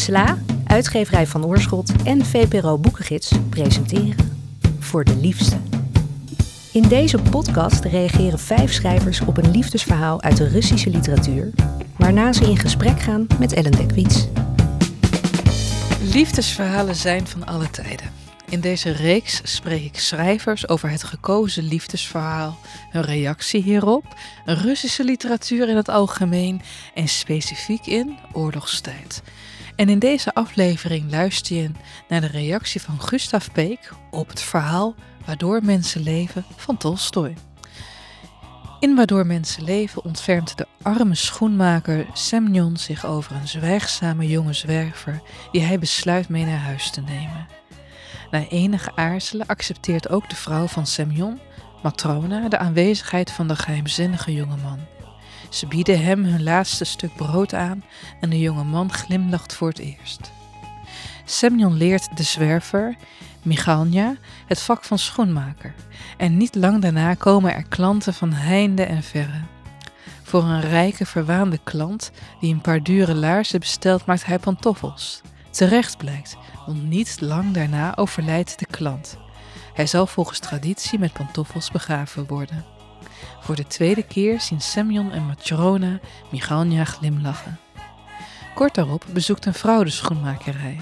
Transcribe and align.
SLA, 0.00 0.38
uitgeverij 0.66 1.26
van 1.26 1.46
Oorschot 1.46 1.92
en 2.04 2.24
VPRO 2.24 2.78
Boekengids 2.78 3.32
presenteren 3.48 4.48
Voor 4.78 5.04
de 5.04 5.16
Liefste. 5.16 5.56
In 6.72 6.82
deze 6.82 7.18
podcast 7.18 7.84
reageren 7.84 8.38
vijf 8.38 8.72
schrijvers 8.72 9.20
op 9.20 9.36
een 9.36 9.50
liefdesverhaal 9.50 10.22
uit 10.22 10.36
de 10.36 10.48
Russische 10.48 10.90
literatuur, 10.90 11.50
waarna 11.96 12.32
ze 12.32 12.44
in 12.44 12.56
gesprek 12.56 13.00
gaan 13.00 13.26
met 13.38 13.52
Ellen 13.52 13.72
Dekwits. 13.72 14.26
Liefdesverhalen 16.12 16.96
zijn 16.96 17.26
van 17.26 17.46
alle 17.46 17.70
tijden. 17.70 18.10
In 18.48 18.60
deze 18.60 18.90
reeks 18.90 19.40
spreek 19.44 19.84
ik 19.84 19.98
schrijvers 19.98 20.68
over 20.68 20.90
het 20.90 21.02
gekozen 21.02 21.62
liefdesverhaal, 21.62 22.58
hun 22.90 23.02
reactie 23.02 23.62
hierop, 23.62 24.04
Russische 24.44 25.04
literatuur 25.04 25.68
in 25.68 25.76
het 25.76 25.88
algemeen 25.88 26.62
en 26.94 27.08
specifiek 27.08 27.86
in 27.86 28.18
oorlogstijd. 28.32 29.22
En 29.80 29.88
in 29.88 29.98
deze 29.98 30.34
aflevering 30.34 31.10
luister 31.10 31.56
je 31.56 31.70
naar 32.08 32.20
de 32.20 32.26
reactie 32.26 32.80
van 32.80 33.00
Gustav 33.00 33.48
Peek 33.52 33.92
op 34.10 34.28
het 34.28 34.40
verhaal 34.40 34.94
Waardoor 35.26 35.64
mensen 35.64 36.02
leven 36.02 36.44
van 36.56 36.76
Tolstoy. 36.76 37.34
In 38.80 38.94
Waardoor 38.94 39.26
mensen 39.26 39.64
leven 39.64 40.04
ontfermt 40.04 40.58
de 40.58 40.66
arme 40.82 41.14
schoenmaker 41.14 42.06
Semyon 42.12 42.76
zich 42.76 43.06
over 43.06 43.36
een 43.36 43.48
zwijgzame 43.48 44.26
jonge 44.26 44.52
zwerver 44.52 45.22
die 45.52 45.62
hij 45.62 45.78
besluit 45.78 46.28
mee 46.28 46.44
naar 46.44 46.60
huis 46.60 46.90
te 46.90 47.00
nemen. 47.00 47.46
Na 48.30 48.48
enige 48.48 48.96
aarzelen 48.96 49.46
accepteert 49.46 50.08
ook 50.08 50.28
de 50.28 50.36
vrouw 50.36 50.66
van 50.66 50.86
Semyon, 50.86 51.40
Matrona, 51.82 52.48
de 52.48 52.58
aanwezigheid 52.58 53.30
van 53.30 53.48
de 53.48 53.56
geheimzinnige 53.56 54.32
jongeman. 54.32 54.99
Ze 55.50 55.66
bieden 55.66 56.02
hem 56.02 56.24
hun 56.24 56.42
laatste 56.42 56.84
stuk 56.84 57.16
brood 57.16 57.54
aan 57.54 57.84
en 58.20 58.30
de 58.30 58.38
jonge 58.38 58.64
man 58.64 58.92
glimlacht 58.92 59.54
voor 59.54 59.68
het 59.68 59.78
eerst. 59.78 60.30
Semyon 61.24 61.76
leert 61.76 62.16
de 62.16 62.22
zwerver, 62.22 62.96
Michalnia, 63.42 64.16
het 64.46 64.60
vak 64.60 64.84
van 64.84 64.98
schoenmaker. 64.98 65.74
En 66.16 66.36
niet 66.36 66.54
lang 66.54 66.82
daarna 66.82 67.14
komen 67.14 67.54
er 67.54 67.68
klanten 67.68 68.14
van 68.14 68.32
heinde 68.32 68.82
en 68.82 69.02
verre. 69.02 69.40
Voor 70.22 70.42
een 70.42 70.60
rijke, 70.60 71.06
verwaande 71.06 71.58
klant 71.62 72.10
die 72.40 72.54
een 72.54 72.60
paar 72.60 72.82
dure 72.82 73.14
laarzen 73.14 73.60
bestelt, 73.60 74.06
maakt 74.06 74.24
hij 74.26 74.38
pantoffels. 74.38 75.20
Terecht 75.50 75.96
blijkt, 75.96 76.36
want 76.66 76.82
niet 76.82 77.20
lang 77.20 77.52
daarna 77.52 77.96
overlijdt 77.96 78.58
de 78.58 78.66
klant. 78.66 79.18
Hij 79.74 79.86
zal 79.86 80.06
volgens 80.06 80.38
traditie 80.38 80.98
met 80.98 81.12
pantoffels 81.12 81.70
begraven 81.70 82.26
worden. 82.26 82.64
Voor 83.50 83.58
de 83.58 83.66
tweede 83.66 84.02
keer 84.02 84.40
zien 84.40 84.60
Semyon 84.60 85.12
en 85.12 85.26
Matrona 85.26 86.00
Michalnia 86.30 86.84
glimlachen. 86.84 87.58
Kort 88.54 88.74
daarop 88.74 89.04
bezoekt 89.12 89.46
een 89.46 89.54
vrouw 89.54 89.84
de 89.84 89.90
schoenmakerij. 89.90 90.80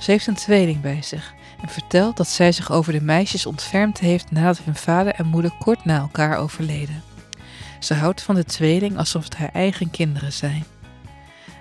Ze 0.00 0.10
heeft 0.10 0.26
een 0.26 0.34
tweeling 0.34 0.80
bij 0.80 1.02
zich 1.02 1.34
en 1.62 1.68
vertelt 1.68 2.16
dat 2.16 2.28
zij 2.28 2.52
zich 2.52 2.70
over 2.70 2.92
de 2.92 3.00
meisjes 3.00 3.46
ontfermd 3.46 3.98
heeft 3.98 4.30
nadat 4.30 4.58
hun 4.64 4.74
vader 4.74 5.14
en 5.14 5.26
moeder 5.26 5.56
kort 5.58 5.84
na 5.84 5.98
elkaar 5.98 6.38
overleden. 6.38 7.02
Ze 7.78 7.94
houdt 7.94 8.22
van 8.22 8.34
de 8.34 8.44
tweeling 8.44 8.98
alsof 8.98 9.24
het 9.24 9.36
haar 9.36 9.52
eigen 9.52 9.90
kinderen 9.90 10.32
zijn. 10.32 10.64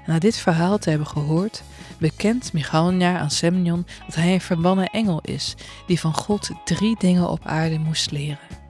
Na 0.06 0.20
dit 0.20 0.38
verhaal 0.38 0.78
te 0.78 0.90
hebben 0.90 1.08
gehoord, 1.08 1.64
bekent 1.98 2.54
Michalnia 2.54 3.20
aan 3.20 3.32
Semyon 3.32 3.86
dat 4.06 4.16
hij 4.16 4.34
een 4.34 4.42
verbannen 4.42 4.90
engel 4.90 5.20
is 5.22 5.56
die 5.88 6.00
van 6.00 6.14
God 6.14 6.50
drie 6.66 6.96
dingen 7.00 7.30
op 7.30 7.46
aarde 7.46 7.80
moest 7.80 8.12
leren. 8.12 8.63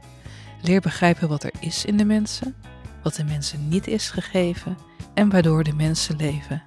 Leer 0.63 0.81
begrijpen 0.81 1.27
wat 1.27 1.43
er 1.43 1.53
is 1.59 1.85
in 1.85 1.97
de 1.97 2.05
mensen, 2.05 2.55
wat 3.01 3.15
de 3.15 3.23
mensen 3.23 3.67
niet 3.67 3.87
is 3.87 4.09
gegeven 4.09 4.77
en 5.13 5.29
waardoor 5.29 5.63
de 5.63 5.73
mensen 5.73 6.15
leven. 6.15 6.63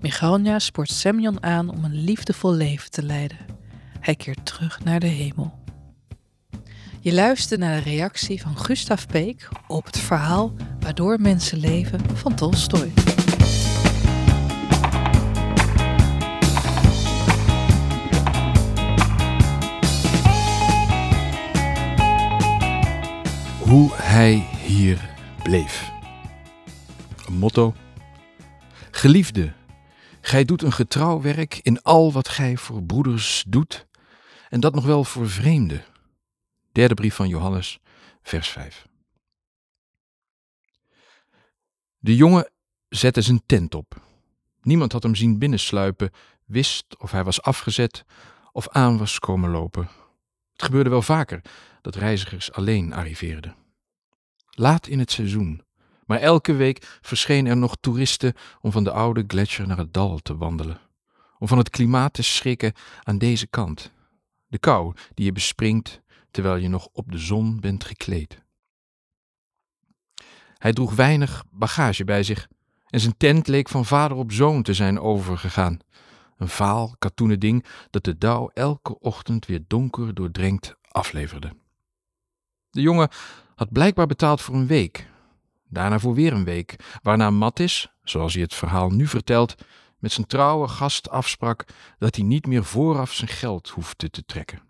Michalnia 0.00 0.58
spoort 0.58 0.90
Semyon 0.90 1.42
aan 1.42 1.68
om 1.68 1.84
een 1.84 2.04
liefdevol 2.04 2.52
leven 2.52 2.90
te 2.90 3.02
leiden. 3.02 3.38
Hij 4.00 4.14
keert 4.14 4.46
terug 4.46 4.84
naar 4.84 5.00
de 5.00 5.06
hemel. 5.06 5.62
Je 7.00 7.12
luistert 7.12 7.60
naar 7.60 7.82
de 7.82 7.90
reactie 7.90 8.40
van 8.40 8.58
Gustav 8.58 9.06
Peek 9.06 9.48
op 9.66 9.84
het 9.84 9.98
verhaal 9.98 10.52
Waardoor 10.80 11.20
mensen 11.20 11.58
leven 11.58 12.16
van 12.16 12.34
Tolstoy. 12.34 13.13
Hoe 23.64 23.94
hij 23.94 24.34
hier 24.66 25.14
bleef. 25.42 25.90
Een 27.26 27.38
motto. 27.38 27.74
Geliefde, 28.90 29.52
gij 30.20 30.44
doet 30.44 30.62
een 30.62 30.72
getrouw 30.72 31.20
werk 31.20 31.58
in 31.62 31.82
al 31.82 32.12
wat 32.12 32.28
gij 32.28 32.56
voor 32.56 32.82
broeders 32.82 33.44
doet, 33.48 33.86
en 34.48 34.60
dat 34.60 34.74
nog 34.74 34.84
wel 34.84 35.04
voor 35.04 35.28
vreemden. 35.28 35.84
Derde 36.72 36.94
brief 36.94 37.14
van 37.14 37.28
Johannes, 37.28 37.78
vers 38.22 38.48
5. 38.48 38.86
De 41.98 42.16
jongen 42.16 42.50
zette 42.88 43.22
zijn 43.22 43.42
tent 43.46 43.74
op. 43.74 44.00
Niemand 44.62 44.92
had 44.92 45.02
hem 45.02 45.14
zien 45.14 45.38
binnensluipen, 45.38 46.10
wist 46.44 46.84
of 46.98 47.10
hij 47.10 47.24
was 47.24 47.42
afgezet 47.42 48.04
of 48.52 48.68
aan 48.68 48.98
was 48.98 49.18
komen 49.18 49.50
lopen. 49.50 49.88
Het 50.54 50.62
gebeurde 50.62 50.90
wel 50.90 51.02
vaker 51.02 51.40
dat 51.82 51.94
reizigers 51.94 52.52
alleen 52.52 52.92
arriveerden. 52.92 53.54
Laat 54.50 54.86
in 54.86 54.98
het 54.98 55.10
seizoen, 55.10 55.62
maar 56.06 56.20
elke 56.20 56.54
week 56.54 56.98
verschenen 57.00 57.50
er 57.50 57.56
nog 57.56 57.76
toeristen 57.80 58.34
om 58.60 58.72
van 58.72 58.84
de 58.84 58.90
oude 58.90 59.24
gletsjer 59.26 59.66
naar 59.66 59.78
het 59.78 59.94
dal 59.94 60.18
te 60.18 60.36
wandelen. 60.36 60.80
Om 61.38 61.48
van 61.48 61.58
het 61.58 61.70
klimaat 61.70 62.12
te 62.12 62.22
schrikken 62.22 62.72
aan 63.02 63.18
deze 63.18 63.46
kant. 63.46 63.92
De 64.46 64.58
kou 64.58 64.94
die 65.14 65.24
je 65.24 65.32
bespringt 65.32 66.00
terwijl 66.30 66.56
je 66.56 66.68
nog 66.68 66.88
op 66.92 67.12
de 67.12 67.18
zon 67.18 67.60
bent 67.60 67.84
gekleed. 67.84 68.42
Hij 70.58 70.72
droeg 70.72 70.94
weinig 70.94 71.44
bagage 71.50 72.04
bij 72.04 72.22
zich 72.22 72.48
en 72.86 73.00
zijn 73.00 73.16
tent 73.16 73.46
leek 73.46 73.68
van 73.68 73.84
vader 73.84 74.16
op 74.16 74.32
zoon 74.32 74.62
te 74.62 74.74
zijn 74.74 75.00
overgegaan. 75.00 75.78
Een 76.44 76.50
vaal, 76.50 76.94
katoenen 76.98 77.40
ding 77.40 77.64
dat 77.90 78.04
de 78.04 78.18
dauw 78.18 78.50
elke 78.54 78.98
ochtend 78.98 79.46
weer 79.46 79.64
donker 79.66 80.14
doordrenkt 80.14 80.74
afleverde. 80.88 81.56
De 82.70 82.80
jongen 82.80 83.08
had 83.54 83.72
blijkbaar 83.72 84.06
betaald 84.06 84.40
voor 84.40 84.54
een 84.54 84.66
week, 84.66 85.08
daarna 85.68 85.98
voor 85.98 86.14
weer 86.14 86.32
een 86.32 86.44
week, 86.44 86.98
waarna 87.02 87.30
Mattis, 87.30 87.92
zoals 88.02 88.32
hij 88.32 88.42
het 88.42 88.54
verhaal 88.54 88.90
nu 88.90 89.06
vertelt, 89.06 89.54
met 89.98 90.12
zijn 90.12 90.26
trouwe 90.26 90.68
gast 90.68 91.10
afsprak 91.10 91.64
dat 91.98 92.16
hij 92.16 92.24
niet 92.24 92.46
meer 92.46 92.64
vooraf 92.64 93.12
zijn 93.12 93.30
geld 93.30 93.68
hoefde 93.68 94.10
te 94.10 94.24
trekken. 94.24 94.62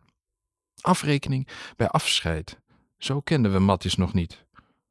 Afrekening 0.80 1.48
bij 1.76 1.88
afscheid, 1.88 2.58
zo 2.98 3.20
kenden 3.20 3.52
we 3.52 3.58
Mattis 3.58 3.96
nog 3.96 4.12
niet. 4.12 4.44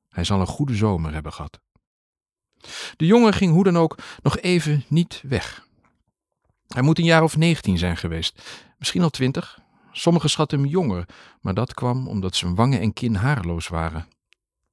Hij 0.09 0.23
zal 0.23 0.39
een 0.39 0.47
goede 0.47 0.75
zomer 0.75 1.13
hebben 1.13 1.33
gehad. 1.33 1.59
De 2.95 3.05
jongen 3.05 3.33
ging 3.33 3.53
hoe 3.53 3.63
dan 3.63 3.77
ook 3.77 3.97
nog 4.21 4.37
even 4.37 4.83
niet 4.87 5.21
weg. 5.25 5.71
Hij 6.73 6.83
moet 6.83 6.97
een 6.97 7.05
jaar 7.05 7.23
of 7.23 7.37
negentien 7.37 7.77
zijn 7.77 7.97
geweest, 7.97 8.41
misschien 8.77 9.01
al 9.01 9.09
twintig, 9.09 9.63
Sommigen 9.95 10.29
schatten 10.29 10.59
hem 10.59 10.67
jonger, 10.67 11.05
maar 11.41 11.53
dat 11.53 11.73
kwam 11.73 12.07
omdat 12.07 12.35
zijn 12.35 12.55
wangen 12.55 12.79
en 12.79 12.93
kin 12.93 13.15
haarloos 13.15 13.67
waren. 13.67 14.07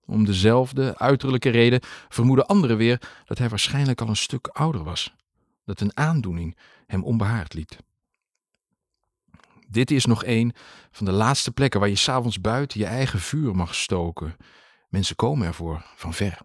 Om 0.07 0.25
dezelfde 0.25 0.99
uiterlijke 0.99 1.49
reden 1.51 1.81
vermoeden 2.09 2.47
anderen 2.47 2.77
weer 2.77 3.01
dat 3.25 3.39
hij 3.39 3.49
waarschijnlijk 3.49 4.01
al 4.01 4.09
een 4.09 4.17
stuk 4.17 4.47
ouder 4.47 4.85
was, 4.85 5.15
dat 5.65 5.81
een 5.81 5.97
aandoening 5.97 6.57
hem 6.87 7.05
onbehaard 7.05 7.55
liet. 7.55 7.77
Dit 9.69 9.91
is 9.91 10.05
nog 10.05 10.25
een 10.25 10.55
van 10.91 11.07
de 11.07 11.13
laatste 11.13 11.53
plekken 11.53 11.81
waar 11.81 11.89
je 11.89 11.97
s'avonds 11.97 12.41
buiten 12.41 12.81
je 12.81 12.87
eigen 12.87 13.21
vuur 13.21 13.57
mag 13.57 13.75
stoken. 13.75 14.37
Mensen 14.89 15.17
komen 15.17 15.47
ervoor 15.47 15.85
van 15.97 16.15
ver. 16.15 16.39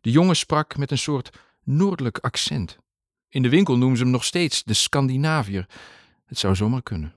De 0.00 0.10
jongen 0.10 0.36
sprak 0.36 0.76
met 0.76 0.90
een 0.90 0.98
soort 0.98 1.38
noordelijk 1.64 2.18
accent. 2.18 2.78
In 3.28 3.42
de 3.42 3.48
winkel 3.48 3.76
noemen 3.76 3.96
ze 3.96 4.02
hem 4.02 4.12
nog 4.12 4.24
steeds 4.24 4.64
de 4.64 4.74
Scandinaviër. 4.74 5.66
Het 6.26 6.38
zou 6.38 6.54
zomaar 6.54 6.82
kunnen. 6.82 7.14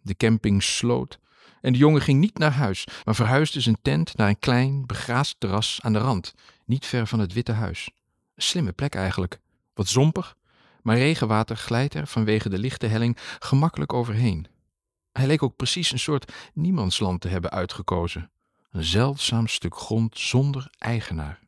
De 0.00 0.14
camping 0.14 0.62
sloot 0.62 1.18
en 1.60 1.72
de 1.72 1.78
jongen 1.78 2.00
ging 2.00 2.20
niet 2.20 2.38
naar 2.38 2.52
huis, 2.52 2.86
maar 3.04 3.14
verhuisde 3.14 3.60
zijn 3.60 3.78
tent 3.82 4.16
naar 4.16 4.28
een 4.28 4.38
klein, 4.38 4.86
begraasd 4.86 5.36
terras 5.38 5.78
aan 5.82 5.92
de 5.92 5.98
rand, 5.98 6.34
niet 6.64 6.86
ver 6.86 7.06
van 7.06 7.18
het 7.18 7.32
Witte 7.32 7.52
Huis. 7.52 7.90
Een 8.34 8.42
slimme 8.42 8.72
plek 8.72 8.94
eigenlijk. 8.94 9.38
Wat 9.74 9.88
zompig, 9.88 10.36
maar 10.82 10.96
regenwater 10.96 11.56
glijdt 11.56 11.94
er 11.94 12.06
vanwege 12.06 12.48
de 12.48 12.58
lichte 12.58 12.86
helling 12.86 13.16
gemakkelijk 13.38 13.92
overheen. 13.92 14.46
Hij 15.12 15.26
leek 15.26 15.42
ook 15.42 15.56
precies 15.56 15.92
een 15.92 15.98
soort 15.98 16.32
niemandsland 16.54 17.20
te 17.20 17.28
hebben 17.28 17.50
uitgekozen. 17.50 18.30
Een 18.70 18.84
zeldzaam 18.84 19.46
stuk 19.46 19.76
grond 19.76 20.18
zonder 20.18 20.70
eigenaar. 20.78 21.40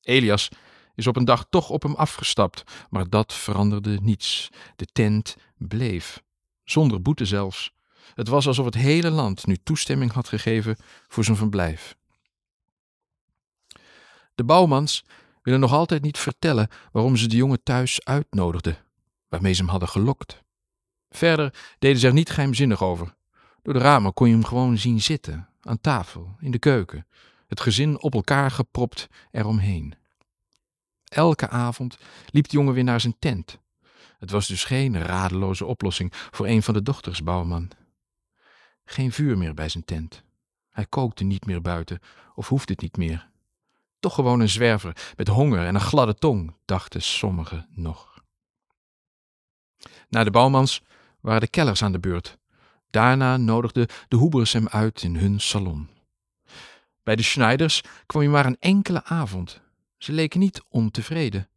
Elias 0.00 0.48
is 0.94 1.06
op 1.06 1.16
een 1.16 1.24
dag 1.24 1.46
toch 1.50 1.70
op 1.70 1.82
hem 1.82 1.94
afgestapt, 1.94 2.64
maar 2.90 3.08
dat 3.08 3.32
veranderde 3.32 3.98
niets. 4.02 4.50
De 4.76 4.86
tent 4.92 5.36
bleef 5.56 6.22
zonder 6.64 7.02
boete 7.02 7.24
zelfs. 7.24 7.72
Het 8.14 8.28
was 8.28 8.46
alsof 8.46 8.64
het 8.64 8.74
hele 8.74 9.10
land 9.10 9.46
nu 9.46 9.56
toestemming 9.56 10.12
had 10.12 10.28
gegeven 10.28 10.76
voor 11.08 11.24
zijn 11.24 11.36
verblijf. 11.36 11.96
De 14.34 14.44
bouwmans 14.44 15.04
willen 15.42 15.60
nog 15.60 15.72
altijd 15.72 16.02
niet 16.02 16.18
vertellen 16.18 16.68
waarom 16.92 17.16
ze 17.16 17.28
de 17.28 17.36
jongen 17.36 17.62
thuis 17.62 18.04
uitnodigden, 18.04 18.76
waarmee 19.28 19.52
ze 19.52 19.60
hem 19.60 19.70
hadden 19.70 19.88
gelokt. 19.88 20.42
Verder 21.10 21.74
deden 21.78 21.98
ze 22.00 22.06
er 22.06 22.12
niet 22.12 22.30
geheimzinnig 22.30 22.82
over. 22.82 23.14
Door 23.62 23.74
de 23.74 23.80
ramen 23.80 24.12
kon 24.12 24.28
je 24.28 24.34
hem 24.34 24.44
gewoon 24.44 24.78
zien 24.78 25.00
zitten, 25.00 25.48
aan 25.60 25.80
tafel, 25.80 26.36
in 26.40 26.50
de 26.50 26.58
keuken, 26.58 27.06
het 27.46 27.60
gezin 27.60 28.02
op 28.02 28.14
elkaar 28.14 28.50
gepropt 28.50 29.08
eromheen. 29.30 29.94
Elke 31.14 31.48
avond 31.48 31.98
liep 32.30 32.48
de 32.48 32.56
jongen 32.56 32.74
weer 32.74 32.84
naar 32.84 33.00
zijn 33.00 33.16
tent. 33.18 33.58
Het 34.18 34.30
was 34.30 34.46
dus 34.46 34.64
geen 34.64 35.02
radeloze 35.02 35.66
oplossing 35.66 36.12
voor 36.30 36.46
een 36.46 36.62
van 36.62 36.74
de 36.74 36.82
dochters 36.82 37.22
bouwman. 37.22 37.70
Geen 38.84 39.12
vuur 39.12 39.38
meer 39.38 39.54
bij 39.54 39.68
zijn 39.68 39.84
tent. 39.84 40.22
Hij 40.70 40.86
kookte 40.86 41.24
niet 41.24 41.46
meer 41.46 41.60
buiten, 41.60 42.00
of 42.34 42.48
hoefde 42.48 42.72
het 42.72 42.82
niet 42.82 42.96
meer. 42.96 43.28
Toch 44.00 44.14
gewoon 44.14 44.40
een 44.40 44.48
zwerver 44.48 45.12
met 45.16 45.28
honger 45.28 45.66
en 45.66 45.74
een 45.74 45.80
gladde 45.80 46.14
tong, 46.14 46.56
dachten 46.64 47.02
sommigen 47.02 47.68
nog. 47.70 48.22
Na 50.08 50.24
de 50.24 50.30
bouwmans 50.30 50.82
waren 51.20 51.40
de 51.40 51.48
kellers 51.48 51.82
aan 51.82 51.92
de 51.92 52.00
beurt. 52.00 52.38
Daarna 52.90 53.36
nodigden 53.36 53.86
de 54.08 54.16
Hoebers 54.16 54.52
hem 54.52 54.68
uit 54.68 55.02
in 55.02 55.16
hun 55.16 55.40
salon. 55.40 55.88
Bij 57.02 57.16
de 57.16 57.22
Schneiders 57.22 57.82
kwam 58.06 58.22
hij 58.22 58.30
maar 58.30 58.46
een 58.46 58.60
enkele 58.60 59.04
avond. 59.04 59.62
Ze 60.04 60.12
leken 60.12 60.40
niet 60.40 60.62
ontevreden. 60.68 61.48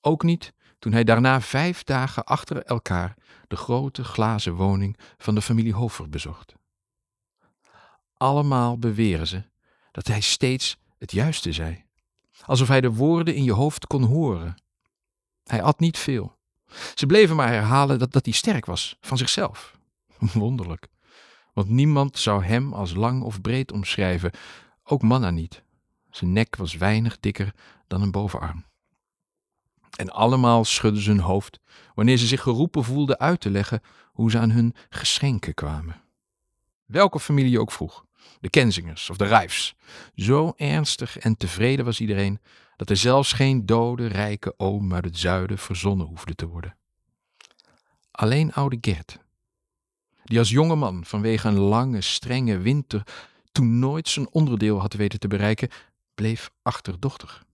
Ook 0.00 0.22
niet 0.22 0.52
toen 0.78 0.92
hij 0.92 1.04
daarna 1.04 1.40
vijf 1.40 1.82
dagen 1.82 2.24
achter 2.24 2.62
elkaar 2.62 3.14
de 3.48 3.56
grote 3.56 4.04
glazen 4.04 4.54
woning 4.54 4.96
van 5.18 5.34
de 5.34 5.42
familie 5.42 5.72
Hofer 5.72 6.08
bezocht. 6.08 6.54
Allemaal 8.16 8.78
beweren 8.78 9.26
ze 9.26 9.42
dat 9.92 10.06
hij 10.06 10.20
steeds 10.20 10.76
het 10.98 11.12
juiste 11.12 11.52
zei, 11.52 11.84
alsof 12.44 12.68
hij 12.68 12.80
de 12.80 12.92
woorden 12.92 13.34
in 13.34 13.44
je 13.44 13.52
hoofd 13.52 13.86
kon 13.86 14.02
horen. 14.02 14.62
Hij 15.44 15.62
at 15.62 15.80
niet 15.80 15.98
veel. 15.98 16.36
Ze 16.94 17.06
bleven 17.06 17.36
maar 17.36 17.48
herhalen 17.48 17.98
dat, 17.98 18.12
dat 18.12 18.24
hij 18.24 18.34
sterk 18.34 18.66
was, 18.66 18.96
van 19.00 19.18
zichzelf. 19.18 19.78
Wonderlijk, 20.18 20.86
want 21.52 21.68
niemand 21.68 22.18
zou 22.18 22.44
hem 22.44 22.72
als 22.72 22.94
lang 22.94 23.22
of 23.22 23.40
breed 23.40 23.72
omschrijven, 23.72 24.32
ook 24.84 25.02
Manna 25.02 25.30
niet. 25.30 25.62
Zijn 26.12 26.32
nek 26.32 26.56
was 26.56 26.76
weinig 26.76 27.20
dikker 27.20 27.54
dan 27.86 28.02
een 28.02 28.10
bovenarm. 28.10 28.64
En 29.96 30.10
allemaal 30.10 30.64
schudden 30.64 31.02
ze 31.02 31.10
hun 31.10 31.20
hoofd 31.20 31.60
wanneer 31.94 32.16
ze 32.16 32.26
zich 32.26 32.42
geroepen 32.42 32.84
voelden 32.84 33.18
uit 33.18 33.40
te 33.40 33.50
leggen 33.50 33.80
hoe 34.12 34.30
ze 34.30 34.38
aan 34.38 34.50
hun 34.50 34.74
geschenken 34.88 35.54
kwamen. 35.54 36.00
Welke 36.84 37.20
familie 37.20 37.60
ook 37.60 37.72
vroeg, 37.72 38.04
de 38.40 38.50
Kenzingers 38.50 39.10
of 39.10 39.16
de 39.16 39.24
Rijfs. 39.24 39.74
Zo 40.14 40.52
ernstig 40.56 41.18
en 41.18 41.36
tevreden 41.36 41.84
was 41.84 42.00
iedereen 42.00 42.40
dat 42.76 42.90
er 42.90 42.96
zelfs 42.96 43.32
geen 43.32 43.66
dode, 43.66 44.06
rijke 44.06 44.54
oom 44.56 44.94
uit 44.94 45.04
het 45.04 45.18
zuiden 45.18 45.58
verzonnen 45.58 46.06
hoefde 46.06 46.34
te 46.34 46.46
worden. 46.46 46.76
Alleen 48.10 48.52
oude 48.52 48.78
Gert, 48.80 49.18
die 50.24 50.38
als 50.38 50.50
jonge 50.50 50.76
man 50.76 51.04
vanwege 51.04 51.48
een 51.48 51.58
lange, 51.58 52.00
strenge 52.00 52.58
winter 52.58 53.02
toen 53.52 53.78
nooit 53.78 54.08
zijn 54.08 54.32
onderdeel 54.32 54.80
had 54.80 54.94
weten 54.94 55.18
te 55.18 55.28
bereiken, 55.28 55.68
bleef 56.14 56.50
achterdochtig. 56.62 57.44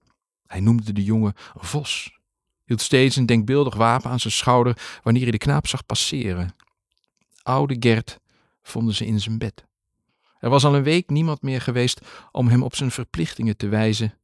Hij 0.46 0.60
noemde 0.60 0.92
de 0.92 1.04
jongen 1.04 1.34
Vos, 1.54 2.18
hield 2.64 2.80
steeds 2.80 3.16
een 3.16 3.26
denkbeeldig 3.26 3.74
wapen 3.74 4.10
aan 4.10 4.20
zijn 4.20 4.32
schouder 4.32 5.00
wanneer 5.02 5.22
hij 5.22 5.30
de 5.30 5.38
knaap 5.38 5.66
zag 5.66 5.86
passeren. 5.86 6.56
Oude 7.42 7.76
Gert 7.78 8.18
vonden 8.62 8.94
ze 8.94 9.06
in 9.06 9.20
zijn 9.20 9.38
bed. 9.38 9.66
Er 10.38 10.50
was 10.50 10.64
al 10.64 10.74
een 10.74 10.82
week 10.82 11.10
niemand 11.10 11.42
meer 11.42 11.60
geweest 11.60 12.00
om 12.32 12.48
hem 12.48 12.62
op 12.62 12.74
zijn 12.74 12.90
verplichtingen 12.90 13.56
te 13.56 13.68
wijzen. 13.68 14.18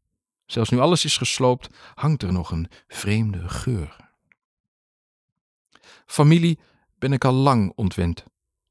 Zelfs 0.47 0.71
nu 0.71 0.79
alles 0.79 1.05
is 1.05 1.17
gesloopt, 1.17 1.69
hangt 1.95 2.23
er 2.23 2.33
nog 2.33 2.51
een 2.51 2.69
vreemde 2.87 3.49
geur. 3.49 3.97
Familie 6.07 6.59
ben 6.99 7.13
ik 7.13 7.25
al 7.25 7.33
lang 7.33 7.73
ontwend, 7.75 8.25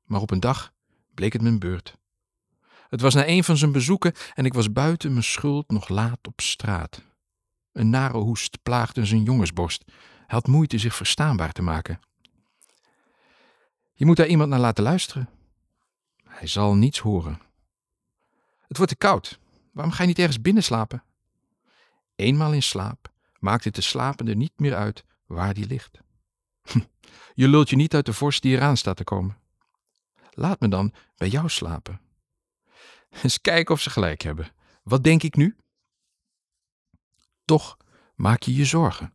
maar 0.03 0.21
op 0.21 0.31
een 0.31 0.39
dag 0.39 0.73
bleek 1.13 1.33
het 1.33 1.41
mijn 1.41 1.59
beurt. 1.59 1.95
Het 2.93 3.01
was 3.01 3.13
na 3.13 3.27
een 3.27 3.43
van 3.43 3.57
zijn 3.57 3.71
bezoeken 3.71 4.13
en 4.33 4.45
ik 4.45 4.53
was 4.53 4.71
buiten 4.71 5.11
mijn 5.11 5.23
schuld 5.23 5.71
nog 5.71 5.87
laat 5.89 6.27
op 6.27 6.41
straat. 6.41 7.01
Een 7.71 7.89
nare 7.89 8.17
hoest 8.17 8.63
plaagde 8.63 9.05
zijn 9.05 9.23
jongensborst. 9.23 9.83
Hij 9.87 10.25
had 10.27 10.47
moeite 10.47 10.77
zich 10.77 10.95
verstaanbaar 10.95 11.51
te 11.51 11.61
maken. 11.61 11.99
Je 13.93 14.05
moet 14.05 14.17
daar 14.17 14.27
iemand 14.27 14.49
naar 14.49 14.59
laten 14.59 14.83
luisteren. 14.83 15.29
Hij 16.27 16.47
zal 16.47 16.75
niets 16.75 16.99
horen. 16.99 17.41
Het 18.67 18.77
wordt 18.77 18.91
te 18.91 18.97
koud. 18.97 19.39
Waarom 19.71 19.93
ga 19.93 20.01
je 20.01 20.07
niet 20.07 20.19
ergens 20.19 20.41
binnen 20.41 20.63
slapen? 20.63 21.03
Eenmaal 22.15 22.53
in 22.53 22.63
slaap 22.63 23.11
maakt 23.39 23.63
het 23.63 23.75
de 23.75 23.81
slapende 23.81 24.35
niet 24.35 24.59
meer 24.59 24.75
uit 24.75 25.05
waar 25.25 25.53
die 25.53 25.67
ligt. 25.67 25.99
Je 27.33 27.47
lult 27.47 27.69
je 27.69 27.75
niet 27.75 27.95
uit 27.95 28.05
de 28.05 28.13
vorst 28.13 28.41
die 28.41 28.55
eraan 28.55 28.77
staat 28.77 28.97
te 28.97 29.03
komen. 29.03 29.37
Laat 30.31 30.59
me 30.59 30.67
dan 30.67 30.93
bij 31.17 31.27
jou 31.27 31.49
slapen. 31.49 32.02
Eens 33.21 33.41
kijken 33.41 33.73
of 33.75 33.81
ze 33.81 33.89
gelijk 33.89 34.21
hebben. 34.21 34.51
Wat 34.83 35.03
denk 35.03 35.23
ik 35.23 35.35
nu? 35.35 35.55
Toch 37.45 37.77
maak 38.15 38.43
je 38.43 38.55
je 38.55 38.65
zorgen. 38.65 39.13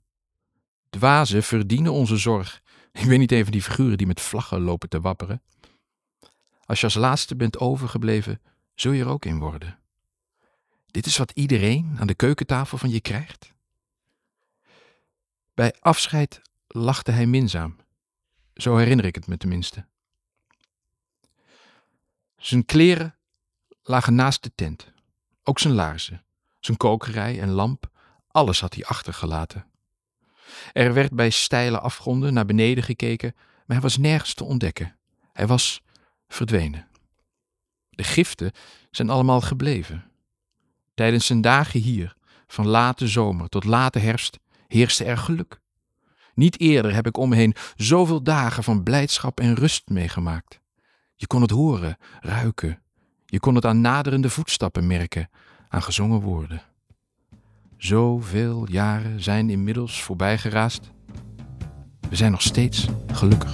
Dwazen 0.90 1.42
verdienen 1.42 1.92
onze 1.92 2.16
zorg. 2.16 2.62
Ik 2.92 3.04
weet 3.04 3.18
niet 3.18 3.32
even 3.32 3.52
die 3.52 3.62
figuren 3.62 3.98
die 3.98 4.06
met 4.06 4.20
vlaggen 4.20 4.60
lopen 4.60 4.88
te 4.88 5.00
wapperen. 5.00 5.42
Als 6.64 6.78
je 6.80 6.84
als 6.84 6.94
laatste 6.94 7.36
bent 7.36 7.58
overgebleven, 7.58 8.40
zul 8.74 8.92
je 8.92 9.02
er 9.02 9.08
ook 9.08 9.24
in 9.24 9.38
worden. 9.38 9.78
Dit 10.86 11.06
is 11.06 11.16
wat 11.16 11.30
iedereen 11.30 11.96
aan 11.98 12.06
de 12.06 12.14
keukentafel 12.14 12.78
van 12.78 12.90
je 12.90 13.00
krijgt. 13.00 13.52
Bij 15.54 15.74
afscheid 15.80 16.40
lachte 16.66 17.10
hij 17.10 17.26
minzaam. 17.26 17.76
Zo 18.54 18.76
herinner 18.76 19.04
ik 19.04 19.14
het 19.14 19.26
me 19.26 19.36
tenminste. 19.36 19.86
Zijn 22.36 22.64
kleren 22.64 23.17
lagen 23.88 24.14
naast 24.14 24.42
de 24.42 24.52
tent. 24.54 24.92
Ook 25.42 25.58
zijn 25.58 25.74
laarzen, 25.74 26.24
zijn 26.60 26.76
kokerij 26.76 27.40
en 27.40 27.50
lamp, 27.50 27.90
alles 28.30 28.60
had 28.60 28.74
hij 28.74 28.84
achtergelaten. 28.84 29.66
Er 30.72 30.92
werd 30.92 31.12
bij 31.12 31.30
steile 31.30 31.78
afgronden 31.78 32.32
naar 32.32 32.46
beneden 32.46 32.84
gekeken, 32.84 33.32
maar 33.36 33.76
hij 33.76 33.80
was 33.80 33.96
nergens 33.96 34.34
te 34.34 34.44
ontdekken. 34.44 34.96
Hij 35.32 35.46
was 35.46 35.82
verdwenen. 36.28 36.88
De 37.90 38.04
giften 38.04 38.52
zijn 38.90 39.10
allemaal 39.10 39.40
gebleven. 39.40 40.10
Tijdens 40.94 41.26
zijn 41.26 41.40
dagen 41.40 41.80
hier, 41.80 42.16
van 42.46 42.66
late 42.66 43.08
zomer 43.08 43.48
tot 43.48 43.64
late 43.64 43.98
herfst, 43.98 44.38
heerste 44.66 45.04
er 45.04 45.18
geluk. 45.18 45.60
Niet 46.34 46.60
eerder 46.60 46.94
heb 46.94 47.06
ik 47.06 47.16
om 47.16 47.28
me 47.28 47.36
heen 47.36 47.54
zoveel 47.76 48.22
dagen 48.22 48.64
van 48.64 48.82
blijdschap 48.82 49.40
en 49.40 49.54
rust 49.54 49.88
meegemaakt. 49.88 50.60
Je 51.14 51.26
kon 51.26 51.42
het 51.42 51.50
horen, 51.50 51.96
ruiken. 52.20 52.82
Je 53.30 53.40
kon 53.40 53.54
het 53.54 53.64
aan 53.64 53.80
naderende 53.80 54.30
voetstappen 54.30 54.86
merken, 54.86 55.28
aan 55.68 55.82
gezongen 55.82 56.20
woorden. 56.20 56.62
Zoveel 57.76 58.68
jaren 58.70 59.22
zijn 59.22 59.50
inmiddels 59.50 60.02
voorbijgeraast. 60.02 60.90
We 62.08 62.16
zijn 62.16 62.30
nog 62.30 62.42
steeds 62.42 62.86
gelukkig. 63.12 63.50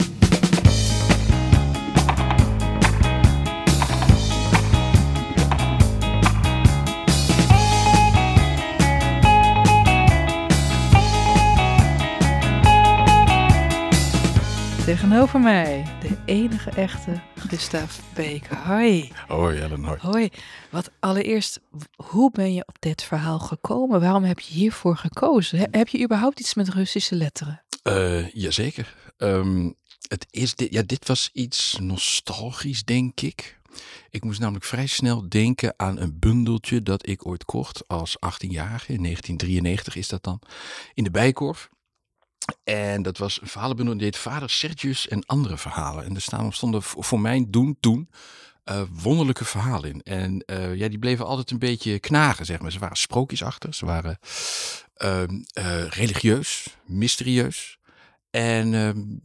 Tegenover 14.85 15.40
mij, 15.40 15.85
de 16.00 16.16
enige 16.25 16.71
echte 16.71 17.23
Gustav 17.48 17.98
Beek. 18.14 18.46
Hoi. 18.46 19.10
Hoi 19.28 19.58
Ellen, 19.58 19.84
hoi. 19.84 19.98
Hoi. 20.00 20.28
Wat 20.70 20.90
allereerst, 21.00 21.60
hoe 21.96 22.30
ben 22.30 22.54
je 22.54 22.64
op 22.66 22.76
dit 22.78 23.02
verhaal 23.02 23.38
gekomen? 23.38 24.00
Waarom 24.00 24.24
heb 24.24 24.40
je 24.40 24.52
hiervoor 24.54 24.96
gekozen? 24.96 25.58
He- 25.58 25.66
heb 25.70 25.88
je 25.88 26.02
überhaupt 26.02 26.40
iets 26.40 26.54
met 26.54 26.68
Russische 26.68 27.14
letteren? 27.14 27.62
Uh, 27.82 28.30
jazeker. 28.30 28.94
Um, 29.18 29.74
het 30.08 30.26
is 30.30 30.54
dit, 30.54 30.72
ja, 30.72 30.82
dit 30.82 31.08
was 31.08 31.30
iets 31.32 31.78
nostalgisch, 31.80 32.84
denk 32.84 33.20
ik. 33.20 33.58
Ik 34.10 34.24
moest 34.24 34.40
namelijk 34.40 34.64
vrij 34.64 34.86
snel 34.86 35.28
denken 35.28 35.74
aan 35.76 35.98
een 35.98 36.18
bundeltje 36.18 36.82
dat 36.82 37.08
ik 37.08 37.26
ooit 37.26 37.44
kocht 37.44 37.88
als 37.88 38.16
18-jarige. 38.16 38.92
In 38.92 39.02
1993 39.02 39.96
is 39.96 40.08
dat 40.08 40.22
dan. 40.22 40.40
In 40.94 41.04
de 41.04 41.10
Bijkorf. 41.10 41.68
En 42.64 43.02
dat 43.02 43.18
was 43.18 43.40
een 43.40 43.48
verhalenbundel 43.48 43.94
die 43.96 44.04
heet 44.04 44.16
Vader 44.16 44.50
Sergius 44.50 45.08
en 45.08 45.26
andere 45.26 45.58
verhalen. 45.58 46.04
En 46.04 46.14
er 46.14 46.20
staan, 46.20 46.52
stonden 46.52 46.82
voor 46.82 47.20
mijn 47.20 47.50
doen 47.50 47.76
toen 47.80 48.10
uh, 48.64 48.82
wonderlijke 48.90 49.44
verhalen 49.44 49.90
in. 49.90 50.02
En 50.02 50.42
uh, 50.46 50.74
ja, 50.74 50.88
die 50.88 50.98
bleven 50.98 51.26
altijd 51.26 51.50
een 51.50 51.58
beetje 51.58 51.98
knagen, 51.98 52.46
zeg 52.46 52.60
maar. 52.60 52.72
Ze 52.72 52.78
waren 52.78 52.96
sprookjesachtig, 52.96 53.74
ze 53.74 53.86
waren 53.86 54.18
uh, 55.04 55.22
religieus, 55.88 56.76
mysterieus. 56.86 57.78
En 58.30 58.70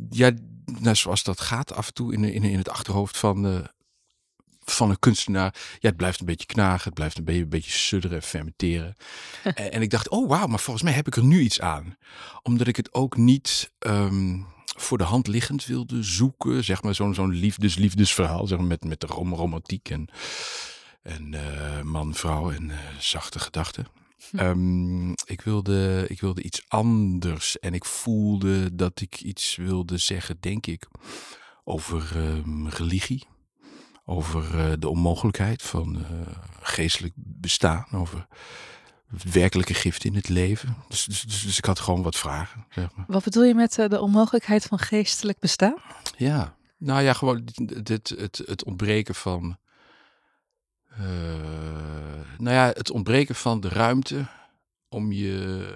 ja, 0.09 0.31
nou, 0.65 0.95
zoals 0.95 1.23
dat 1.23 1.41
gaat 1.41 1.73
af 1.73 1.88
en 1.88 1.93
toe 1.93 2.13
in, 2.13 2.23
in, 2.23 2.43
in 2.43 2.57
het 2.57 2.69
achterhoofd 2.69 3.17
van, 3.17 3.67
van 4.71 4.89
een 4.89 4.99
kunstenaar, 4.99 5.55
ja, 5.79 5.89
het 5.89 5.97
blijft 5.97 6.19
een 6.19 6.25
beetje 6.25 6.45
knagen, 6.45 6.83
het 6.83 6.93
blijft 6.93 7.17
een 7.17 7.23
beetje, 7.23 7.41
een 7.41 7.49
beetje 7.49 7.71
sudderen, 7.71 8.21
fermenteren. 8.21 8.95
en, 9.43 9.71
en 9.71 9.81
ik 9.81 9.89
dacht, 9.89 10.09
oh 10.09 10.29
wauw, 10.29 10.47
maar 10.47 10.59
volgens 10.59 10.85
mij 10.85 10.93
heb 10.93 11.07
ik 11.07 11.15
er 11.15 11.23
nu 11.23 11.39
iets 11.39 11.61
aan. 11.61 11.97
Omdat 12.41 12.67
ik 12.67 12.75
het 12.75 12.93
ook 12.93 13.17
niet 13.17 13.71
ehm, 13.79 14.39
voor 14.77 14.97
de 14.97 15.03
hand 15.03 15.27
liggend 15.27 15.65
wilde 15.65 16.03
zoeken, 16.03 16.63
zeg 16.63 16.83
maar 16.83 16.95
zo'n 16.95 17.13
zo'n 17.13 17.33
liefdes-liefdesverhaal, 17.33 18.47
zeg 18.47 18.57
maar 18.57 18.67
met, 18.67 18.83
met 18.83 18.99
de 18.99 19.07
rom 19.07 19.33
romantiek 19.33 19.89
en, 19.89 20.09
en 21.01 21.33
eh, 21.33 21.81
man, 21.81 22.13
vrouw 22.13 22.51
en 22.51 22.71
eh, 22.71 22.77
zachte 22.99 23.39
gedachten. 23.39 23.88
Ehm, 24.31 25.09
ik, 25.11 25.41
wilde, 25.41 26.05
ik 26.07 26.21
wilde 26.21 26.43
iets 26.43 26.63
anders 26.67 27.59
en 27.59 27.73
ik 27.73 27.85
voelde 27.85 28.75
dat 28.75 29.01
ik 29.01 29.21
iets 29.21 29.55
wilde 29.55 29.97
zeggen, 29.97 30.38
denk 30.39 30.67
ik, 30.67 30.88
over 31.63 32.11
ehm, 32.15 32.67
religie 32.67 33.27
over 34.09 34.59
eh, 34.59 34.71
de 34.79 34.89
onmogelijkheid 34.89 35.61
van 35.61 35.95
uh, 35.95 36.03
geestelijk 36.61 37.13
bestaan, 37.15 37.85
over 37.91 38.27
werkelijke 39.31 39.73
gift 39.73 40.03
in 40.03 40.15
het 40.15 40.29
leven. 40.29 40.75
Dus, 40.87 41.03
dus, 41.05 41.21
dus, 41.21 41.41
dus, 41.41 41.57
ik 41.57 41.65
had 41.65 41.79
gewoon 41.79 42.01
wat 42.01 42.15
vragen. 42.15 42.65
Zeg 42.69 42.95
maar. 42.95 43.05
Wat 43.07 43.23
bedoel 43.23 43.43
je 43.43 43.53
met 43.53 43.77
uh, 43.77 43.87
de 43.87 44.01
onmogelijkheid 44.01 44.65
van 44.65 44.79
geestelijk 44.79 45.39
bestaan? 45.39 45.75
Ja, 46.17 46.55
nou 46.77 47.01
ja, 47.01 47.13
gewoon 47.13 47.47
dit, 47.83 48.09
het, 48.09 48.41
het 48.45 48.63
ontbreken 48.63 49.15
van. 49.15 49.57
nou 52.37 52.55
ja, 52.55 52.67
het 52.67 52.91
ontbreken 52.91 53.35
van 53.35 53.59
de 53.59 53.69
ruimte 53.69 54.27
om 54.87 55.11
je 55.11 55.67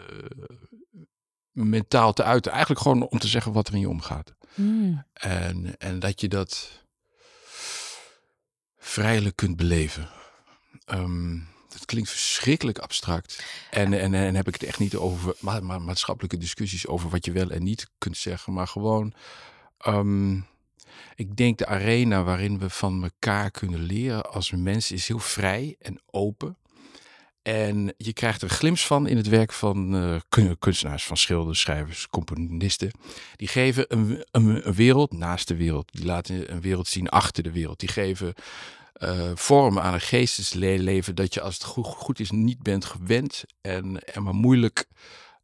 mentaal 1.52 2.14
te 2.14 2.24
uiten. 2.24 2.52
Eigenlijk 2.52 2.82
gewoon 2.82 3.08
om 3.08 3.20
te 3.20 3.28
zeggen 3.28 3.52
wat 3.52 3.68
er 3.68 3.74
in 3.74 3.80
je 3.80 3.90
omgaat. 3.90 4.34
Hmm. 4.54 5.06
En, 5.14 5.78
en 5.78 6.00
dat 6.00 6.22
je 6.22 6.28
dat 6.28 6.83
vrijelijk 8.84 9.36
kunt 9.36 9.56
beleven. 9.56 10.10
Um, 10.88 11.48
dat 11.68 11.86
klinkt 11.86 12.10
verschrikkelijk 12.10 12.78
abstract. 12.78 13.44
En, 13.70 13.94
en, 13.94 14.14
en 14.14 14.36
heb 14.36 14.48
ik 14.48 14.54
het 14.54 14.64
echt 14.64 14.80
niet 14.80 14.96
over 14.96 15.36
maatschappelijke 15.62 16.38
discussies 16.38 16.88
over 16.88 17.10
wat 17.10 17.26
je 17.26 17.32
wel 17.32 17.50
en 17.50 17.64
niet 17.64 17.90
kunt 17.98 18.18
zeggen, 18.18 18.54
maar 18.54 18.68
gewoon. 18.68 19.14
Um, 19.88 20.46
ik 21.16 21.36
denk 21.36 21.58
de 21.58 21.66
arena 21.66 22.24
waarin 22.24 22.60
we 22.60 22.70
van 22.70 23.04
elkaar 23.04 23.52
kunnen 23.52 23.80
leren 23.80 24.32
als 24.32 24.52
mensen 24.52 24.96
is 24.96 25.08
heel 25.08 25.20
vrij 25.20 25.76
en 25.80 26.02
open. 26.10 26.58
En 27.44 27.94
je 27.98 28.14
krijgt 28.14 28.42
er 28.42 28.50
een 28.50 28.56
glimp 28.56 28.78
van 28.78 29.08
in 29.08 29.18
het 29.18 29.28
werk 29.28 29.52
van 29.54 29.96
uh, 29.96 30.52
kunstenaars, 30.60 31.06
van 31.06 31.18
schilders, 31.18 31.60
schrijvers, 31.60 32.08
componisten. 32.08 32.92
Die 33.36 33.48
geven 33.48 33.86
een, 33.88 34.26
een, 34.32 34.74
wereld 34.74 35.14
naast 35.14 35.48
de 35.48 35.56
wereld. 35.56 35.92
Die 35.92 36.06
laten 36.06 36.52
een 36.52 36.62
wereld 36.62 36.88
zien 36.88 37.10
achter 37.10 37.44
de 37.44 37.52
wereld. 37.52 37.80
Die 37.80 37.90
geven 37.90 38.34
uh, 38.98 39.32
vorm 39.34 39.80
aan 39.80 39.94
een 39.94 40.02
geestesleven 40.02 41.16
dat 41.16 41.34
je 41.34 41.42
als 41.42 41.54
het 41.54 41.64
goed, 41.64 41.86
goed 41.86 42.20
is 42.20 42.32
niet 42.32 42.64
bent 42.64 42.86
gewend 42.86 43.44
en, 43.62 44.04
en 44.14 44.24
maar 44.24 44.36
moeilijk 44.36 44.86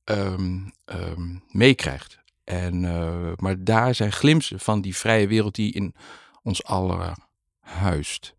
um, 0.04 0.72
um, 0.86 1.44
meekrijgt. 1.48 2.20
En, 2.44 2.84
uh, 2.84 3.32
maar 3.36 3.64
daar 3.64 3.96
zijn 3.96 4.12
glimsen 4.12 4.60
van 4.60 4.82
die 4.82 4.96
vrije 4.96 5.28
wereld 5.28 5.56
die 5.56 5.74
in 5.74 5.96
ons 6.44 6.64
allen 6.64 7.24
huist. 7.60 8.36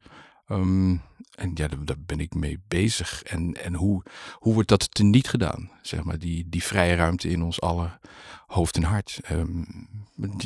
Um, 0.49 1.03
en 1.41 1.51
ja, 1.55 1.69
daar, 1.85 1.97
ben 2.07 2.21
ik 2.21 2.35
mee 2.35 2.61
bezig. 2.69 3.23
En, 3.23 3.53
en 3.53 3.75
hoe, 3.75 4.03
hoe 4.35 4.55
wordt 4.55 4.69
dat 4.69 4.95
teniet 4.95 5.29
gedaan? 5.29 5.71
Zeg 5.83 6.03
maar, 6.03 6.19
die, 6.19 6.49
die 6.49 6.63
vrije 6.63 6.95
ruimte 6.95 7.29
in 7.29 7.43
ons 7.43 7.61
alle 7.61 7.99
hoofd 8.47 8.77
en 8.77 8.83
hart. 8.83 9.21
Um, 9.31 9.67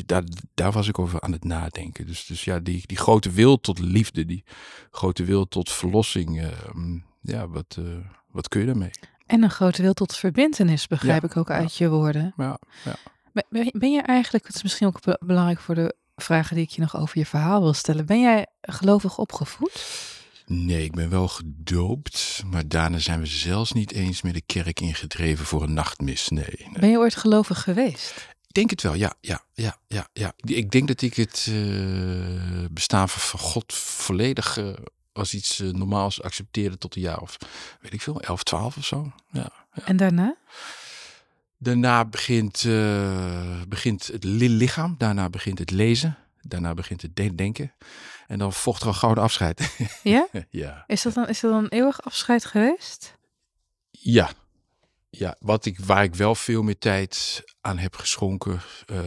daar, 0.07 0.23
daar 0.55 0.73
was 0.73 0.89
ik 0.89 0.99
over 0.99 1.21
aan 1.21 1.33
het 1.33 1.45
nadenken. 1.45 2.07
Dus, 2.07 2.27
dus 2.27 2.45
ja, 2.45 2.59
die, 2.59 2.83
die 2.87 2.97
grote 2.97 3.31
wil 3.31 3.61
tot 3.61 3.79
liefde, 3.79 4.25
die 4.25 4.45
grote 4.91 5.25
wil 5.25 5.49
tot 5.49 5.71
verlossing. 5.71 6.43
Um, 6.75 7.05
ja, 7.21 7.49
wat, 7.49 7.77
uh, 7.79 7.97
wat 8.31 8.49
kun 8.49 8.61
je 8.61 8.67
daarmee? 8.67 8.91
En 9.27 9.43
een 9.43 9.51
grote 9.51 9.83
wil 9.83 9.95
tot 9.95 10.17
verbindenis, 10.17 10.87
begrijp 10.87 11.23
ja, 11.23 11.29
ik 11.29 11.37
ook 11.37 11.51
uit 11.51 11.77
ja. 11.77 11.85
je 11.85 11.91
woorden. 11.91 12.35
Ja, 12.37 12.59
ja. 12.85 12.97
Ben, 13.33 13.71
ben 13.73 13.93
je 13.93 14.03
eigenlijk, 14.03 14.47
het 14.47 14.57
is 14.57 14.63
misschien 14.63 14.87
ook 14.87 15.01
belangrijk 15.21 15.61
voor 15.61 15.75
de 15.75 15.97
vragen 16.17 16.57
die 16.57 16.65
ik 16.65 16.71
je 16.71 16.81
nog 16.81 16.97
over 16.97 17.19
je 17.19 17.27
verhaal 17.27 17.61
wil 17.63 17.73
stellen. 17.73 18.07
Ben 18.07 18.21
jij 18.21 18.47
gelovig 18.61 19.19
opgevoed? 19.19 20.13
Nee, 20.47 20.85
ik 20.85 20.93
ben 20.93 21.11
wel 21.11 21.29
gedoopt, 21.29 22.43
maar 22.47 22.69
daarna 22.69 22.99
zijn 22.99 23.21
we 23.21 23.27
zelfs 23.27 23.73
niet 23.73 23.93
eens 23.93 24.23
meer 24.23 24.33
de 24.33 24.43
kerk 24.47 24.81
ingedreven 24.81 25.45
voor 25.45 25.63
een 25.63 25.75
nachtmis. 25.75 26.29
Nee, 26.29 26.45
nee. 26.59 26.81
Ben 26.81 26.91
je 26.91 26.99
ooit 26.99 27.17
gelovig 27.17 27.63
geweest? 27.63 28.33
Ik 28.47 28.55
denk 28.55 28.71
het 28.71 28.83
wel, 28.83 28.95
ja, 28.95 29.15
ja, 29.21 29.45
ja, 29.53 29.77
ja, 29.87 30.09
ja. 30.13 30.33
Ik 30.37 30.71
denk 30.71 30.89
dat 30.89 31.03
ik 31.03 31.15
het 31.15 31.47
uh, 31.51 32.65
bestaan 32.71 33.09
van 33.09 33.41
God 33.41 33.75
volledig 33.75 34.59
uh, 34.59 34.73
als 35.13 35.35
iets 35.35 35.61
uh, 35.61 35.71
normaals 35.71 36.23
accepteerde 36.23 36.79
tot 36.79 36.97
een 36.97 37.03
jaar 37.03 37.21
of, 37.21 37.37
weet 37.81 37.93
ik 37.93 38.03
veel, 38.03 38.21
11, 38.21 38.43
12 38.43 38.77
of 38.77 38.85
zo. 38.85 39.13
Ja, 39.31 39.51
ja. 39.75 39.85
En 39.85 39.97
daarna? 39.97 40.37
Daarna 41.59 42.05
begint, 42.05 42.67
begint 43.69 44.07
het 44.07 44.25
lichaam, 44.25 44.95
daarna 44.99 45.31
begint 45.31 45.59
het 45.59 45.71
lezen, 45.71 46.17
daarna 46.41 46.75
begint 46.75 47.03
het 47.03 47.17
denken. 47.17 47.73
En 48.27 48.39
dan 48.39 48.53
vocht 48.53 48.83
er 48.83 48.89
een 48.89 48.95
gouden 48.95 49.25
afscheid. 49.25 49.77
Ja? 50.03 50.29
ja. 50.51 50.85
Is 50.87 51.03
dat, 51.03 51.15
dan, 51.15 51.29
is 51.29 51.41
dat 51.41 51.51
dan 51.51 51.65
een 51.65 51.71
eeuwig 51.71 52.03
afscheid 52.03 52.45
geweest? 52.45 53.19
Ja. 53.91 54.31
Ja, 55.11 55.37
wat 55.39 55.65
ik, 55.65 55.81
waar 55.81 56.03
ik 56.03 56.15
wel 56.15 56.35
veel 56.35 56.63
meer 56.63 56.79
tijd 56.79 57.43
aan 57.61 57.79
heb 57.79 57.97
geschonken, 57.97 58.61
uh, 58.87 59.01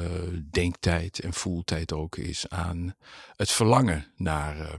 denktijd 0.52 1.20
en 1.20 1.34
voeltijd 1.34 1.94
ook, 1.94 2.16
is 2.16 2.50
aan 2.50 2.96
het 3.36 3.52
verlangen 3.52 4.12
naar 4.16 4.58
uh, 4.58 4.74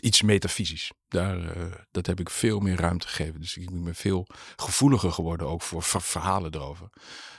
iets 0.00 0.22
metafysisch. 0.22 0.92
Daar, 1.08 1.56
uh, 1.56 1.72
dat 1.90 2.06
heb 2.06 2.20
ik 2.20 2.30
veel 2.30 2.60
meer 2.60 2.76
ruimte 2.76 3.06
gegeven. 3.06 3.40
Dus 3.40 3.56
ik 3.56 3.84
ben 3.84 3.94
veel 3.94 4.26
gevoeliger 4.56 5.12
geworden 5.12 5.46
ook 5.46 5.62
voor 5.62 5.82
verhalen 5.82 6.54
erover. 6.54 6.88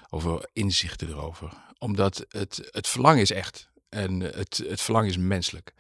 Over 0.10 0.50
inzichten 0.54 1.10
erover. 1.10 1.54
Omdat 1.78 2.26
het, 2.30 2.70
het 2.72 2.88
verlangen 2.88 3.22
is 3.22 3.32
echt. 3.32 3.70
En 3.96 4.20
het, 4.20 4.64
het 4.68 4.82
verlangen 4.82 5.10
is 5.10 5.18
menselijk. 5.18 5.74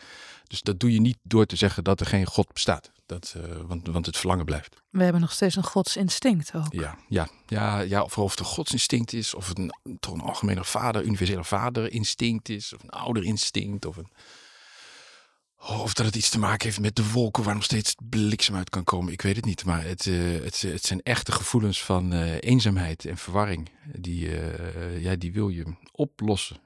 Dus 0.48 0.62
dat 0.62 0.80
doe 0.80 0.94
je 0.94 1.02
niet 1.02 1.18
door 1.24 1.46
te 1.46 1.56
zeggen 1.56 1.84
dat 1.84 2.00
er 2.00 2.06
geen 2.06 2.26
God 2.26 2.54
bestaat. 2.54 2.92
Dat, 3.06 3.36
uh, 3.38 3.44
want, 3.68 3.88
want 3.88 4.06
het 4.06 4.18
verlangen 4.18 4.46
blijft. 4.46 4.76
We 4.90 5.04
hebben 5.04 5.22
nog 5.22 5.32
steeds 5.32 5.56
een 5.56 5.64
godsinstinct 5.64 6.56
ook. 6.56 6.74
Ja, 6.74 6.98
ja, 7.10 7.28
ja, 7.48 7.80
ja 7.80 8.02
of, 8.02 8.18
of 8.18 8.32
het 8.32 8.40
een 8.40 8.46
godsinstinct 8.46 9.14
is, 9.14 9.34
of 9.34 9.48
het 9.48 9.58
een, 9.58 9.98
toch 10.00 10.14
een 10.14 10.22
algemene 10.22 10.64
vader, 10.64 11.04
universele 11.04 11.44
vaderinstinct 11.44 12.50
is, 12.50 12.74
of 12.74 12.84
een 12.84 12.90
ouderinstinct, 12.90 13.86
of 13.86 13.98
een. 13.98 14.12
Of 15.58 15.94
dat 15.94 16.06
het 16.06 16.16
iets 16.16 16.30
te 16.30 16.40
maken 16.40 16.66
heeft 16.66 16.80
met 16.80 16.96
de 16.96 17.12
wolken 17.12 17.44
waar 17.44 17.54
nog 17.54 17.64
steeds 17.64 17.96
bliksem 18.10 18.56
uit 18.56 18.70
kan 18.70 18.84
komen. 18.84 19.14
Ik 19.14 19.22
weet 19.22 19.36
het 19.36 19.46
niet. 19.46 19.66
Maar 19.66 19.84
het, 19.84 20.06
uh, 20.06 20.44
het, 20.44 20.62
het 20.62 20.86
zijn 20.86 21.02
echte 21.02 21.32
gevoelens 21.32 21.84
van 21.84 22.14
uh, 22.14 22.36
eenzaamheid 22.40 23.06
en 23.06 23.18
verwarring. 23.18 23.70
Die, 23.96 24.28
uh, 24.28 25.02
ja, 25.02 25.16
die 25.16 25.34
wil 25.34 25.50
je 25.50 25.76
oplossen. 25.92 26.58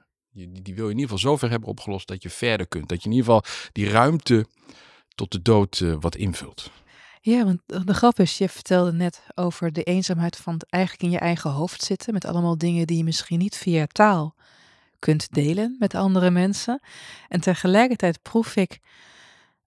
Die, 0.48 0.62
die 0.62 0.76
wil 0.76 0.86
je 0.86 0.92
in 0.92 1.00
ieder 1.00 1.16
geval 1.16 1.32
zover 1.32 1.50
hebben 1.50 1.70
opgelost 1.70 2.08
dat 2.08 2.24
je 2.24 2.30
verder 2.30 2.68
kunt. 2.68 2.90
Dat 2.90 3.04
je 3.04 3.10
in 3.10 3.16
ieder 3.16 3.26
geval 3.26 3.70
die 3.72 3.90
ruimte 3.90 4.46
tot 5.16 5.32
de 5.32 5.42
dood 5.42 5.80
uh, 5.80 5.96
wat 6.00 6.16
invult. 6.16 6.72
Ja, 7.22 7.44
want 7.46 7.62
de 7.66 7.94
grap 7.94 8.20
is, 8.20 8.38
je 8.38 8.50
vertelde 8.50 8.92
net 8.94 9.24
over 9.36 9.74
de 9.74 9.84
eenzaamheid 9.84 10.38
van 10.38 10.54
het 10.54 10.66
eigenlijk 10.70 11.04
in 11.04 11.12
je 11.12 11.20
eigen 11.20 11.52
hoofd 11.52 11.84
zitten. 11.84 12.14
Met 12.14 12.26
allemaal 12.26 12.58
dingen 12.58 12.88
die 12.88 12.98
je 12.98 13.04
misschien 13.04 13.40
niet 13.40 13.56
via 13.56 13.86
taal 13.88 14.36
kunt 15.00 15.34
delen 15.34 15.76
met 15.80 15.96
andere 15.96 16.32
mensen. 16.32 16.82
En 17.28 17.42
tegelijkertijd 17.42 18.22
proef 18.22 18.56
ik 18.56 18.80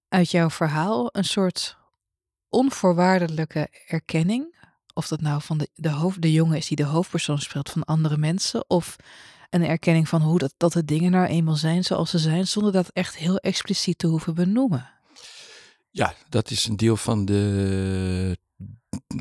uit 0.09 0.31
jouw 0.31 0.50
verhaal 0.50 1.09
een 1.12 1.25
soort 1.25 1.76
onvoorwaardelijke 2.49 3.69
erkenning. 3.87 4.61
Of 4.95 5.09
dat 5.09 5.21
nou 5.21 5.43
van 5.43 5.59
de, 5.59 5.69
de, 5.75 5.91
hoofd, 5.91 6.23
de 6.23 6.33
jongen 6.33 6.57
is 6.57 6.67
die 6.67 6.76
de 6.76 6.85
hoofdpersoon 6.85 7.38
speelt 7.38 7.71
van 7.71 7.85
andere 7.85 8.17
mensen. 8.17 8.71
Of 8.71 8.97
een 9.52 9.64
erkenning 9.66 10.09
van 10.09 10.21
hoe 10.23 10.38
dat, 10.38 10.54
dat 10.56 10.73
de 10.73 10.85
dingen 10.85 11.11
nou 11.11 11.26
eenmaal 11.26 11.56
zijn 11.56 11.85
zoals 11.85 12.11
ze 12.11 12.18
zijn, 12.18 12.47
zonder 12.47 12.73
dat 12.73 12.88
echt 12.92 13.16
heel 13.16 13.37
expliciet 13.37 13.99
te 13.99 14.06
hoeven 14.06 14.35
benoemen. 14.35 14.90
Ja, 15.90 16.14
dat 16.28 16.50
is 16.50 16.66
een 16.66 16.76
deel 16.76 16.97
van 16.97 17.25
de. 17.25 18.38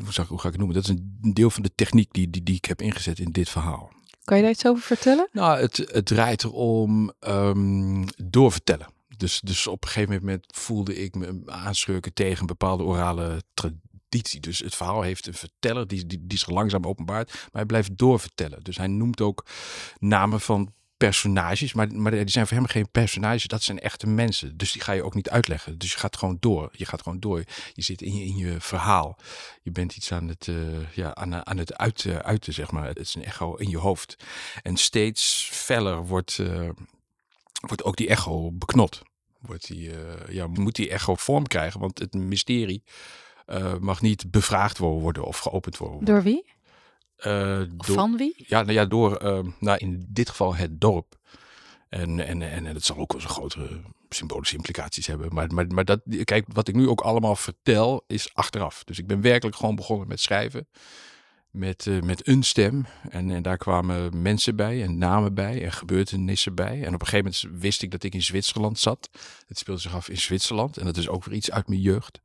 Hoe, 0.02 0.12
zou, 0.12 0.26
hoe 0.26 0.38
ga 0.38 0.46
ik 0.46 0.52
het 0.52 0.56
noemen? 0.56 0.74
Dat 0.76 0.84
is 0.84 0.90
een 1.22 1.32
deel 1.32 1.50
van 1.50 1.62
de 1.62 1.74
techniek 1.74 2.12
die, 2.12 2.30
die, 2.30 2.42
die 2.42 2.56
ik 2.56 2.64
heb 2.64 2.82
ingezet 2.82 3.18
in 3.18 3.30
dit 3.32 3.48
verhaal. 3.48 3.92
Kan 4.24 4.36
je 4.36 4.42
daar 4.42 4.52
iets 4.52 4.66
over 4.66 4.82
vertellen? 4.82 5.28
Nou, 5.32 5.60
het, 5.60 5.76
het 5.76 6.06
draait 6.06 6.44
erom 6.44 7.12
um, 7.20 8.04
doorvertellen. 8.24 8.86
Dus, 9.16 9.40
dus 9.40 9.66
op 9.66 9.82
een 9.82 9.88
gegeven 9.88 10.20
moment 10.20 10.44
voelde 10.54 10.96
ik 10.96 11.14
me 11.14 11.42
aanschurken 11.46 12.12
tegen 12.12 12.46
bepaalde 12.46 12.82
orale 12.82 13.42
traditie 13.54 13.91
dus 14.20 14.58
het 14.58 14.74
verhaal 14.74 15.02
heeft 15.02 15.26
een 15.26 15.34
verteller 15.34 15.86
die, 15.86 16.06
die, 16.06 16.26
die 16.26 16.38
zich 16.38 16.50
langzaam 16.50 16.86
openbaart, 16.86 17.32
maar 17.32 17.48
hij 17.52 17.66
blijft 17.66 17.98
doorvertellen. 17.98 18.62
Dus 18.62 18.76
hij 18.76 18.86
noemt 18.86 19.20
ook 19.20 19.46
namen 19.98 20.40
van 20.40 20.72
personages, 20.96 21.72
maar, 21.72 21.92
maar 21.94 22.10
die 22.10 22.28
zijn 22.28 22.46
voor 22.46 22.56
hem 22.56 22.66
geen 22.66 22.90
personages, 22.90 23.46
dat 23.46 23.62
zijn 23.62 23.80
echte 23.80 24.06
mensen. 24.06 24.56
Dus 24.56 24.72
die 24.72 24.82
ga 24.82 24.92
je 24.92 25.04
ook 25.04 25.14
niet 25.14 25.30
uitleggen. 25.30 25.78
Dus 25.78 25.92
je 25.92 25.98
gaat 25.98 26.16
gewoon 26.16 26.36
door. 26.40 26.68
Je 26.72 26.86
gaat 26.86 27.02
gewoon 27.02 27.20
door. 27.20 27.44
Je 27.72 27.82
zit 27.82 28.02
in 28.02 28.16
je, 28.16 28.24
in 28.24 28.36
je 28.36 28.60
verhaal. 28.60 29.18
Je 29.62 29.70
bent 29.70 29.96
iets 29.96 30.12
aan 30.12 30.28
het, 30.28 30.46
uh, 30.46 30.92
ja, 30.94 31.14
aan, 31.14 31.46
aan 31.46 31.58
het 31.58 31.76
uiten, 31.76 32.24
uiten, 32.24 32.52
zeg 32.52 32.70
maar. 32.70 32.86
Het 32.86 32.98
is 32.98 33.14
een 33.14 33.24
echo 33.24 33.54
in 33.54 33.68
je 33.68 33.78
hoofd. 33.78 34.16
En 34.62 34.76
steeds 34.76 35.48
feller 35.52 36.06
wordt, 36.06 36.38
uh, 36.38 36.68
wordt 37.60 37.84
ook 37.84 37.96
die 37.96 38.08
echo 38.08 38.52
beknot. 38.52 39.02
wordt 39.40 39.66
die, 39.66 39.90
eh, 39.90 40.34
ja, 40.34 40.46
moet 40.46 40.74
die 40.74 40.98
gewoon 40.98 41.18
vorm 41.18 41.46
krijgen. 41.46 41.80
Want 41.80 41.98
het 41.98 42.14
mysterie 42.14 42.82
eh, 43.46 43.74
mag 43.78 44.00
niet 44.00 44.30
bevraagd 44.30 44.78
worden 44.78 45.24
of 45.24 45.38
geopend 45.38 45.76
worden. 45.76 46.04
Door 46.04 46.22
wie? 46.22 46.44
Eh, 47.16 47.58
door- 47.58 47.94
van 47.94 48.16
wie? 48.16 48.34
Ja, 48.36 48.60
nou 48.62 48.72
ja, 48.72 48.84
door, 48.84 49.16
eh, 49.16 49.40
nou 49.58 49.78
in 49.78 50.06
dit 50.08 50.28
geval 50.28 50.54
het 50.54 50.80
dorp. 50.80 51.20
En, 51.88 52.26
en, 52.26 52.42
en, 52.42 52.66
en 52.66 52.74
het 52.74 52.84
zal 52.84 52.96
ook 52.96 53.12
wel 53.12 53.20
eens 53.20 53.30
grotere 53.30 53.80
symbolische 54.08 54.56
implicaties 54.56 55.06
hebben. 55.06 55.34
Maar, 55.34 55.54
maar, 55.54 55.66
maar 55.66 55.84
dat, 55.84 56.00
kijk, 56.24 56.46
wat 56.52 56.68
ik 56.68 56.74
nu 56.74 56.88
ook 56.88 57.00
allemaal 57.00 57.36
vertel, 57.36 58.04
is 58.06 58.34
achteraf. 58.34 58.84
Dus 58.84 58.98
ik 58.98 59.06
ben 59.06 59.20
werkelijk 59.20 59.56
gewoon 59.56 59.74
begonnen 59.74 60.08
met 60.08 60.20
schrijven. 60.20 60.68
Met, 61.50 61.86
eh, 61.86 62.00
met 62.00 62.28
een 62.28 62.42
stem. 62.42 62.86
En, 63.10 63.30
en 63.30 63.42
daar 63.42 63.56
kwamen 63.56 64.22
mensen 64.22 64.56
bij 64.56 64.82
en 64.82 64.98
namen 64.98 65.34
bij 65.34 65.64
en 65.64 65.72
gebeurtenissen 65.72 66.54
bij. 66.54 66.82
En 66.84 66.94
op 66.94 67.00
een 67.00 67.06
gegeven 67.06 67.32
moment 67.42 67.62
wist 67.62 67.82
ik 67.82 67.90
dat 67.90 68.02
ik 68.02 68.14
in 68.14 68.22
Zwitserland 68.22 68.78
zat. 68.78 69.10
Het 69.46 69.58
speelde 69.58 69.80
zich 69.80 69.94
af 69.94 70.08
in 70.08 70.18
Zwitserland. 70.18 70.76
En 70.76 70.84
dat 70.84 70.96
is 70.96 71.08
ook 71.08 71.24
weer 71.24 71.34
iets 71.34 71.50
uit 71.50 71.68
mijn 71.68 71.80
jeugd. 71.80 72.20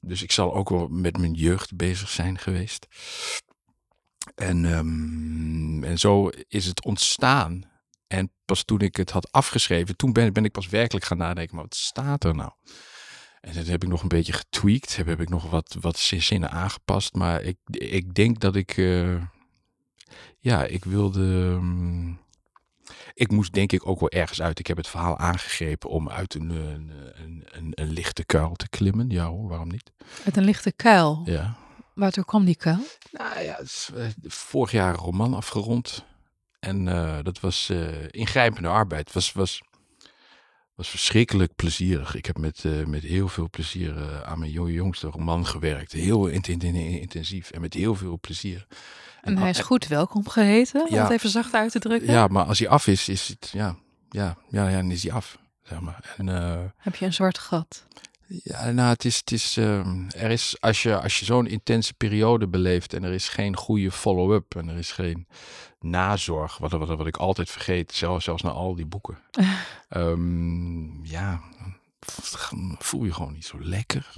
Dus 0.00 0.22
ik 0.22 0.32
zal 0.32 0.54
ook 0.54 0.68
wel 0.68 0.88
met 0.88 1.18
mijn 1.18 1.32
jeugd 1.32 1.76
bezig 1.76 2.08
zijn 2.08 2.38
geweest. 2.38 2.86
En, 4.34 4.64
ehm, 4.64 5.84
en 5.84 5.98
zo 5.98 6.30
is 6.48 6.66
het 6.66 6.84
ontstaan. 6.84 7.70
En 8.06 8.32
pas 8.44 8.64
toen 8.64 8.80
ik 8.80 8.96
het 8.96 9.10
had 9.10 9.32
afgeschreven, 9.32 9.96
toen 9.96 10.12
ben, 10.12 10.32
ben 10.32 10.44
ik 10.44 10.52
pas 10.52 10.68
werkelijk 10.68 11.04
gaan 11.04 11.18
nadenken, 11.18 11.54
maar 11.54 11.64
wat 11.64 11.74
staat 11.74 12.24
er 12.24 12.34
nou? 12.34 12.50
En 13.40 13.54
dat 13.54 13.66
heb 13.66 13.82
ik 13.82 13.88
nog 13.88 14.02
een 14.02 14.08
beetje 14.08 14.32
getweakt, 14.32 14.96
heb, 14.96 15.06
heb 15.06 15.20
ik 15.20 15.28
nog 15.28 15.50
wat, 15.50 15.76
wat 15.80 15.98
zinnen 15.98 16.50
aangepast. 16.50 17.14
Maar 17.14 17.42
ik, 17.42 17.56
ik 17.70 18.14
denk 18.14 18.40
dat 18.40 18.56
ik, 18.56 18.76
eh, 18.76 19.22
ja, 20.38 20.64
ik 20.64 20.84
wilde, 20.84 21.56
ehm, 21.56 22.12
ik 23.14 23.30
moest 23.30 23.52
denk 23.52 23.72
ik 23.72 23.86
ook 23.86 24.00
wel 24.00 24.10
ergens 24.10 24.42
uit. 24.42 24.58
Ik 24.58 24.66
heb 24.66 24.76
het 24.76 24.88
verhaal 24.88 25.18
aangegrepen 25.18 25.90
om 25.90 26.10
uit 26.10 26.34
een, 26.34 26.50
een, 26.50 26.92
een, 27.14 27.44
een, 27.50 27.72
een 27.74 27.90
lichte 27.90 28.24
kuil 28.24 28.54
te 28.54 28.68
klimmen. 28.68 29.10
Ja 29.10 29.26
hoor, 29.26 29.48
waarom 29.48 29.68
niet? 29.68 29.92
Uit 30.24 30.36
een 30.36 30.44
lichte 30.44 30.72
kuil. 30.72 31.22
Ja. 31.24 31.56
Waartoe 31.94 32.24
kwam 32.24 32.44
die 32.44 32.56
kuil? 32.56 32.78
Nou 33.12 33.40
ja, 33.40 33.58
eh, 33.58 34.06
vorig 34.22 34.70
jaar 34.70 34.88
een 34.92 35.00
roman 35.00 35.34
afgerond. 35.34 36.04
En 36.60 36.88
eh, 36.88 37.18
dat 37.22 37.40
was 37.40 37.68
eh, 37.68 37.88
ingrijpende 38.10 38.68
arbeid. 38.68 39.04
Het 39.04 39.14
was, 39.14 39.32
was, 39.32 39.62
was 40.74 40.88
verschrikkelijk 40.88 41.54
plezierig. 41.56 42.14
Ik 42.14 42.26
heb 42.26 42.38
met, 42.38 42.64
eh, 42.64 42.84
met 42.84 43.02
heel 43.02 43.28
veel 43.28 43.50
plezier 43.50 43.96
eh, 43.96 44.20
aan 44.20 44.38
mijn 44.38 44.50
jo- 44.50 44.68
jongste 44.68 45.06
roman 45.06 45.46
gewerkt. 45.46 45.92
Heel 45.92 46.26
int- 46.26 46.48
int- 46.48 46.64
intensief 46.64 47.50
en 47.50 47.60
met 47.60 47.74
heel 47.74 47.94
veel 47.94 48.18
plezier. 48.20 48.66
En 49.20 49.38
hij 49.38 49.50
is 49.50 49.58
en- 49.58 49.64
goed 49.64 49.86
welkom 49.86 50.28
geheten, 50.28 50.88
om 50.88 50.94
het 50.96 51.10
even 51.10 51.30
zacht 51.30 51.54
uit 51.54 51.72
te 51.72 51.78
drukken. 51.78 52.12
Ja, 52.12 52.26
maar 52.26 52.44
als 52.44 52.58
hij 52.58 52.68
af 52.68 52.86
is, 52.86 53.08
is 53.08 53.28
het, 53.28 53.50
ja, 53.52 53.76
ja, 54.08 54.36
ja, 54.50 54.68
ja 54.68 54.76
dan 54.76 54.90
is 54.90 55.02
hij 55.02 55.12
af. 55.12 55.38
Zeg 55.62 55.80
maar. 55.80 56.14
En, 56.16 56.28
eh, 56.28 56.60
Heb 56.76 56.94
je 56.94 57.04
een 57.04 57.12
zwart 57.12 57.38
gat? 57.38 57.86
Ja, 58.26 58.70
nou, 58.70 58.88
het 58.88 59.04
is, 59.04 59.16
het 59.16 59.32
is, 59.32 59.56
ehm, 59.56 60.08
er 60.16 60.30
is 60.30 60.56
als 60.60 60.82
je, 60.82 61.00
als 61.00 61.18
je 61.18 61.24
zo'n 61.24 61.46
intense 61.46 61.94
periode 61.94 62.48
beleeft 62.48 62.94
en 62.94 63.04
er 63.04 63.12
is 63.12 63.28
geen 63.28 63.56
goede 63.56 63.90
follow-up 63.90 64.54
en 64.54 64.68
er 64.68 64.76
is 64.76 64.92
geen 64.92 65.26
nazorg, 65.80 66.58
wat, 66.58 66.70
wat, 66.70 66.88
wat 66.88 67.06
ik 67.06 67.16
altijd 67.16 67.50
vergeet, 67.50 67.92
zelfs, 67.92 68.24
zelfs 68.24 68.42
na 68.42 68.50
al 68.50 68.74
die 68.74 68.86
boeken. 68.86 69.18
Ehm, 69.88 71.04
ja, 71.04 71.40
voel 72.78 73.04
je 73.04 73.12
gewoon 73.12 73.32
niet 73.32 73.46
zo 73.46 73.60
lekker. 73.60 74.12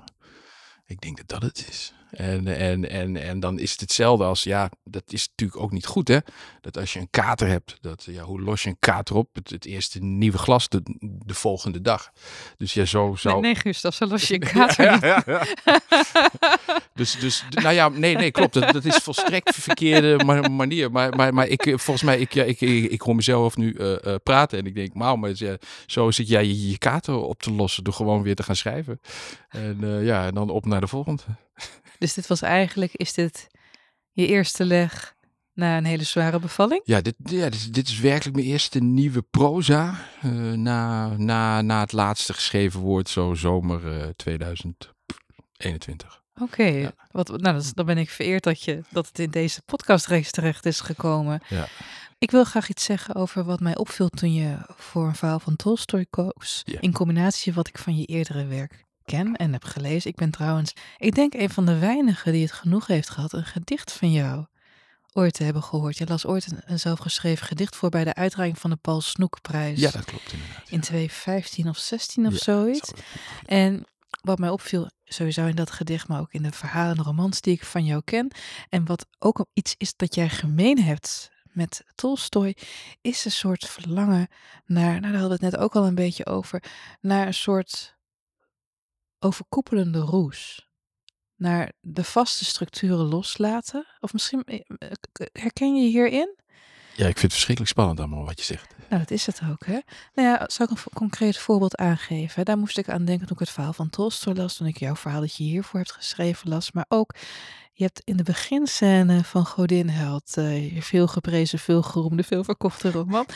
Ik 0.86 1.00
denk 1.00 1.16
dat 1.16 1.28
dat 1.28 1.42
het 1.42 1.66
is. 1.68 1.94
En, 2.12 2.46
en, 2.46 2.90
en, 2.90 3.16
en 3.16 3.40
dan 3.40 3.58
is 3.58 3.70
het 3.70 3.80
hetzelfde 3.80 4.24
als, 4.24 4.42
ja, 4.42 4.70
dat 4.84 5.02
is 5.06 5.28
natuurlijk 5.28 5.60
ook 5.60 5.72
niet 5.72 5.86
goed, 5.86 6.08
hè? 6.08 6.18
Dat 6.60 6.78
als 6.78 6.92
je 6.92 6.98
een 6.98 7.10
kater 7.10 7.48
hebt, 7.48 7.76
dat, 7.80 8.04
ja, 8.10 8.22
hoe 8.22 8.40
los 8.40 8.62
je 8.62 8.68
een 8.68 8.76
kater 8.78 9.16
op? 9.16 9.28
Het, 9.32 9.50
het 9.50 9.64
eerste 9.64 9.98
nieuwe 9.98 10.38
glas 10.38 10.68
de, 10.68 10.80
de 11.00 11.34
volgende 11.34 11.80
dag. 11.80 12.12
Dus 12.56 12.74
ja, 12.74 12.84
zo 12.84 13.14
zou... 13.16 13.40
Nee, 13.40 13.42
nee, 13.52 13.54
Gustav, 13.54 13.94
zo 13.94 14.06
los 14.06 14.28
je 14.28 14.34
een 14.34 14.40
kater 14.58 14.84
Ja, 14.84 14.98
ja, 15.02 15.22
ja. 15.26 15.42
dus, 16.94 17.18
dus, 17.18 17.44
nou 17.50 17.74
ja, 17.74 17.88
nee, 17.88 18.16
nee, 18.16 18.30
klopt. 18.30 18.54
Dat, 18.54 18.72
dat 18.72 18.84
is 18.84 18.96
volstrekt 18.96 19.54
verkeerde 19.54 20.24
ma- 20.24 20.48
manier. 20.48 20.90
Maar, 20.90 21.16
maar, 21.16 21.34
maar 21.34 21.46
ik, 21.46 21.66
eh, 21.66 21.76
volgens 21.78 22.02
mij, 22.02 22.18
ik, 22.18 22.32
ja, 22.32 22.44
ik, 22.44 22.60
ik, 22.60 22.90
ik 22.90 23.00
hoor 23.00 23.14
mezelf 23.14 23.56
nu 23.56 23.72
eh, 23.72 24.06
eh, 24.06 24.14
praten 24.22 24.58
en 24.58 24.66
ik 24.66 24.74
denk, 24.74 24.90
wauw, 24.94 25.16
maar 25.16 25.30
ja, 25.34 25.56
zo 25.86 26.10
zit 26.10 26.28
jij 26.28 26.46
je, 26.46 26.70
je 26.70 26.78
kater 26.78 27.14
op 27.14 27.42
te 27.42 27.52
lossen 27.52 27.84
door 27.84 27.94
gewoon 27.94 28.22
weer 28.22 28.34
te 28.34 28.42
gaan 28.42 28.56
schrijven. 28.56 29.00
En 29.48 30.04
ja, 30.04 30.26
en 30.26 30.34
dan 30.34 30.50
op 30.50 30.66
naar 30.66 30.80
de 30.80 30.86
volgende. 30.86 31.22
Dus 32.02 32.14
dit 32.14 32.26
was 32.26 32.42
eigenlijk, 32.42 32.94
is 32.94 33.12
dit 33.12 33.46
je 34.12 34.26
eerste 34.26 34.64
leg 34.64 35.14
na 35.54 35.76
een 35.76 35.84
hele 35.84 36.04
zware 36.04 36.38
bevalling? 36.38 36.80
Ja, 36.84 37.00
dit, 37.00 37.14
ja 37.24 37.44
dit, 37.44 37.54
is- 37.54 37.70
dit 37.70 37.88
is 37.88 37.98
werkelijk 38.00 38.36
mijn 38.36 38.48
eerste 38.48 38.78
nieuwe 38.78 39.22
proza. 39.22 39.94
eh, 40.22 40.30
na, 40.52 41.08
na, 41.16 41.60
na 41.62 41.80
het 41.80 41.92
laatste 41.92 42.34
geschreven 42.34 42.80
woord, 42.80 43.08
zo 43.08 43.34
zomer 43.34 44.00
eh, 44.00 44.08
2021. 44.16 46.22
Oké, 46.40 46.62
Ja. 46.64 46.92
wat, 47.10 47.28
nou, 47.28 47.42
dat 47.56 47.72
dan 47.74 47.86
ben 47.86 47.98
ik 47.98 48.10
vereerd 48.10 48.42
dat, 48.42 48.62
je, 48.62 48.82
dat 48.90 49.06
het 49.06 49.18
in 49.18 49.30
deze 49.30 49.62
podcastreeks 49.62 50.30
terecht 50.30 50.66
is 50.66 50.80
gekomen. 50.80 51.42
Ja. 51.48 51.66
Ik 52.18 52.30
wil 52.30 52.44
graag 52.44 52.68
iets 52.68 52.84
zeggen 52.84 53.14
over 53.14 53.44
wat 53.44 53.60
mij 53.60 53.76
opviel 53.76 54.08
toen 54.08 54.34
je 54.34 54.56
voor 54.76 55.06
een 55.06 55.14
verhaal 55.14 55.40
van 55.40 55.56
Tolstoy 55.56 56.06
koos. 56.10 56.62
Ja. 56.64 56.80
In 56.80 56.92
combinatie 56.92 57.52
wat 57.52 57.68
ik 57.68 57.78
van 57.78 57.96
je 57.96 58.04
eerdere 58.04 58.46
werk 58.46 58.84
ken 59.04 59.36
en 59.36 59.52
heb 59.52 59.64
gelezen. 59.64 60.10
Ik 60.10 60.16
ben 60.16 60.30
trouwens, 60.30 60.72
ik 60.96 61.14
denk 61.14 61.34
een 61.34 61.50
van 61.50 61.66
de 61.66 61.78
weinigen 61.78 62.32
die 62.32 62.42
het 62.42 62.52
genoeg 62.52 62.86
heeft 62.86 63.10
gehad 63.10 63.32
een 63.32 63.44
gedicht 63.44 63.92
van 63.92 64.12
jou 64.12 64.46
ooit 65.12 65.34
te 65.34 65.44
hebben 65.44 65.62
gehoord. 65.62 65.98
Je 65.98 66.06
las 66.06 66.26
ooit 66.26 66.50
een, 66.50 66.60
een 66.64 66.78
zelfgeschreven 66.78 67.46
gedicht 67.46 67.76
voor 67.76 67.88
bij 67.88 68.04
de 68.04 68.14
uitreiking 68.14 68.58
van 68.58 68.70
de 68.70 68.76
Paul 68.76 69.00
Snoekprijs. 69.00 69.80
ja, 69.80 69.90
dat 69.90 70.04
klopt 70.04 70.32
inderdaad. 70.32 70.70
in 70.70 70.80
2015 70.80 71.68
of 71.68 71.78
16 71.78 72.26
of 72.26 72.32
Ja, 72.32 72.38
zoiets. 72.38 72.92
En 73.44 73.84
wat 74.20 74.38
mij 74.38 74.48
opviel, 74.48 74.90
sowieso 75.04 75.46
in 75.46 75.56
dat 75.56 75.70
gedicht, 75.70 76.08
maar 76.08 76.20
ook 76.20 76.32
in 76.32 76.42
de 76.42 76.52
verhalen 76.52 76.96
en 76.96 77.04
romans 77.04 77.40
die 77.40 77.54
ik 77.54 77.64
van 77.64 77.84
jou 77.84 78.02
ken. 78.04 78.32
En 78.68 78.84
wat 78.84 79.06
ook 79.18 79.46
iets 79.52 79.74
is 79.78 79.96
dat 79.96 80.14
jij 80.14 80.28
gemeen 80.28 80.82
hebt 80.82 81.30
met 81.52 81.84
Tolstoy, 81.94 82.56
is 83.00 83.24
een 83.24 83.30
soort 83.30 83.66
verlangen 83.66 84.28
naar, 84.66 85.00
nou 85.00 85.12
daar 85.12 85.20
hadden 85.20 85.38
we 85.38 85.44
het 85.44 85.52
net 85.54 85.56
ook 85.56 85.76
al 85.76 85.86
een 85.86 85.94
beetje 85.94 86.26
over, 86.26 86.62
naar 87.00 87.26
een 87.26 87.34
soort 87.34 87.96
overkoepelende 89.22 89.98
roes. 89.98 90.70
Naar 91.36 91.72
de 91.80 92.04
vaste 92.04 92.44
structuren 92.44 93.06
loslaten. 93.06 93.86
Of 94.00 94.12
misschien 94.12 94.44
eh, 94.44 94.60
eh, 94.78 95.26
herken 95.32 95.74
je 95.74 95.88
hierin? 95.88 96.36
Ja, 96.96 97.06
ik 97.06 97.18
vind 97.18 97.22
het 97.22 97.32
verschrikkelijk 97.32 97.72
spannend 97.72 97.98
allemaal 97.98 98.24
wat 98.24 98.38
je 98.38 98.44
zegt. 98.44 98.74
Nou, 98.88 99.00
dat 99.00 99.10
is 99.10 99.26
het 99.26 99.40
ook, 99.50 99.66
hè? 99.66 99.78
Nou 100.14 100.28
ja, 100.28 100.48
zal 100.48 100.66
ik 100.66 100.70
een 100.70 100.92
concreet 100.94 101.38
voorbeeld 101.38 101.76
aangeven? 101.76 102.44
Daar 102.44 102.58
moest 102.58 102.78
ik 102.78 102.88
aan 102.88 103.04
denken 103.04 103.26
toen 103.26 103.36
ik 103.36 103.42
het 103.42 103.50
verhaal 103.50 103.72
van 103.72 103.90
Tolstoy 103.90 104.34
las, 104.34 104.56
toen 104.56 104.66
ik 104.66 104.78
jouw 104.78 104.96
verhaal 104.96 105.20
dat 105.20 105.36
je 105.36 105.44
hiervoor 105.44 105.78
hebt 105.78 105.92
geschreven 105.92 106.48
las. 106.48 106.72
Maar 106.72 106.84
ook, 106.88 107.14
je 107.72 107.84
hebt 107.84 108.00
in 108.04 108.16
de 108.16 108.22
beginscène 108.22 109.24
van 109.24 109.46
Godin 109.46 109.88
Held, 109.88 110.36
eh, 110.36 110.82
veel 110.82 111.06
geprezen, 111.06 111.58
veel 111.58 111.82
geroemde, 111.82 112.22
veel 112.22 112.44
verkochte 112.44 112.90
roman, 112.90 113.26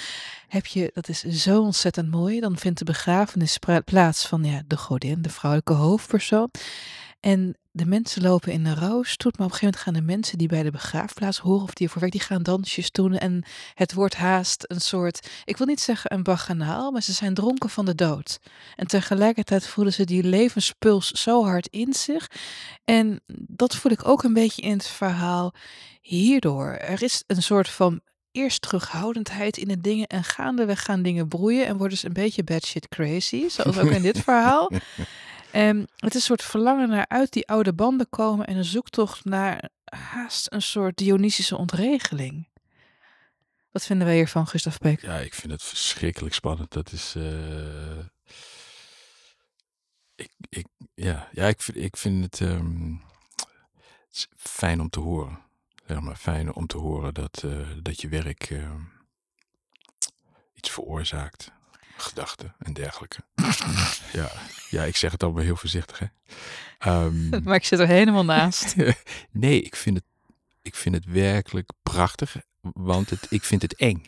heb 0.48 0.66
je, 0.66 0.90
dat 0.94 1.08
is 1.08 1.22
zo 1.22 1.60
ontzettend 1.60 2.10
mooi, 2.10 2.40
dan 2.40 2.56
vindt 2.56 2.78
de 2.78 2.84
begrafenis 2.84 3.58
plaats 3.84 4.26
van 4.26 4.44
ja, 4.44 4.62
de 4.66 4.76
godin, 4.76 5.22
de 5.22 5.30
vrouwelijke 5.30 5.72
hoofdpersoon. 5.72 6.50
En 7.26 7.56
de 7.70 7.86
mensen 7.86 8.22
lopen 8.22 8.52
in 8.52 8.66
een 8.66 8.74
rouwstoet, 8.74 9.38
maar 9.38 9.46
op 9.46 9.52
een 9.52 9.58
gegeven 9.58 9.80
moment 9.80 9.82
gaan 9.82 10.06
de 10.06 10.12
mensen 10.12 10.38
die 10.38 10.48
bij 10.48 10.62
de 10.62 10.70
begraafplaats 10.70 11.38
horen 11.38 11.62
of 11.62 11.72
die 11.72 11.86
ervoor 11.86 12.00
werken, 12.00 12.18
die 12.18 12.28
gaan 12.28 12.42
dansjes 12.42 12.90
doen 12.90 13.16
en 13.16 13.44
het 13.74 13.92
wordt 13.92 14.14
haast 14.14 14.64
een 14.66 14.80
soort, 14.80 15.28
ik 15.44 15.56
wil 15.56 15.66
niet 15.66 15.80
zeggen 15.80 16.12
een 16.12 16.22
baganaal, 16.22 16.90
maar 16.90 17.02
ze 17.02 17.12
zijn 17.12 17.34
dronken 17.34 17.70
van 17.70 17.84
de 17.84 17.94
dood. 17.94 18.38
En 18.76 18.86
tegelijkertijd 18.86 19.66
voelen 19.66 19.92
ze 19.92 20.04
die 20.04 20.22
levenspuls 20.22 21.10
zo 21.10 21.44
hard 21.44 21.66
in 21.66 21.92
zich. 21.94 22.30
En 22.84 23.20
dat 23.36 23.76
voel 23.76 23.92
ik 23.92 24.08
ook 24.08 24.22
een 24.22 24.34
beetje 24.34 24.62
in 24.62 24.72
het 24.72 24.86
verhaal 24.86 25.54
hierdoor. 26.00 26.68
Er 26.68 27.02
is 27.02 27.24
een 27.26 27.42
soort 27.42 27.68
van 27.68 28.00
eerst 28.32 28.62
terughoudendheid 28.62 29.56
in 29.56 29.68
de 29.68 29.80
dingen 29.80 30.06
en 30.06 30.24
gaandeweg 30.24 30.82
gaan 30.82 31.02
dingen 31.02 31.28
broeien 31.28 31.66
en 31.66 31.76
worden 31.76 31.98
ze 31.98 32.06
een 32.06 32.12
beetje 32.12 32.44
bad 32.44 32.64
shit 32.66 32.88
crazy, 32.88 33.48
zoals 33.48 33.78
ook 33.78 33.90
in 33.90 34.02
dit 34.02 34.18
verhaal. 34.18 34.70
En 35.56 35.88
het 35.96 36.08
is 36.08 36.14
een 36.14 36.20
soort 36.20 36.42
verlangen 36.42 36.88
naar 36.88 37.08
uit 37.08 37.32
die 37.32 37.48
oude 37.48 37.72
banden 37.72 38.08
komen 38.08 38.46
en 38.46 38.56
een 38.56 38.64
zoektocht 38.64 39.24
naar 39.24 39.68
haast 39.84 40.52
een 40.52 40.62
soort 40.62 40.96
Dionysische 40.96 41.56
ontregeling. 41.56 42.48
Wat 43.70 43.86
vinden 43.86 44.06
wij 44.06 44.16
hiervan, 44.16 44.46
Gustav 44.46 44.76
Peek? 44.78 45.00
Ja, 45.00 45.18
ik 45.18 45.34
vind 45.34 45.52
het 45.52 45.62
verschrikkelijk 45.62 46.34
spannend. 46.34 46.72
Dat 46.72 46.92
is. 46.92 47.14
eh, 47.14 47.98
ik, 50.14 50.30
ik, 50.48 50.66
ja, 50.94 51.28
ja 51.32 51.46
ik, 51.46 51.62
vind, 51.62 51.76
ik 51.76 51.96
vind 51.96 52.24
het, 52.24 52.40
ehm, 52.40 52.94
fijn 54.36 54.80
om 54.80 54.88
te 54.88 55.00
horen. 55.00 55.38
Zeg 55.86 56.00
maar, 56.00 56.16
fijn 56.16 56.54
om 56.54 56.66
te 56.66 56.78
horen 56.78 57.14
dat, 57.14 57.42
eh, 57.44 57.68
dat 57.82 58.00
je 58.00 58.08
werk 58.08 58.50
ehm, 58.50 58.80
iets 60.54 60.70
veroorzaakt. 60.70 61.50
Gedachten 61.96 62.54
en 62.58 62.72
dergelijke. 62.72 63.16
ja, 64.12 64.30
ja, 64.70 64.82
ik 64.84 64.96
zeg 64.96 65.12
het 65.12 65.22
allemaal 65.22 65.42
heel 65.42 65.56
voorzichtig. 65.56 65.98
Hè? 65.98 66.06
Ehm, 66.78 67.28
Maar 67.44 67.54
ik 67.54 67.64
zit 67.64 67.78
er 67.78 67.86
helemaal 67.86 68.24
naast. 68.24 68.74
nee, 69.30 69.62
ik 69.62 69.76
vind, 69.76 69.96
het, 69.96 70.04
ik 70.62 70.74
vind 70.74 70.94
het 70.94 71.04
werkelijk 71.04 71.70
prachtig. 71.82 72.36
Want 72.60 73.10
het, 73.10 73.26
ik 73.30 73.44
vind 73.44 73.62
het 73.62 73.74
eng. 73.74 74.04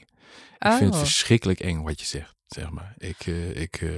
Ik 0.59 0.69
vind 0.73 0.81
het 0.81 0.93
Oh. 0.93 0.99
verschrikkelijk 0.99 1.61
eng 1.61 1.83
wat 1.83 2.01
je 2.01 2.07
zegt. 2.07 2.35
zeg 2.49 2.71
maar. 2.71 2.95
Ik, 2.99 3.27
eh, 3.27 3.61
ik, 3.61 3.81
eh, 3.81 3.91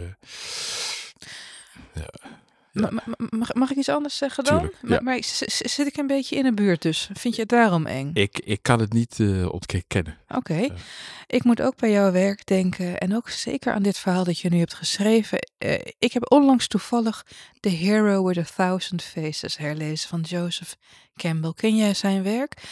ja. 1.95 2.11
Ma- 2.73 2.91
ma- 2.91 3.03
ma- 3.07 3.27
Mag, 3.31 3.55
mag 3.55 3.71
ik 3.71 3.77
iets 3.77 3.89
anders 3.89 4.17
zeggen 4.17 4.45
dan? 4.45 4.71
Tuurlijk, 4.81 5.03
maar 5.03 5.15
ja. 5.15 5.23
zit 5.47 5.87
ik 5.87 5.97
een 5.97 6.07
beetje 6.07 6.37
in 6.37 6.43
de 6.43 6.53
buurt 6.53 6.83
dus? 6.83 7.09
Vind 7.13 7.35
je 7.35 7.41
het 7.41 7.51
daarom 7.51 7.87
eng? 7.87 8.11
ik, 8.15 8.39
ik 8.45 8.59
kan 8.63 8.81
het 8.81 8.93
niet 8.93 9.21
eh 9.21 9.53
ontkennen. 9.53 10.19
Oké. 10.29 10.69
Ik 11.27 11.45
moet 11.45 11.63
ook 11.63 11.77
bij 11.77 11.91
jouw 11.91 12.13
werk 12.13 12.47
denken 12.47 12.99
en 12.99 13.17
ook 13.17 13.29
zeker 13.29 13.73
aan 13.73 13.83
dit 13.83 13.99
verhaal 13.99 14.25
dat 14.25 14.39
je 14.39 14.49
nu 14.49 14.59
hebt 14.59 14.75
geschreven. 14.75 15.39
Eh, 15.59 15.79
ik 15.99 16.13
heb 16.13 16.33
onlangs 16.33 16.67
toevallig 16.67 17.27
The 17.61 17.69
Hero 17.69 18.25
with 18.25 18.39
a 18.39 18.45
Thousand 18.57 19.03
Faces 19.03 19.57
herlezen 19.57 20.09
van 20.09 20.21
Joseph 20.21 20.77
Campbell. 21.17 21.53
Ken 21.55 21.77
jij 21.77 21.95
zijn 21.95 22.23
werk? 22.23 22.63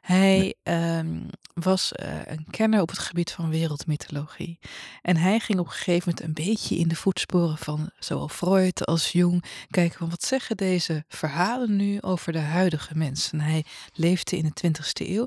Hij 0.00 0.54
ehm, 0.62 1.20
was 1.54 1.92
eh, 1.92 2.18
een 2.24 2.46
kenner 2.50 2.80
op 2.80 2.88
het 2.88 2.98
gebied 2.98 3.32
van 3.32 3.50
wereldmythologie. 3.50 4.58
En 5.02 5.16
hij 5.16 5.40
ging 5.40 5.58
op 5.58 5.66
een 5.66 5.72
gegeven 5.72 6.08
moment 6.08 6.26
een 6.26 6.44
beetje 6.44 6.76
in 6.76 6.88
de 6.88 6.96
voetsporen 6.96 7.58
van 7.58 7.90
zowel 7.98 8.28
Freud 8.28 8.86
als 8.86 9.12
Jung 9.12 9.44
kijken 9.70 9.98
van 9.98 10.10
wat 10.10 10.24
zeggen 10.24 10.56
deze 10.56 11.04
verhalen 11.08 11.76
nu 11.76 12.00
over 12.00 12.32
de 12.32 12.38
huidige 12.38 12.96
mensen. 12.96 13.40
Hij 13.40 13.64
leefde 13.92 14.36
in 14.36 14.52
de 14.54 14.68
20ste 14.68 15.08
eeuw. 15.08 15.26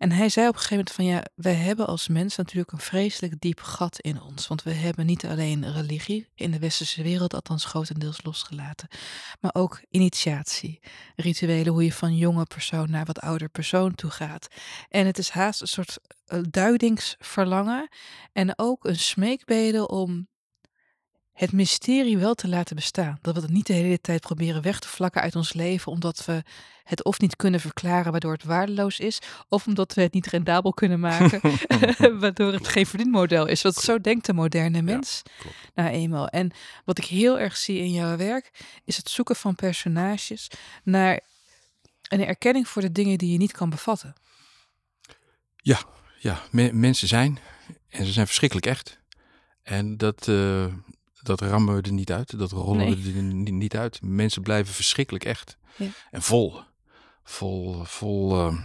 En 0.00 0.12
hij 0.12 0.28
zei 0.28 0.48
op 0.48 0.54
een 0.54 0.60
gegeven 0.60 0.76
moment 0.76 0.94
van 0.94 1.04
ja, 1.04 1.24
wij 1.34 1.54
hebben 1.54 1.86
als 1.86 2.08
mens 2.08 2.36
natuurlijk 2.36 2.72
een 2.72 2.78
vreselijk 2.78 3.40
diep 3.40 3.60
gat 3.60 3.98
in 3.98 4.22
ons. 4.22 4.46
Want 4.46 4.62
we 4.62 4.70
hebben 4.72 5.06
niet 5.06 5.26
alleen 5.26 5.72
religie 5.72 6.28
in 6.34 6.50
de 6.50 6.58
westerse 6.58 7.02
wereld, 7.02 7.34
althans 7.34 7.64
grotendeels 7.64 8.24
losgelaten. 8.24 8.88
Maar 9.40 9.54
ook 9.54 9.82
initiatie, 9.90 10.80
rituelen, 11.16 11.72
hoe 11.72 11.84
je 11.84 11.92
van 11.92 12.16
jonge 12.16 12.44
persoon 12.44 12.90
naar 12.90 13.04
wat 13.04 13.20
ouder 13.20 13.48
persoon 13.48 13.94
toe 13.94 14.10
gaat. 14.10 14.48
En 14.88 15.06
het 15.06 15.18
is 15.18 15.28
haast 15.30 15.60
een 15.60 15.66
soort 15.66 15.98
eh, 16.24 16.40
duidingsverlangen 16.50 17.88
en 18.32 18.58
ook 18.58 18.84
een 18.84 18.98
smeekbede 18.98 19.88
om 19.88 20.28
het 21.40 21.52
mysterie 21.52 22.18
wel 22.18 22.34
te 22.34 22.48
laten 22.48 22.76
bestaan. 22.76 23.18
Dat 23.22 23.34
we 23.34 23.40
het 23.40 23.50
niet 23.50 23.66
de 23.66 23.72
hele 23.72 24.00
tijd 24.00 24.20
proberen 24.20 24.62
weg 24.62 24.78
te 24.78 24.88
vlakken 24.88 25.22
uit 25.22 25.36
ons 25.36 25.52
leven, 25.52 25.92
omdat 25.92 26.24
we 26.24 26.42
het 26.84 27.04
of 27.04 27.20
niet 27.20 27.36
kunnen 27.36 27.60
verklaren, 27.60 28.10
waardoor 28.10 28.32
het 28.32 28.44
waardeloos 28.44 28.98
is, 28.98 29.18
of 29.48 29.66
omdat 29.66 29.94
we 29.94 30.02
het 30.02 30.12
niet 30.12 30.26
rendabel 30.26 30.72
kunnen 30.72 31.00
maken, 31.00 31.40
waardoor 32.20 32.52
het 32.52 32.68
geen 32.68 32.86
verdienmodel 32.86 33.46
is. 33.46 33.62
Want 33.62 33.74
zo 33.74 34.00
denkt 34.00 34.26
de 34.26 34.32
moderne 34.32 34.82
mens 34.82 35.22
nou 35.74 35.88
eenmaal. 35.88 36.28
En 36.28 36.50
wat 36.84 36.98
ik 36.98 37.04
heel 37.04 37.38
erg 37.38 37.56
zie 37.56 37.78
in 37.78 37.92
jouw 37.92 38.16
werk, 38.16 38.50
is 38.84 38.96
het 38.96 39.08
zoeken 39.08 39.36
van 39.36 39.54
personages 39.54 40.50
naar 40.84 41.20
een 42.08 42.24
erkenning 42.26 42.68
voor 42.68 42.82
de 42.82 42.92
dingen 42.92 43.18
die 43.18 43.32
je 43.32 43.38
niet 43.38 43.52
kan 43.52 43.70
bevatten. 43.70 44.14
Ja, 46.18 46.42
me- 46.50 46.72
mensen 46.72 47.08
zijn 47.08 47.38
en 47.88 48.06
ze 48.06 48.12
zijn 48.12 48.26
verschrikkelijk 48.26 48.66
echt. 48.66 48.98
En 49.62 49.96
dat, 49.96 50.28
eh, 50.28 50.64
dat 51.22 51.40
rammen 51.40 51.74
we 51.76 51.82
er 51.82 51.92
niet 51.92 52.12
uit. 52.12 52.38
Dat 52.38 52.50
rollen 52.52 52.76
Nee. 52.86 52.96
we 52.96 53.12
er 53.18 53.22
ni- 53.22 53.50
niet 53.50 53.76
uit. 53.76 54.02
Mensen 54.02 54.42
blijven 54.42 54.74
verschrikkelijk 54.74 55.24
echt. 55.24 55.56
Ja. 55.76 55.86
En 56.10 56.22
vol. 56.22 56.60
Vol, 57.24 57.84
vol, 57.84 58.36
eh, 58.38 58.58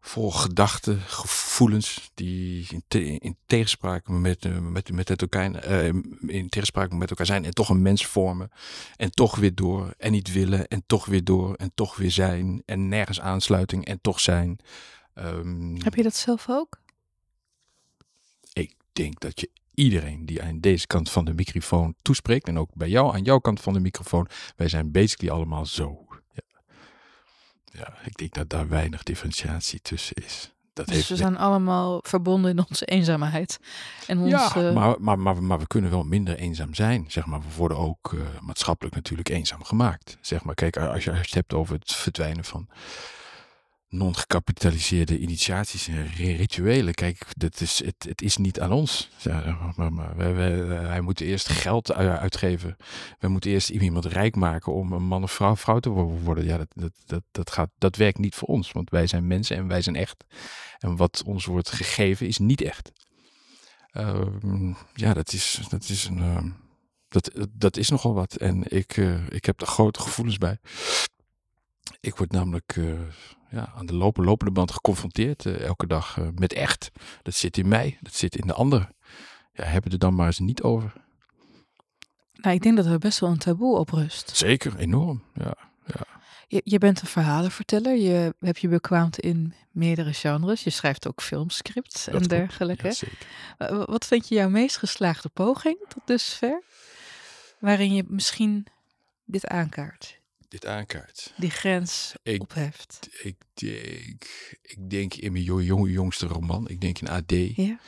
vol 0.00 0.30
gedachten, 0.30 1.00
gevoelens 1.00 2.10
die 2.14 2.66
in, 2.70 2.82
te- 2.88 3.04
in 3.18 3.36
tegenspraak 3.46 4.08
met, 4.08 4.44
eh, 4.44 4.58
met, 4.58 4.92
met 4.92 5.08
het 5.08 5.20
elkaar, 5.22 5.54
eh, 5.54 5.86
in 6.26 6.48
tegenspraak 6.48 6.92
met 6.92 7.10
elkaar 7.10 7.26
zijn 7.26 7.44
en 7.44 7.54
toch 7.54 7.68
een 7.68 7.82
mens 7.82 8.06
vormen. 8.06 8.50
En 8.96 9.10
toch 9.10 9.36
weer 9.36 9.54
door 9.54 9.94
en 9.98 10.12
niet 10.12 10.32
willen 10.32 10.68
en 10.68 10.82
toch 10.86 11.04
weer 11.06 11.24
door 11.24 11.54
en 11.54 11.72
toch 11.74 11.96
weer 11.96 12.10
zijn. 12.10 12.62
En 12.66 12.88
nergens 12.88 13.20
aansluiting 13.20 13.84
en 13.84 14.00
toch 14.00 14.20
zijn. 14.20 14.58
Ehm, 15.14 15.74
Heb 15.82 15.94
je 15.94 16.02
dat 16.02 16.16
zelf 16.16 16.46
ook? 16.48 16.82
ik 18.52 18.74
denk 18.92 19.20
dat 19.20 19.40
je 19.40 19.50
iedereen 19.74 20.26
die 20.26 20.42
aan 20.42 20.60
deze 20.60 20.86
kant 20.86 21.10
van 21.10 21.24
de 21.24 21.34
microfoon 21.34 21.94
toespreekt, 22.02 22.48
en 22.48 22.58
ook 22.58 22.70
bij 22.74 22.88
jou 22.88 23.14
aan 23.14 23.22
jouw 23.22 23.38
kant 23.38 23.60
van 23.60 23.72
de 23.72 23.80
microfoon, 23.80 24.28
wij 24.56 24.68
zijn 24.68 24.90
basically 24.90 25.34
allemaal 25.34 25.66
zo. 25.66 26.06
Ja, 26.32 26.42
ja 27.64 27.94
ik 28.04 28.16
denk 28.16 28.34
dat 28.34 28.48
daar 28.48 28.68
weinig 28.68 29.02
differentiatie 29.02 29.80
tussen 29.80 30.16
is. 30.16 30.54
Dat 30.74 30.86
Dus 30.86 31.08
we 31.08 31.16
zijn 31.16 31.36
allemaal 31.36 32.00
verbonden 32.02 32.50
in 32.50 32.64
onze 32.68 32.84
eenzaamheid. 32.84 33.58
En 34.06 34.18
ons, 34.18 34.30
ja, 34.30 34.54
eh, 34.54 34.74
maar, 34.74 34.96
maar, 34.98 35.18
maar, 35.18 35.42
maar 35.42 35.58
we 35.58 35.66
kunnen 35.66 35.90
wel 35.90 36.02
minder 36.02 36.36
eenzaam 36.36 36.74
zijn. 36.74 37.04
Zeg 37.08 37.26
maar. 37.26 37.40
We 37.40 37.56
worden 37.56 37.78
ook 37.78 38.12
eh, 38.12 38.20
maatschappelijk 38.40 38.94
natuurlijk 38.94 39.28
eenzaam 39.28 39.64
gemaakt. 39.64 40.18
Zeg 40.20 40.44
maar, 40.44 40.54
kijk, 40.54 40.76
als 40.76 41.04
je, 41.04 41.10
als 41.10 41.18
je 41.18 41.24
het 41.26 41.34
hebt 41.34 41.54
over 41.54 41.74
het 41.74 41.94
verdwijnen 41.94 42.44
van 42.44 42.68
non-gecapitaliseerde 43.96 45.18
initiaties 45.18 45.88
en 45.88 46.06
ri- 46.06 46.36
rituelen. 46.36 46.94
Kijk, 46.94 47.26
dat 47.36 47.60
is, 47.60 47.84
het, 47.84 47.94
het 48.08 48.22
is 48.22 48.36
niet 48.36 48.60
aan 48.60 48.72
ons. 48.72 49.10
Ja, 49.18 49.72
maar, 49.76 50.16
wij, 50.16 50.34
wij, 50.34 50.66
wij 50.66 51.00
moeten 51.00 51.26
eerst 51.26 51.48
geld 51.48 51.90
u- 51.90 51.94
uitgeven. 51.94 52.76
We 53.18 53.28
moeten 53.28 53.50
eerst 53.50 53.68
iemand 53.68 54.04
rijk 54.04 54.36
maken 54.36 54.72
om 54.72 54.92
een 54.92 55.02
man 55.06 55.22
of 55.22 55.32
vrouw, 55.32 55.56
vrouw 55.56 55.78
te 55.80 55.90
wo- 55.90 56.18
worden. 56.22 56.44
Ja, 56.44 56.56
dat, 56.56 56.68
dat, 56.74 56.92
dat, 57.06 57.22
dat, 57.30 57.50
gaat, 57.50 57.70
dat 57.78 57.96
werkt 57.96 58.18
niet 58.18 58.34
voor 58.34 58.48
ons, 58.48 58.72
want 58.72 58.90
wij 58.90 59.06
zijn 59.06 59.26
mensen 59.26 59.56
en 59.56 59.66
wij 59.68 59.82
zijn 59.82 59.96
echt. 59.96 60.24
En 60.78 60.96
wat 60.96 61.22
ons 61.26 61.44
wordt 61.44 61.70
gegeven 61.70 62.26
is 62.26 62.38
niet 62.38 62.60
echt. 62.62 62.92
Ehm, 63.90 64.72
ja, 64.94 65.14
dat 65.14 65.32
is, 65.32 65.60
dat 65.68 65.88
is 65.88 66.04
een. 66.04 66.18
ehm, 66.18 66.48
dat, 67.08 67.30
dat 67.50 67.76
is 67.76 67.88
nogal 67.88 68.14
wat. 68.14 68.34
En 68.34 68.62
ik, 68.68 68.96
eh, 68.96 69.26
ik 69.28 69.44
heb 69.44 69.60
er 69.60 69.66
grote 69.66 70.00
gevoelens 70.00 70.38
bij. 70.38 70.58
Ik 72.04 72.16
word 72.16 72.32
namelijk 72.32 72.74
eh, 72.76 72.84
ja, 73.50 73.72
aan 73.76 73.86
de 73.86 73.94
lopen, 73.94 74.24
lopende 74.24 74.52
band 74.52 74.70
geconfronteerd 74.72 75.46
eh, 75.46 75.60
elke 75.60 75.86
dag 75.86 76.18
eh, 76.18 76.28
met 76.34 76.52
echt. 76.52 76.90
Dat 77.22 77.34
zit 77.34 77.56
in 77.58 77.68
mij, 77.68 77.98
dat 78.00 78.14
zit 78.14 78.36
in 78.36 78.46
de 78.46 78.52
ander. 78.54 78.88
Ja, 79.52 79.64
hebben 79.64 79.92
er 79.92 79.98
dan 79.98 80.14
maar 80.14 80.26
eens 80.26 80.38
niet 80.38 80.62
over. 80.62 80.92
nou, 82.34 82.54
ik 82.54 82.62
denk 82.62 82.76
dat 82.76 82.86
er 82.86 82.98
best 82.98 83.18
wel 83.20 83.30
een 83.30 83.38
taboe 83.38 83.78
op 83.78 83.90
rust. 83.90 84.36
Zeker, 84.36 84.76
enorm. 84.78 85.22
Ja. 85.34 85.54
Je, 86.48 86.60
je 86.64 86.78
bent 86.78 87.00
een 87.00 87.06
verhalenverteller. 87.06 87.96
Je 87.96 88.34
hebt 88.40 88.60
je 88.60 88.68
bekwaamd 88.68 89.18
in 89.18 89.54
meerdere 89.70 90.12
genres. 90.12 90.64
Je 90.64 90.70
schrijft 90.70 91.08
ook 91.08 91.22
filmscripts 91.22 92.06
en 92.08 92.22
dergelijke. 92.22 92.86
Ja, 92.86 92.92
zeker. 92.92 93.26
Wa- 93.58 93.84
Wat 93.84 94.04
vind 94.06 94.28
je 94.28 94.34
jouw 94.34 94.48
meest 94.48 94.76
geslaagde 94.76 95.28
poging 95.28 95.78
tot 95.88 96.02
dusver? 96.06 96.62
Waarin 97.58 97.94
je 97.94 98.04
misschien 98.08 98.66
dit 99.24 99.46
aankaart, 99.46 100.20
Dit 100.48 100.66
aankaart. 100.66 101.32
die 101.36 101.50
grens 101.50 102.14
Ik- 102.22 102.42
opheft. 102.42 103.08
Ik 103.22 103.36
denk, 103.54 104.24
ik 104.62 104.90
denk 104.90 105.14
in 105.14 105.32
mijn 105.32 105.44
jo- 105.44 105.60
jong, 105.62 105.90
jongste 105.90 106.26
roman, 106.26 106.68
ik 106.68 106.80
denk 106.80 106.98
in 106.98 107.08
AD, 107.08 107.32
Ja? 107.56 107.78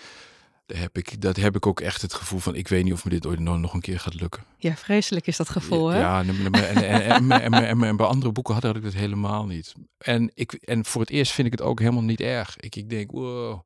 daar 0.66 0.79
heb 0.79 0.99
ik, 0.99 1.21
dat 1.21 1.37
heb 1.37 1.57
ik 1.57 1.66
ook 1.66 1.81
echt 1.81 2.03
het 2.03 2.14
gevoel 2.14 2.38
van, 2.38 2.55
ik 2.55 2.69
weet 2.69 2.85
niet 2.85 2.92
of 2.92 3.05
me 3.05 3.11
dit 3.11 3.27
ooit 3.27 3.38
nog, 3.38 3.75
een 3.75 3.81
keer 3.81 4.01
gaat 4.01 4.14
lukken. 4.14 4.45
ja, 4.59 4.77
vreselijk 4.77 5.27
is 5.27 5.37
dat 5.37 5.49
gevoel, 5.49 5.87
hè? 5.88 5.99
Ja, 5.99 6.21
en, 6.21 6.29
en, 6.29 6.53
en, 6.53 6.77
en, 6.85 7.31
en, 7.31 7.31
en, 7.42 7.53
en- 7.64 7.83
en 7.83 7.97
bij 7.97 8.07
andere 8.07 8.33
boeken 8.33 8.55
had, 8.55 8.62
had 8.62 8.77
ik 8.77 8.83
dat 8.83 8.92
helemaal 8.92 9.47
niet. 9.47 9.73
En, 9.99 10.31
ik, 10.35 10.53
en 10.53 10.85
voor 10.85 11.01
het 11.01 11.11
eerst 11.11 11.33
vind 11.33 11.47
ik 11.47 11.53
het 11.53 11.62
ook 11.62 11.79
helemaal 11.81 12.03
niet 12.03 12.21
erg. 12.21 12.57
Ik, 12.57 12.77
ik 12.77 12.88
denk, 12.90 13.11
wow, 13.11 13.61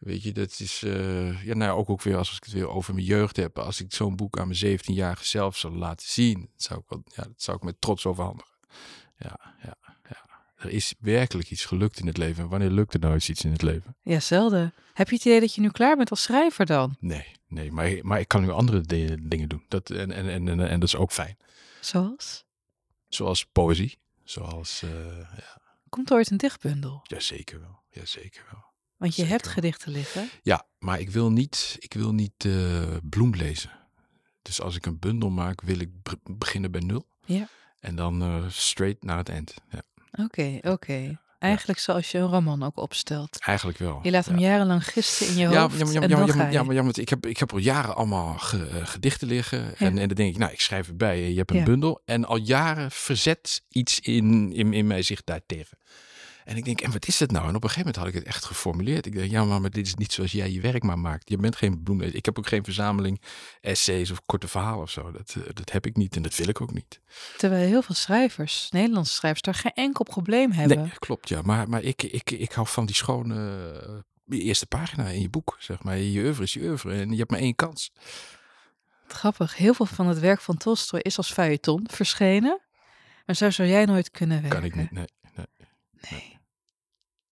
weet 0.00 0.22
je, 0.22 0.32
dat 0.32 0.60
is, 0.60 0.82
eh, 0.82 1.44
ja, 1.44 1.54
nou 1.54 1.78
ook, 1.78 1.90
ook 1.90 2.02
weer 2.02 2.16
als 2.16 2.36
ik 2.36 2.44
het 2.44 2.52
weer 2.52 2.68
over 2.68 2.94
mijn 2.94 3.06
jeugd 3.06 3.36
heb. 3.36 3.58
Als 3.58 3.80
ik 3.80 3.94
zo'n 3.94 4.16
boek 4.16 4.38
aan 4.38 4.48
mijn 4.48 4.78
17-jarige 4.78 5.24
zelf 5.24 5.56
zou 5.56 5.76
laten 5.76 6.08
zien, 6.08 6.40
dat 6.40 6.62
zou 6.62 6.78
ik, 6.80 6.84
wel, 6.88 7.02
ja, 7.14 7.22
dat 7.22 7.42
zou 7.42 7.56
ik 7.56 7.62
met 7.62 7.80
trots 7.80 8.06
overhandigen. 8.06 8.50
Ja, 9.18 9.54
ja, 9.62 9.76
ja. 10.08 10.28
Er 10.56 10.70
is 10.70 10.94
werkelijk 10.98 11.50
iets 11.50 11.64
gelukt 11.64 11.98
in 11.98 12.06
het 12.06 12.16
leven. 12.16 12.42
En 12.42 12.48
wanneer 12.48 12.70
lukt 12.70 12.94
er 12.94 13.00
nou 13.00 13.14
eens 13.14 13.28
iets 13.28 13.44
in 13.44 13.52
het 13.52 13.62
leven? 13.62 13.96
Ja, 14.02 14.20
zelden. 14.20 14.74
Heb 14.92 15.08
je 15.08 15.14
het 15.14 15.24
idee 15.24 15.40
dat 15.40 15.54
je 15.54 15.60
nu 15.60 15.70
klaar 15.70 15.96
bent 15.96 16.10
als 16.10 16.22
schrijver 16.22 16.66
dan? 16.66 16.96
Nee, 17.00 17.26
nee, 17.48 17.72
maar, 17.72 17.98
maar 18.02 18.20
ik 18.20 18.28
kan 18.28 18.42
nu 18.42 18.50
andere 18.50 18.80
di- 18.80 19.16
dingen 19.28 19.48
doen. 19.48 19.64
Dat, 19.68 19.90
en, 19.90 20.12
en, 20.12 20.28
en, 20.28 20.48
en, 20.48 20.60
en 20.68 20.80
dat 20.80 20.88
is 20.88 20.96
ook 20.96 21.12
fijn. 21.12 21.36
Zoals? 21.80 22.44
Zoals 23.08 23.44
poëzie, 23.46 23.98
zoals, 24.24 24.82
eh, 24.82 25.16
ja, 25.18 25.58
Komt 25.88 26.10
er 26.10 26.16
ooit 26.16 26.30
een 26.30 26.36
dichtbundel? 26.36 27.00
ja, 27.02 27.20
zeker 27.20 27.60
wel. 27.60 27.82
Ja, 27.90 28.04
zeker 28.04 28.44
wel. 28.52 28.64
Want 29.00 29.14
je 29.14 29.22
Zeker 29.22 29.36
hebt 29.36 29.48
gedichten 29.52 29.92
liggen. 29.92 30.28
Ja, 30.42 30.66
maar 30.78 31.00
ik 31.00 31.10
wil 31.10 31.30
niet, 31.30 31.76
ik 31.78 31.92
wil 31.94 32.12
niet 32.12 32.44
eh, 32.44 32.96
bloem 33.02 33.34
lezen. 33.34 33.70
Dus 34.42 34.60
als 34.60 34.76
ik 34.76 34.86
een 34.86 34.98
bundel 34.98 35.30
maak, 35.30 35.60
wil 35.60 35.78
ik 35.80 36.02
be- 36.02 36.18
beginnen 36.36 36.70
bij 36.70 36.80
nul. 36.80 37.06
Ja. 37.24 37.48
En 37.80 37.94
dan 37.96 38.22
eh, 38.22 38.44
straight 38.48 39.02
naar 39.04 39.16
het 39.16 39.28
eind. 39.28 39.54
Ja, 39.70 39.82
Oké, 40.24 40.58
oké. 40.62 41.20
Eigenlijk 41.38 41.78
zoals 41.78 42.10
je 42.10 42.18
een 42.18 42.26
roman 42.26 42.62
ook 42.62 42.76
opstelt. 42.76 43.38
eigenlijk 43.40 43.78
wel. 43.78 43.98
Je 44.02 44.10
laat 44.10 44.26
hem 44.26 44.38
ja. 44.38 44.48
jarenlang 44.50 44.84
gisten 44.84 45.26
in 45.26 45.36
je 45.36 45.46
hoofd 45.46 45.54
ja, 45.54 45.66
maar- 45.66 45.76
ja, 45.78 46.00
en 46.00 46.08
ja, 46.08 46.16
dan 46.16 46.26
ja, 46.26 46.32
ga 46.32 46.36
maar- 46.38 46.46
je. 46.46 46.52
ja, 46.52 46.62
maar 46.62 46.74
ja, 46.74 46.82
want 46.82 46.98
ik 46.98 47.08
heb, 47.08 47.26
ik 47.26 47.38
heb 47.38 47.52
al 47.52 47.58
jaren 47.58 47.96
allemaal 47.96 48.38
ge- 48.38 48.66
eh, 48.66 48.86
gedichten 48.86 49.28
liggen. 49.28 49.76
En, 49.76 49.98
en 49.98 50.06
dan 50.08 50.16
denk 50.16 50.32
ik, 50.32 50.38
nou, 50.38 50.52
ik 50.52 50.60
schrijf 50.60 50.88
erbij. 50.88 51.30
Je 51.30 51.36
hebt 51.36 51.50
een 51.50 51.64
bundel. 51.64 52.02
En 52.04 52.24
al 52.24 52.36
jaren 52.36 52.90
verzet 52.90 53.62
iets 53.68 54.00
in, 54.00 54.52
in, 54.52 54.72
in 54.72 54.86
mij 54.86 55.02
zich 55.02 55.24
daartegen. 55.24 55.78
En 56.44 56.56
ik 56.56 56.64
denk, 56.64 56.80
en 56.80 56.92
wat 56.92 57.06
is 57.06 57.20
het 57.20 57.30
nou? 57.30 57.48
En 57.48 57.54
op 57.54 57.62
een 57.62 57.68
gegeven 57.70 57.92
moment 57.92 57.96
had 57.96 58.06
ik 58.06 58.14
het 58.14 58.34
echt 58.34 58.44
geformuleerd. 58.44 59.06
Ik 59.06 59.14
denk, 59.14 59.30
ja, 59.30 59.44
maar, 59.44 59.60
maar 59.60 59.70
dit 59.70 59.86
is 59.86 59.94
niet 59.94 60.12
zoals 60.12 60.32
jij 60.32 60.50
je 60.50 60.60
werk 60.60 60.82
maar 60.82 60.98
maakt. 60.98 61.28
Je 61.28 61.36
bent 61.36 61.56
geen 61.56 61.82
bloemlezer. 61.82 62.16
Ik 62.16 62.24
heb 62.24 62.38
ook 62.38 62.46
geen 62.46 62.64
verzameling 62.64 63.20
essays 63.60 64.10
of 64.10 64.22
korte 64.26 64.48
verhalen 64.48 64.82
of 64.82 64.90
zo. 64.90 65.10
Dat, 65.10 65.34
eh, 65.36 65.42
dat 65.52 65.72
heb 65.72 65.86
ik 65.86 65.96
niet 65.96 66.16
en 66.16 66.22
dat 66.22 66.36
wil 66.36 66.48
ik 66.48 66.60
ook 66.60 66.72
niet. 66.72 67.00
Terwijl 67.36 67.68
heel 67.68 67.82
veel 67.82 67.94
schrijvers, 67.94 68.68
Nederlandse 68.70 69.14
schrijvers, 69.14 69.42
daar 69.42 69.54
geen 69.54 69.72
enkel 69.74 70.04
probleem 70.04 70.52
hebben. 70.52 70.78
Nee, 70.78 70.92
klopt, 70.98 71.28
ja. 71.28 71.42
Maar, 71.42 71.68
maar 71.68 71.82
ik, 71.82 72.02
ik, 72.02 72.30
ik 72.30 72.52
hou 72.52 72.66
van 72.66 72.86
die 72.86 72.94
schone 72.94 74.04
je 74.36 74.42
eerste 74.42 74.66
pagina 74.66 75.06
in 75.06 75.20
je 75.20 75.28
boek, 75.28 75.56
zeg 75.58 75.82
maar. 75.82 75.96
Je 75.96 76.22
oeuvre 76.22 76.42
is 76.42 76.52
je 76.52 76.60
oeuvre 76.60 76.92
en 76.92 77.10
je 77.10 77.16
hebt 77.16 77.30
maar 77.30 77.40
één 77.40 77.54
kans. 77.54 77.92
Grappig. 79.06 79.56
Heel 79.56 79.74
veel 79.74 79.86
van 79.86 80.06
het 80.06 80.18
werk 80.18 80.40
van 80.40 80.56
Tolstoy 80.56 81.00
is 81.02 81.16
als 81.16 81.32
feuilleton 81.32 81.86
verschenen. 81.90 82.60
Maar 83.26 83.36
zo 83.36 83.50
zou 83.50 83.68
jij 83.68 83.84
nooit 83.84 84.10
kunnen 84.10 84.40
werken. 84.40 84.58
Kan 84.58 84.68
ik 84.68 84.74
niet, 84.74 84.90
nee. 84.90 85.06
Nee. 86.10 86.40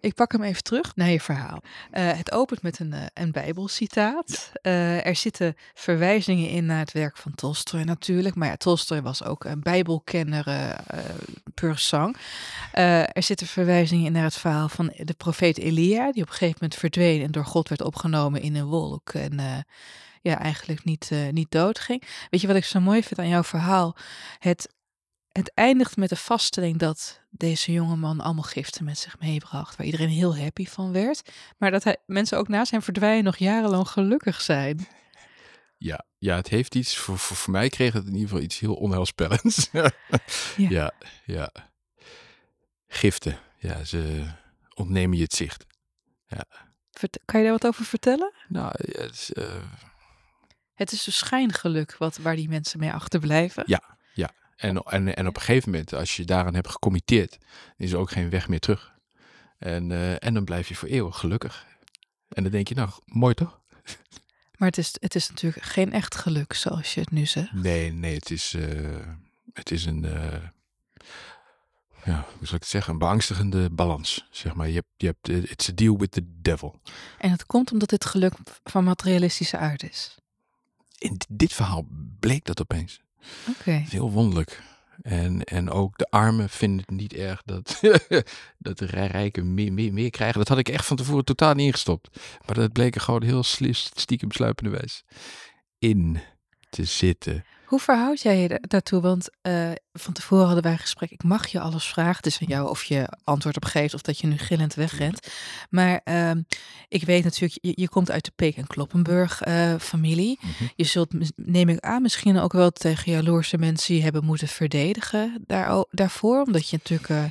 Ik 0.01 0.15
pak 0.15 0.33
hem 0.33 0.43
even 0.43 0.63
terug 0.63 0.97
naar 0.97 1.09
je 1.09 1.21
verhaal. 1.21 1.63
Eh, 1.91 2.17
het 2.17 2.33
opent 2.33 2.63
met 2.63 2.79
een, 2.79 2.93
uh, 2.93 3.03
een 3.15 3.33
bijbelcitaat. 3.33 4.53
Uh, 4.63 5.07
er 5.07 5.17
zitten 5.17 5.57
verwijzingen 5.75 6.49
in 6.49 6.67
naar 6.67 6.79
het 6.79 6.93
werk 6.93 7.17
van 7.17 7.35
Tolstoy 7.35 7.81
natuurlijk. 7.81 8.35
Maar 8.35 8.49
ja, 8.49 8.57
Tolstoy 8.57 9.03
was 9.03 9.25
ook 9.25 9.45
een 9.45 9.61
bijbelkenner 9.61 10.77
pur 11.55 11.79
sang. 11.79 12.17
er 12.73 13.23
zitten 13.23 13.47
verwijzingen 13.47 14.07
in 14.07 14.13
naar 14.13 14.25
het 14.25 14.39
verhaal 14.39 14.69
van 14.69 14.93
de 14.97 15.15
profeet 15.17 15.59
Elia... 15.59 16.13
die 16.13 16.23
op 16.23 16.29
een 16.29 16.35
gegeven 16.35 16.59
moment 16.61 16.81
verdween 16.81 17.23
en 17.23 17.31
door 17.31 17.45
God 17.45 17.69
werd 17.69 17.83
opgenomen 17.83 18.41
in 18.41 18.55
een 18.55 18.67
wolk... 18.67 19.11
en 19.11 19.65
ja, 20.21 20.39
eigenlijk 20.39 20.85
niet, 20.85 21.11
niet 21.31 21.51
doodging. 21.51 22.03
Weet 22.31 22.41
je 22.41 22.47
wat 22.47 22.57
ik 22.57 22.65
zo 22.65 22.81
mooi 22.81 23.03
vind 23.03 23.21
aan 23.21 23.29
jouw 23.29 23.45
verhaal? 23.45 23.97
Het 24.39 24.69
het 25.39 25.53
eindigt 25.55 25.97
met 25.97 26.09
de 26.09 26.17
vaststelling 26.17 26.79
dat 26.79 27.21
deze 27.31 27.73
jongeman 27.73 28.21
allemaal 28.21 28.43
giften 28.43 28.85
met 28.85 28.99
zich 28.99 29.19
meebracht, 29.19 29.77
waar 29.77 29.87
iedereen 29.87 30.09
heel 30.09 30.37
happy 30.37 30.67
van 30.67 30.93
werd, 30.93 31.31
maar 31.59 31.71
dat 31.71 31.85
hij, 31.85 31.97
mensen 32.07 32.39
ook 32.39 32.49
na 32.49 32.65
zijn 32.65 32.83
verdwijnen 32.83 33.25
nog 33.25 33.37
jarenlang 33.37 33.89
gelukkig 33.89 34.41
zijn. 34.41 34.87
Ja, 35.77 36.05
ja 36.19 36.37
het 36.37 36.49
heeft 36.49 36.75
iets, 36.75 36.97
voor, 36.97 37.19
voor, 37.19 37.37
voor 37.37 37.53
mij 37.53 37.69
kreeg 37.69 37.93
het 37.93 38.07
in 38.07 38.13
ieder 38.13 38.29
geval 38.29 38.43
iets 38.43 38.59
heel 38.59 38.75
onheilspellends. 38.75 39.69
ja. 39.73 39.91
ja, 40.57 40.93
ja. 41.25 41.51
Giften, 42.89 43.39
ja, 43.59 43.85
ze 43.85 44.31
ontnemen 44.75 45.17
je 45.17 45.23
het 45.23 45.35
zicht. 45.35 45.67
Ja. 46.27 46.45
Kan 47.25 47.41
je 47.41 47.47
daar 47.47 47.55
wat 47.59 47.67
over 47.67 47.85
vertellen? 47.85 48.33
Nou, 48.49 48.73
het 48.77 49.13
is, 49.13 49.31
uh... 49.35 49.63
het 50.75 50.93
is 50.93 51.07
een 51.07 51.13
schijngeluk 51.13 51.97
wat, 51.97 52.17
waar 52.17 52.37
die 52.37 52.49
mensen 52.49 52.79
mee 52.79 52.93
achterblijven. 52.93 53.63
Ja. 53.67 53.98
En, 54.59 54.77
en, 54.77 55.17
en 55.17 55.27
op 55.27 55.37
een 55.37 55.43
gegeven 55.43 55.71
moment, 55.71 55.95
als 55.95 56.17
je 56.17 56.25
daaraan 56.25 56.55
hebt 56.55 56.69
gecommitteerd, 56.69 57.39
is 57.77 57.93
er 57.93 57.99
ook 57.99 58.11
geen 58.11 58.31
weg 58.31 58.49
meer 58.49 58.61
terug. 58.61 58.93
En, 59.59 59.91
uh, 59.91 60.25
en 60.25 60.35
dan 60.35 60.45
blijf 60.45 60.69
je 60.69 60.75
voor 60.75 60.89
eeuwig 60.89 61.19
gelukkig. 61.19 61.67
En 62.29 62.43
dan 62.43 62.53
denk 62.53 62.69
je, 62.69 62.75
nou, 62.75 62.91
mooi 63.05 63.35
toch? 63.35 63.61
Maar 64.57 64.69
het 64.69 64.79
is, 64.79 64.97
het 65.01 65.15
is 65.15 65.29
natuurlijk 65.29 65.65
geen 65.65 65.93
echt 65.93 66.15
geluk, 66.15 66.53
zoals 66.53 66.95
je 66.95 67.01
het 67.01 67.11
nu 67.11 67.27
zegt. 67.27 67.53
Nee, 67.53 67.93
nee, 67.93 68.15
het 68.15 68.31
is, 68.31 68.53
uh, 68.53 69.07
het 69.53 69.71
is 69.71 69.85
een, 69.85 70.05
uh, 70.05 70.33
ja, 72.05 72.27
hoe 72.39 72.47
zal 72.47 72.55
ik 72.57 72.63
het 72.63 72.67
zeggen, 72.67 72.93
een 72.93 72.99
beangstigende 72.99 73.71
balans. 73.71 74.27
Zeg 74.31 74.55
maar, 74.55 74.69
je 74.69 74.75
hebt, 74.75 74.89
je 74.97 75.07
hebt, 75.07 75.51
it's 75.51 75.69
a 75.69 75.73
deal 75.75 75.99
with 75.99 76.11
the 76.11 76.41
devil. 76.41 76.81
En 77.19 77.31
het 77.31 77.47
komt 77.47 77.73
omdat 77.73 77.89
dit 77.89 78.05
geluk 78.05 78.33
van 78.65 78.85
materialistische 78.85 79.57
aard 79.57 79.83
is. 79.83 80.17
In 80.99 81.21
dit 81.29 81.53
verhaal 81.53 81.87
bleek 82.21 82.45
dat 82.45 82.61
opeens. 82.61 83.01
Okay. 83.49 83.87
Heel 83.89 84.11
wonderlijk. 84.11 84.63
En, 85.03 85.45
en 85.45 85.71
ook 85.71 85.99
de 85.99 86.11
armen 86.11 86.49
vinden 86.49 86.79
het 86.79 86.91
niet 86.91 87.13
erg 87.13 87.43
dat, 87.45 87.81
dat 88.59 88.79
de 88.79 88.87
rijken 88.87 89.55
meer, 89.55 89.73
meer, 89.73 89.93
meer 89.93 90.11
krijgen. 90.11 90.39
Dat 90.39 90.49
had 90.49 90.59
ik 90.59 90.69
echt 90.69 90.87
van 90.87 90.97
tevoren 90.97 91.25
totaal 91.25 91.55
niet 91.55 91.67
ingestopt. 91.67 92.21
Maar 92.47 92.55
dat 92.55 92.73
bleek 92.73 92.97
gewoon 92.97 93.23
heel 93.23 93.43
stiekem 93.43 94.33
sluipende 94.33 94.71
wijs 94.71 95.05
in 95.79 96.21
te 96.71 96.85
zitten. 96.85 97.45
Hoe 97.69 97.79
verhoud 97.79 98.21
jij 98.21 98.39
je 98.39 98.59
daartoe? 98.61 99.01
Want 99.01 99.31
uh, 99.43 99.71
van 99.93 100.13
tevoren 100.13 100.45
hadden 100.45 100.63
wij 100.63 100.73
een 100.73 100.79
gesprek. 100.79 101.11
Ik 101.11 101.23
mag 101.23 101.47
je 101.47 101.61
alles 101.61 101.87
vragen. 101.87 102.17
Het 102.17 102.27
is 102.27 102.41
aan 102.41 102.47
jou 102.47 102.69
of 102.69 102.85
je 102.85 103.09
antwoord 103.25 103.57
op 103.57 103.65
geeft 103.65 103.95
of 103.95 104.01
dat 104.01 104.19
je 104.19 104.27
nu 104.27 104.39
gillend 104.39 104.75
wegrent. 104.75 105.29
Maar 105.71 106.01
uh, 106.05 106.31
ik 106.89 107.05
weet 107.05 107.25
natuurlijk, 107.25 107.59
je, 107.63 107.73
je, 107.75 107.89
komt 107.89 108.11
uit 108.11 108.25
de 108.25 108.33
Peek 108.37 108.57
en 108.57 108.67
Kloppenburg 108.67 109.47
uh, 109.47 109.75
familie. 109.79 110.39
Mm 110.41 110.51
-hmm. 110.59 110.71
Je 110.75 110.85
zult, 110.85 111.15
neem 111.37 111.69
ik 111.69 111.81
aan, 111.81 112.03
misschien 112.03 112.39
ook 112.39 112.53
wel 112.53 112.71
tegen 112.71 113.13
jaloerse 113.13 113.59
mensen 113.59 113.95
die 113.95 114.03
hebben 114.03 114.25
moeten 114.25 114.49
verdedigen 114.49 115.45
daar, 115.47 115.85
daarvoor. 115.91 116.43
Omdat 116.43 116.69
je 116.69 116.77
natuurlijk... 116.77 117.09
eh 117.09 117.25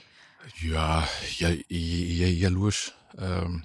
Ja, 0.53 1.03
ja, 1.37 1.55
ja, 1.67 2.25
jaloers. 2.25 2.95
Um 3.19 3.63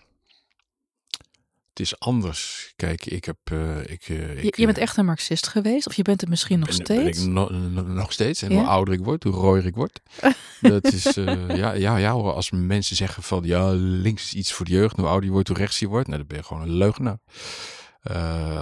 het 1.72 1.80
is 1.80 1.98
anders. 1.98 2.72
Kijk, 2.76 3.06
ik 3.06 3.24
heb. 3.24 3.36
Uh, 3.52 3.78
ik, 3.78 4.08
uh, 4.08 4.44
ik, 4.44 4.56
je, 4.56 4.60
je, 4.60 4.66
bent 4.66 4.78
echt 4.78 4.96
een 4.96 5.04
Marxist 5.04 5.46
geweest, 5.46 5.86
of 5.86 5.94
je 5.94 6.02
bent 6.02 6.20
het 6.20 6.30
misschien 6.30 6.58
nog 6.58 6.68
ben, 6.68 6.76
steeds? 6.76 7.18
Ben 7.18 7.28
ik 7.28 7.32
no, 7.32 7.48
no, 7.48 7.82
nog 7.82 8.12
steeds. 8.12 8.42
En 8.42 8.50
ja? 8.50 8.56
hoe 8.56 8.66
ouder 8.66 8.94
ik 8.94 9.04
word, 9.04 9.22
hoe 9.22 9.32
rooier 9.32 9.66
ik 9.66 9.74
word. 9.74 10.00
dat 10.60 10.92
is. 10.92 11.16
Uh, 11.16 11.56
ja, 11.56 11.72
ja, 11.72 11.96
ja, 11.96 12.10
als 12.10 12.50
mensen 12.50 12.96
zeggen 12.96 13.22
van 13.22 13.42
ja, 13.44 13.70
links 13.72 14.24
is 14.24 14.34
iets 14.34 14.52
voor 14.52 14.66
de 14.66 14.72
jeugd, 14.72 14.96
hoe 14.96 15.06
ouder 15.06 15.24
je 15.24 15.30
wordt, 15.30 15.48
hoe 15.48 15.56
rechts 15.56 15.78
je 15.78 15.88
wordt, 15.88 16.06
nou, 16.06 16.18
dan 16.18 16.26
ben 16.26 16.36
je 16.36 16.44
gewoon 16.44 16.62
een 16.62 16.74
leugenaar. 16.74 17.18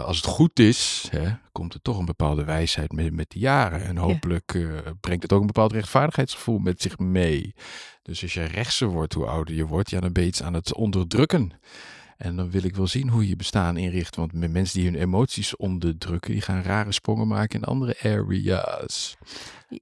als 0.05 0.17
het 0.17 0.27
goed 0.27 0.59
is, 0.59 1.09
hè, 1.11 1.33
komt 1.53 1.75
er 1.75 1.83
toch 1.83 1.99
een 1.99 2.05
bepaalde 2.05 2.45
wijsheid 2.45 2.93
met, 2.93 3.13
met 3.13 3.31
de 3.31 3.39
jaren. 3.39 3.85
En 3.85 3.97
hopelijk 3.97 4.53
ja. 4.53 4.83
brengt 5.01 5.23
het 5.23 5.33
ook 5.33 5.41
een 5.41 5.47
bepaald 5.47 5.73
rechtvaardigheidsgevoel 5.73 6.59
met 6.59 6.83
zich 6.83 6.99
mee. 6.99 7.55
Dus 8.03 8.23
als 8.23 8.35
je 8.35 8.45
rechtser 8.45 8.89
wordt, 8.89 9.15
hoe 9.15 9.27
ouder 9.27 9.55
je 9.55 9.67
wordt, 9.67 9.91
ja, 9.91 10.01
dan 10.01 10.13
ben 10.13 10.23
je 10.23 10.29
iets 10.29 10.43
aan 10.43 10.55
het 10.55 10.75
onderdrukken. 10.75 11.53
En 12.21 12.37
dan 12.37 12.51
wil 12.51 12.65
ik 12.65 12.77
wel 12.77 12.87
zien 12.87 13.09
hoe 13.09 13.29
je 13.29 13.37
bestaan 13.37 13.77
inricht. 13.77 14.17
Want 14.17 14.33
met 14.33 14.53
mensen 14.53 14.81
die 14.81 14.91
hun 14.91 15.01
emoties 15.01 15.57
onderdrukken, 15.57 16.33
die 16.33 16.41
gaan 16.41 16.63
rare 16.63 16.93
sprongen 16.93 17.29
maken 17.29 17.61
in 17.61 17.67
andere 17.67 17.97
areas. 18.03 19.17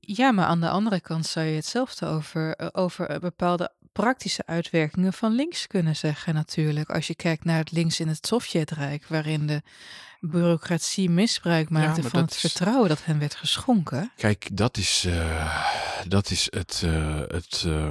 Ja, 0.01 0.33
maar 0.33 0.47
aan 0.47 0.61
de 0.61 0.69
andere 0.69 1.01
kant 1.01 1.27
zou 1.27 1.47
je 1.47 1.55
hetzelfde 1.55 2.07
over, 2.07 2.73
over 2.73 3.21
bepaalde 3.21 3.71
praktische 3.93 4.43
uitwerkingen 4.47 5.13
van 5.13 5.33
links 5.33 5.67
kunnen 5.67 5.97
zeggen 5.97 6.35
natuurlijk. 6.35 6.91
Als 6.91 7.07
je 7.07 7.15
kijkt 7.15 7.45
naar 7.45 7.59
het 7.59 7.73
links 7.73 8.01
in 8.01 8.09
het 8.09 8.27
Sovjetrijk, 8.27 9.07
waarin 9.07 9.47
de 9.47 9.63
bureaucratie 10.21 11.11
misbruik 11.11 11.71
maakte 11.71 12.03
ja, 12.03 12.09
van 12.09 12.21
het 12.21 12.31
is... 12.31 12.41
vertrouwen 12.41 12.89
dat 12.89 13.05
hen 13.05 13.19
werd 13.19 13.35
geschonken. 13.35 14.13
Kijk, 14.17 14.49
dat 14.53 14.77
is, 14.77 15.05
uh, 15.09 15.65
dat 16.09 16.31
is 16.31 16.47
het... 16.51 16.83
Uh, 16.85 17.21
het 17.27 17.65
uh, 17.67 17.91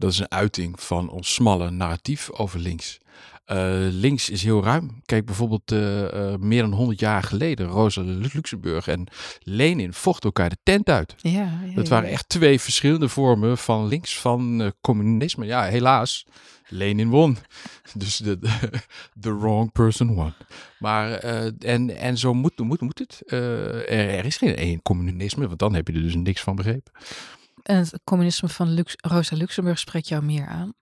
dat 0.00 0.12
is 0.12 0.18
een 0.18 0.30
uiting 0.30 0.80
van 0.80 1.08
ons 1.08 1.34
smalle 1.34 1.70
narratief 1.70 2.30
over 2.30 2.58
links. 2.58 2.98
Uh, 3.46 3.86
links 3.90 4.30
is 4.30 4.42
heel 4.42 4.64
ruim. 4.64 5.00
Kijk 5.04 5.26
bijvoorbeeld 5.26 5.72
uh, 5.72 6.02
uh, 6.02 6.34
meer 6.36 6.62
dan 6.62 6.72
100 6.72 7.00
jaar 7.00 7.22
geleden, 7.22 7.66
Rosa 7.66 8.02
Luxemburg 8.04 8.88
en 8.88 9.06
Lenin 9.42 9.92
vochten 9.92 10.24
elkaar 10.24 10.48
de 10.48 10.56
tent 10.62 10.88
uit. 10.88 11.14
Ja, 11.16 11.60
ja, 11.66 11.74
dat 11.74 11.88
waren 11.88 12.08
echt 12.08 12.28
twee 12.28 12.60
verschillende 12.60 13.08
vormen 13.08 13.58
van 13.58 13.86
links, 13.86 14.18
van 14.18 14.72
communisme. 14.80 15.46
Ja, 15.46 15.64
helaas, 15.64 16.26
Lenin 16.68 17.08
won. 17.08 17.36
Dus 17.94 18.16
de 18.16 18.38
the 19.20 19.38
wrong 19.38 19.72
person 19.72 20.14
won. 20.14 20.32
Maar 20.78 21.12
en, 21.58 21.96
en 21.96 22.18
zo 22.18 22.34
moet, 22.34 22.58
moet, 22.58 22.80
moet 22.80 22.98
het. 22.98 23.22
Er, 23.26 23.88
er, 23.88 24.24
is 24.24 24.36
geen 24.36 24.56
één 24.56 24.82
communisme, 24.82 25.46
want 25.46 25.58
dan 25.58 25.74
heb 25.74 25.88
je 25.88 25.94
er 25.94 26.02
dus 26.02 26.14
niks 26.14 26.40
van 26.40 26.56
begrepen. 26.56 26.92
En 27.62 27.76
het 27.76 28.00
communisme 28.04 28.48
van 28.48 28.68
Lux 28.74 28.94
Rosa 28.96 29.36
Luxemburg 29.36 29.78
spreekt 29.78 30.08
jou 30.08 30.22
meer 30.22 30.46
aan? 30.46 30.72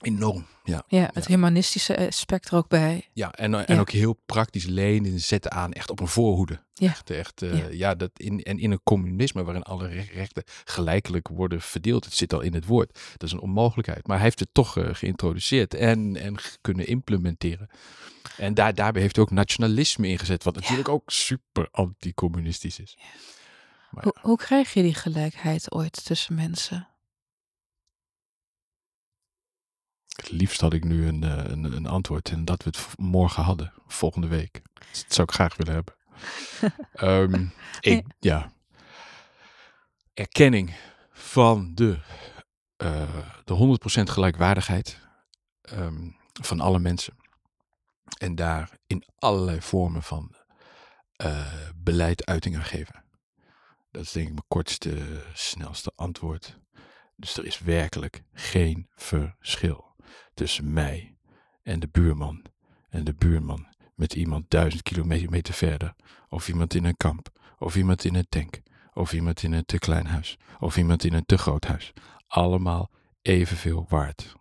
Enorm, 0.00 0.46
ja. 0.64 0.84
Ja, 0.88 1.10
het 1.12 1.24
ja. 1.24 1.30
humanistische 1.30 2.06
aspect 2.06 2.50
er 2.50 2.56
ook 2.56 2.68
bij. 2.68 3.08
Ja, 3.12 3.32
en, 3.32 3.54
en 3.54 3.74
ja. 3.74 3.80
ook 3.80 3.90
heel 3.90 4.18
praktisch 4.26 4.64
Lenin 4.64 5.20
zetten 5.20 5.50
aan 5.50 5.72
echt 5.72 5.90
op 5.90 6.00
een 6.00 6.08
voorhoede. 6.08 6.62
Ja. 6.74 6.88
Echt, 6.88 7.10
echt 7.10 7.42
uh, 7.42 7.58
ja. 7.58 7.68
ja. 7.70 7.94
dat 7.94 8.10
in, 8.14 8.42
en 8.42 8.58
in 8.58 8.70
een 8.70 8.80
communisme 8.82 9.44
waarin 9.44 9.62
alle 9.62 9.88
rechten 9.88 10.42
gelijkelijk 10.64 11.28
worden 11.28 11.60
verdeeld. 11.60 12.04
Het 12.04 12.14
zit 12.14 12.32
al 12.32 12.40
in 12.40 12.54
het 12.54 12.66
woord. 12.66 12.98
Dat 13.12 13.22
is 13.22 13.32
een 13.32 13.40
onmogelijkheid. 13.40 14.06
Maar 14.06 14.16
hij 14.16 14.24
heeft 14.24 14.40
het 14.40 14.48
toch 14.52 14.76
uh, 14.76 14.88
geïntroduceerd 14.92 15.74
en, 15.74 16.16
en 16.16 16.34
kunnen 16.60 16.86
implementeren. 16.86 17.68
En 18.36 18.54
daar, 18.54 18.74
daarbij 18.74 19.02
heeft 19.02 19.16
hij 19.16 19.24
ook 19.24 19.30
nationalisme 19.30 20.08
ingezet, 20.08 20.44
wat 20.44 20.54
natuurlijk 20.54 20.88
ook 20.88 21.10
super 21.10 21.68
anticommunistisch 21.70 22.78
is. 22.78 22.96
Maar, 23.90 24.04
hoe, 24.04 24.14
hoe 24.20 24.36
krijg 24.36 24.72
je 24.72 24.82
die 24.82 24.94
gelijkheid 24.94 25.72
ooit 25.72 26.04
tussen 26.04 26.34
mensen? 26.34 26.88
Het 30.16 30.30
liefst 30.30 30.60
had 30.60 30.72
ik 30.72 30.84
nu 30.84 31.06
een, 31.06 31.22
een, 31.22 31.64
een, 31.64 31.86
antwoord 31.86 32.30
en 32.30 32.44
dat 32.44 32.62
we 32.62 32.70
het 32.70 32.98
morgen 32.98 33.42
hadden, 33.42 33.72
volgende 33.86 34.26
week. 34.26 34.62
Dat 34.72 35.04
zou 35.08 35.28
ik 35.28 35.34
graag 35.34 35.56
willen 35.56 35.74
hebben. 35.74 35.94
um, 37.34 37.52
ik, 37.80 38.06
ja. 38.18 38.52
Erkenning 40.14 40.74
van 41.10 41.74
de, 41.74 41.98
uh, 42.82 43.18
de 43.44 43.78
100% 44.00 44.02
gelijkwaardigheid 44.02 44.98
um, 45.72 46.16
van 46.32 46.60
alle 46.60 46.78
mensen. 46.78 47.14
En 48.18 48.34
daar 48.34 48.70
in 48.86 49.04
allerlei 49.18 49.60
vormen 49.60 50.02
van 50.02 50.34
uh, 51.24 51.52
beleid 51.74 52.26
uiting 52.26 52.56
aan 52.56 52.64
geven. 52.64 53.04
Dat 53.90 54.02
is 54.02 54.12
denk 54.12 54.26
ik 54.26 54.32
mijn 54.32 54.44
kortste, 54.48 55.22
snelste 55.34 55.92
antwoord. 55.96 56.58
Dus 57.16 57.36
er 57.36 57.44
is 57.44 57.58
werkelijk 57.58 58.22
geen 58.32 58.88
verschil 58.94 59.94
tussen 60.34 60.72
mij 60.72 61.16
en 61.62 61.80
de 61.80 61.88
buurman. 61.88 62.44
En 62.88 63.04
de 63.04 63.14
buurman 63.14 63.66
met 63.94 64.14
iemand 64.14 64.50
duizend 64.50 64.82
kilometer 64.82 65.54
verder. 65.54 65.94
Of 66.28 66.48
iemand 66.48 66.74
in 66.74 66.84
een 66.84 66.96
kamp. 66.96 67.28
Of 67.58 67.76
iemand 67.76 68.04
in 68.04 68.14
een 68.14 68.28
tank. 68.28 68.60
Of 68.94 69.12
iemand 69.12 69.42
in 69.42 69.52
een 69.52 69.64
te 69.64 69.78
klein 69.78 70.06
huis. 70.06 70.38
Of 70.58 70.76
iemand 70.76 71.04
in 71.04 71.12
een 71.12 71.26
te 71.26 71.38
groot 71.38 71.64
huis. 71.64 71.92
Allemaal 72.26 72.90
evenveel 73.22 73.86
waard. 73.88 74.32
100%. 74.32 74.34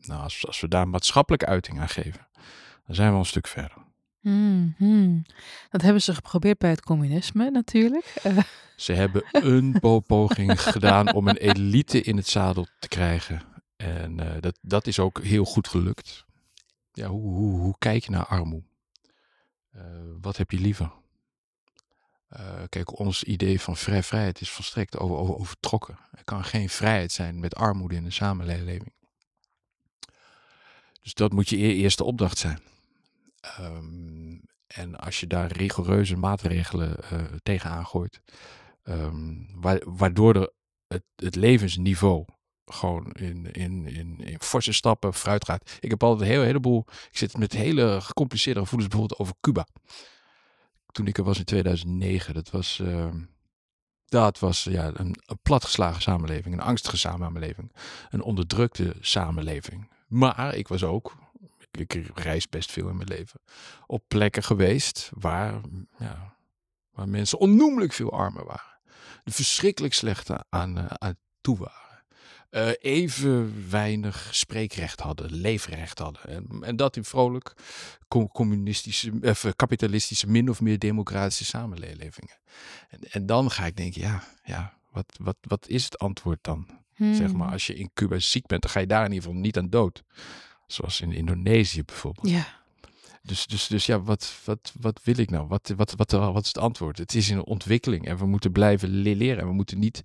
Nou, 0.00 0.22
als, 0.22 0.46
als 0.46 0.60
we 0.60 0.68
daar 0.68 0.88
maatschappelijke 0.88 1.46
uiting 1.46 1.80
aan 1.80 1.88
geven, 1.88 2.28
dan 2.86 2.94
zijn 2.94 3.08
we 3.08 3.14
al 3.14 3.20
een 3.20 3.26
stuk 3.26 3.46
verder. 3.46 3.87
Mhm. 4.28 5.18
Dat 5.70 5.82
hebben 5.82 6.02
ze 6.02 6.14
geprobeerd 6.14 6.58
bij 6.58 6.70
het 6.70 6.82
communisme 6.82 7.50
natuurlijk. 7.50 8.04
Eh, 8.22 8.38
Ze 8.76 8.92
hebben 8.92 9.22
een 9.32 9.76
po- 9.80 10.00
poging 10.16 10.62
gedaan 10.62 11.12
om 11.12 11.28
een 11.28 11.36
elite 11.36 12.00
in 12.00 12.16
het 12.16 12.28
zadel 12.28 12.66
te 12.78 12.88
krijgen. 12.88 13.42
En 13.76 14.20
eh, 14.20 14.40
dat, 14.40 14.58
dat 14.62 14.86
is 14.86 14.98
ook 14.98 15.22
heel 15.22 15.44
goed 15.44 15.68
gelukt. 15.68 16.24
Ja, 16.92 17.06
hoe, 17.08 17.34
hoe, 17.34 17.60
hoe 17.60 17.74
kijk 17.78 18.04
je 18.04 18.10
naar 18.10 18.26
armoede? 18.26 18.66
Eh, 19.70 19.82
wat 20.20 20.36
heb 20.36 20.50
je 20.50 20.58
liever? 20.58 20.92
Kijk, 22.68 22.98
ons 22.98 23.24
idee 23.24 23.60
van 23.60 23.76
vrij 23.76 24.02
vrijheid 24.02 24.40
is 24.40 24.50
volstrekt 24.50 24.98
over, 24.98 25.16
over, 25.16 25.34
overtrokken. 25.36 25.98
Er 26.12 26.24
kan 26.24 26.44
geen 26.44 26.68
vrijheid 26.68 27.12
zijn 27.12 27.40
met 27.40 27.54
armoede 27.54 27.94
in 27.94 28.04
een 28.04 28.12
samenleving. 28.12 28.92
Dus 31.02 31.14
dat 31.14 31.32
moet 31.32 31.48
je 31.48 31.56
e- 31.56 31.74
eerste 31.74 32.04
opdracht 32.04 32.38
zijn. 32.38 32.60
Ehm, 33.40 34.38
en 34.66 34.96
als 34.96 35.20
je 35.20 35.26
daar 35.26 35.52
rigoureuze 35.52 36.16
maatregelen 36.16 37.02
eh 37.10 37.22
tegenaan 37.42 37.86
gooit, 37.86 38.20
ehm, 38.82 39.34
wa- 39.54 39.80
waardoor 39.84 40.52
het, 40.86 41.02
het 41.16 41.34
levensniveau 41.34 42.24
gewoon 42.64 43.12
in, 43.12 43.52
in, 43.52 43.86
in, 43.86 44.18
in 44.18 44.40
forse 44.40 44.72
stappen 44.72 45.14
vooruit 45.14 45.44
gaat. 45.44 45.78
Ik 45.80 45.90
heb 45.90 46.02
altijd 46.02 46.28
een 46.28 46.34
heel, 46.34 46.44
heleboel, 46.44 46.84
ik 46.88 47.16
zit 47.16 47.36
met 47.38 47.52
hele 47.52 48.00
gecompliceerde 48.00 48.60
gevoelens 48.60 48.90
bijvoorbeeld 48.90 49.20
over 49.20 49.34
Cuba. 49.40 49.66
Toen 50.92 51.06
ik 51.06 51.18
er 51.18 51.24
was 51.24 51.38
in 51.38 51.44
2009, 51.44 52.34
dat 52.34 52.50
was, 52.50 52.78
ehm, 52.80 53.20
dat 54.04 54.38
was 54.38 54.64
ja, 54.64 54.90
een, 54.94 55.16
een 55.26 55.38
platgeslagen 55.42 56.02
samenleving, 56.02 56.54
een 56.54 56.60
angstige 56.60 56.96
samenleving, 56.96 57.72
een 58.10 58.22
onderdrukte 58.22 58.96
samenleving. 59.00 59.88
Maar 60.08 60.54
ik 60.54 60.68
was 60.68 60.84
ook, 60.84 61.16
ik, 61.70 62.10
reis 62.14 62.48
best 62.48 62.72
veel 62.72 62.88
in 62.88 62.96
mijn 62.96 63.08
leven, 63.08 63.40
op 63.86 64.04
plekken 64.08 64.42
geweest 64.42 65.10
waar, 65.14 65.60
ja, 65.98 66.36
waar 66.90 67.08
mensen 67.08 67.38
onnoemelijk 67.38 67.92
veel 67.92 68.12
armer 68.12 68.44
waren. 68.44 68.78
De 69.24 69.32
verschrikkelijk 69.32 69.94
slechte 69.94 70.44
aan, 70.48 70.78
eh, 70.78 70.84
aan 70.86 71.16
toe 71.40 71.58
waren. 71.58 71.86
Eh, 72.50 72.70
even 72.78 73.70
weinig 73.70 74.28
spreekrecht 74.30 75.00
hadden, 75.00 75.32
leefrecht 75.32 75.98
hadden. 75.98 76.22
En, 76.22 76.46
en 76.60 76.76
dat 76.76 76.96
in 76.96 77.04
vrolijk 77.04 77.52
co- 78.08 78.28
communistische, 78.28 79.12
of 79.20 79.44
eh, 79.44 79.52
kapitalistische, 79.56 80.26
min 80.26 80.50
of 80.50 80.60
meer 80.60 80.78
democratische 80.78 81.44
samenlevingen. 81.44 82.38
En, 82.88 83.00
en 83.10 83.26
dan 83.26 83.50
ga 83.50 83.66
ik 83.66 83.76
denken, 83.76 84.00
ja, 84.00 84.24
ja 84.44 84.78
wat, 84.90 85.16
wat, 85.20 85.36
wat 85.40 85.68
is 85.68 85.84
het 85.84 85.98
antwoord 85.98 86.38
dan? 86.42 86.66
Zeg 86.98 87.32
maar, 87.32 87.44
hmm. 87.46 87.52
als 87.52 87.66
je 87.66 87.74
in 87.74 87.90
Cuba 87.94 88.18
ziek 88.18 88.46
bent, 88.46 88.62
dan 88.62 88.70
ga 88.70 88.80
je 88.80 88.86
daar 88.86 89.04
in 89.04 89.12
ieder 89.12 89.24
geval 89.24 89.40
niet 89.40 89.56
aan 89.56 89.70
dood. 89.70 90.02
Zoals 90.68 91.00
in 91.00 91.12
Indonesië 91.12 91.84
bijvoorbeeld. 91.84 92.28
Ja. 92.28 92.46
Dus, 93.22 93.46
dus, 93.46 93.66
dus 93.66 93.86
ja, 93.86 94.00
wat, 94.00 94.32
wat, 94.44 94.72
wat 94.80 95.00
wil 95.04 95.18
ik 95.18 95.30
nou? 95.30 95.46
Wat, 95.46 95.72
wat, 95.76 95.94
wat, 95.96 96.10
wat 96.10 96.42
is 96.42 96.48
het 96.48 96.58
antwoord? 96.58 96.98
Het 96.98 97.14
is 97.14 97.30
in 97.30 97.44
ontwikkeling 97.44 98.06
en 98.06 98.16
we 98.16 98.26
moeten 98.26 98.52
blijven 98.52 98.88
le- 99.02 99.14
leren. 99.14 99.40
En 99.40 99.46
we 99.46 99.52
moeten 99.52 99.78
niet 99.78 100.00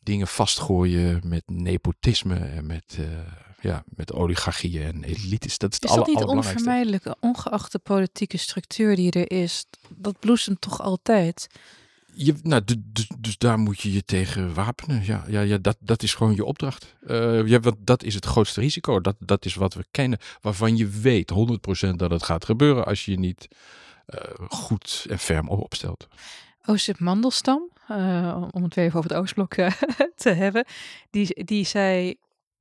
dingen 0.00 0.26
vastgooien 0.26 1.20
met 1.24 1.42
nepotisme 1.46 2.34
en 2.34 2.66
met, 2.66 2.96
eh, 2.98 3.04
ja, 3.60 3.84
met 3.86 4.12
oligarchieën 4.12 4.82
en 4.82 5.04
elites. 5.04 5.58
Dat 5.58 5.72
is 5.72 5.80
het 5.80 5.90
Is 5.90 5.96
dat 5.96 6.06
niet 6.06 6.22
onvermijdelijk, 6.22 7.14
ongeacht 7.20 7.72
de 7.72 7.78
politieke 7.78 8.36
structuur 8.36 8.96
die 8.96 9.10
er 9.10 9.30
is? 9.30 9.64
Dat 9.88 10.18
bloesemt 10.18 10.60
toch 10.60 10.80
altijd? 10.80 11.46
Je, 12.18 12.34
nou, 12.42 12.64
du- 12.64 12.82
du- 12.92 13.16
dus 13.18 13.38
daar 13.38 13.58
moet 13.58 13.80
je 13.80 13.92
je 13.92 14.04
tegen 14.04 14.54
wapenen. 14.54 15.04
Ja, 15.04 15.24
ja, 15.28 15.40
ja 15.40 15.58
dat, 15.58 15.76
dat 15.80 16.02
is 16.02 16.14
gewoon 16.14 16.34
je 16.34 16.44
opdracht. 16.44 16.94
Eh, 17.06 17.58
want 17.60 17.76
dat 17.78 18.02
is 18.02 18.14
het 18.14 18.24
grootste 18.24 18.60
risico. 18.60 19.00
Dat, 19.00 19.16
dat 19.18 19.44
is 19.44 19.54
wat 19.54 19.74
we 19.74 19.84
kennen. 19.90 20.18
Waarvan 20.40 20.76
je 20.76 20.88
weet 20.88 21.32
100% 21.86 21.90
dat 21.96 22.10
het 22.10 22.22
gaat 22.22 22.44
gebeuren 22.44 22.84
als 22.86 23.04
je 23.04 23.10
je 23.10 23.18
niet 23.18 23.48
eh, 24.06 24.20
goed 24.48 25.06
en 25.08 25.18
ferm 25.18 25.48
op- 25.48 25.60
opstelt. 25.62 26.08
Oosip 26.64 26.98
Mandelstam, 26.98 27.68
eh, 27.88 28.44
om 28.50 28.62
het 28.62 28.74
weer 28.74 28.84
even 28.84 28.98
over 28.98 29.10
het 29.10 29.20
Oostblok 29.20 29.54
te 30.16 30.30
hebben, 30.30 30.64
die, 31.10 31.44
die 31.44 31.64
zei 31.64 32.14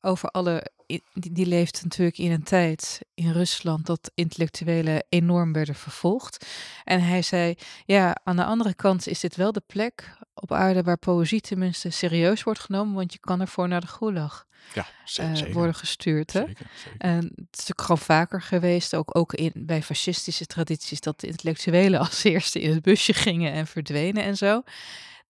over 0.05 0.29
alle. 0.29 0.73
Die, 0.85 1.03
die 1.13 1.45
leeft 1.45 1.83
natuurlijk 1.83 2.17
in 2.17 2.31
een 2.31 2.43
tijd 2.43 3.01
in 3.13 3.31
Rusland 3.31 3.85
dat 3.85 4.11
intellectuelen 4.15 5.03
enorm 5.09 5.53
werden 5.53 5.75
vervolgd. 5.75 6.45
En 6.83 7.01
hij 7.01 7.21
zei: 7.21 7.55
Ja, 7.85 8.17
aan 8.23 8.35
de 8.35 8.45
andere 8.45 8.73
kant 8.73 9.07
is 9.07 9.19
dit 9.19 9.35
wel 9.35 9.51
de 9.51 9.63
plek 9.67 10.17
op 10.33 10.51
aarde 10.51 10.83
waar 10.83 10.97
poëzie 10.97 11.41
tenminste 11.41 11.89
serieus 11.89 12.43
wordt 12.43 12.59
genomen, 12.59 12.95
want 12.95 13.13
je 13.13 13.19
kan 13.19 13.41
ervoor 13.41 13.67
naar 13.67 13.81
de 13.81 13.87
gulag 13.87 14.45
Ja, 14.73 14.87
eh, 15.15 15.53
worden 15.53 15.75
gestuurd. 15.75 16.33
Hè? 16.33 16.39
Zeker, 16.45 16.67
zeker. 16.83 16.99
En 16.99 17.15
het 17.17 17.27
is 17.27 17.35
natuurlijk 17.49 17.81
gewoon 17.81 17.97
vaker 17.97 18.41
geweest, 18.41 18.95
ook, 18.95 19.17
ook 19.17 19.33
in, 19.33 19.51
bij 19.55 19.83
fascistische 19.83 20.45
tradities, 20.45 21.01
dat 21.01 21.19
de 21.19 21.27
intellectuelen 21.27 21.99
als 22.07 22.23
eerste 22.23 22.61
in 22.61 22.71
het 22.71 22.81
busje 22.81 23.13
gingen 23.13 23.51
en 23.51 23.67
verdwenen 23.67 24.23
en 24.23 24.37
zo. 24.37 24.61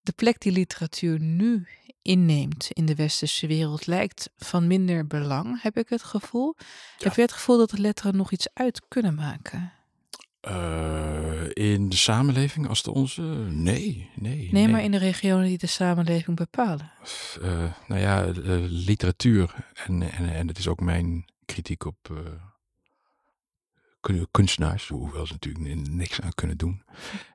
De 0.02 0.12
plek 0.12 0.40
die 0.40 0.52
literatuur 0.52 1.20
nu 1.20 1.66
inneemt 2.06 2.68
in 2.70 2.86
de 2.86 2.94
westerse 2.94 3.46
wereld 3.46 3.86
lijkt 3.86 4.30
van 4.36 4.66
minder 4.66 5.06
belang, 5.06 5.62
heb 5.62 5.76
ik 5.76 5.88
het 5.88 6.02
gevoel. 6.02 6.54
Heb 6.98 7.14
je 7.14 7.20
het 7.20 7.32
gevoel 7.32 7.58
dat 7.58 7.70
de 7.70 7.80
letteren 7.80 8.16
nog 8.16 8.32
iets 8.32 8.48
uit 8.54 8.82
kunnen 8.88 9.14
maken? 9.14 9.72
Eh, 10.40 11.42
in 11.52 11.88
de 11.88 11.96
samenleving 11.96 12.68
als 12.68 12.82
de 12.82 12.92
onze? 12.92 13.22
Nee, 13.50 14.10
nee. 14.14 14.48
Nee, 14.52 14.68
maar 14.68 14.82
in 14.82 14.90
de 14.90 14.98
regionen 14.98 15.46
die 15.46 15.58
de 15.58 15.66
samenleving 15.66 16.36
bepalen. 16.36 16.90
Eh, 17.42 17.72
nou 17.88 18.00
ja, 18.00 18.24
eh, 18.26 18.32
literatuur. 18.68 19.54
En, 19.86 20.02
en, 20.02 20.34
en 20.34 20.48
het 20.48 20.58
is 20.58 20.68
ook 20.68 20.80
mijn 20.80 21.24
kritiek 21.44 21.84
op 21.84 22.24
kun- 24.00 24.28
kunstenaars. 24.30 24.88
Hoewel 24.88 25.26
ze 25.26 25.32
natuurlijk 25.32 25.88
niks 25.88 26.20
aan 26.20 26.34
kunnen 26.34 26.56
doen. 26.56 26.82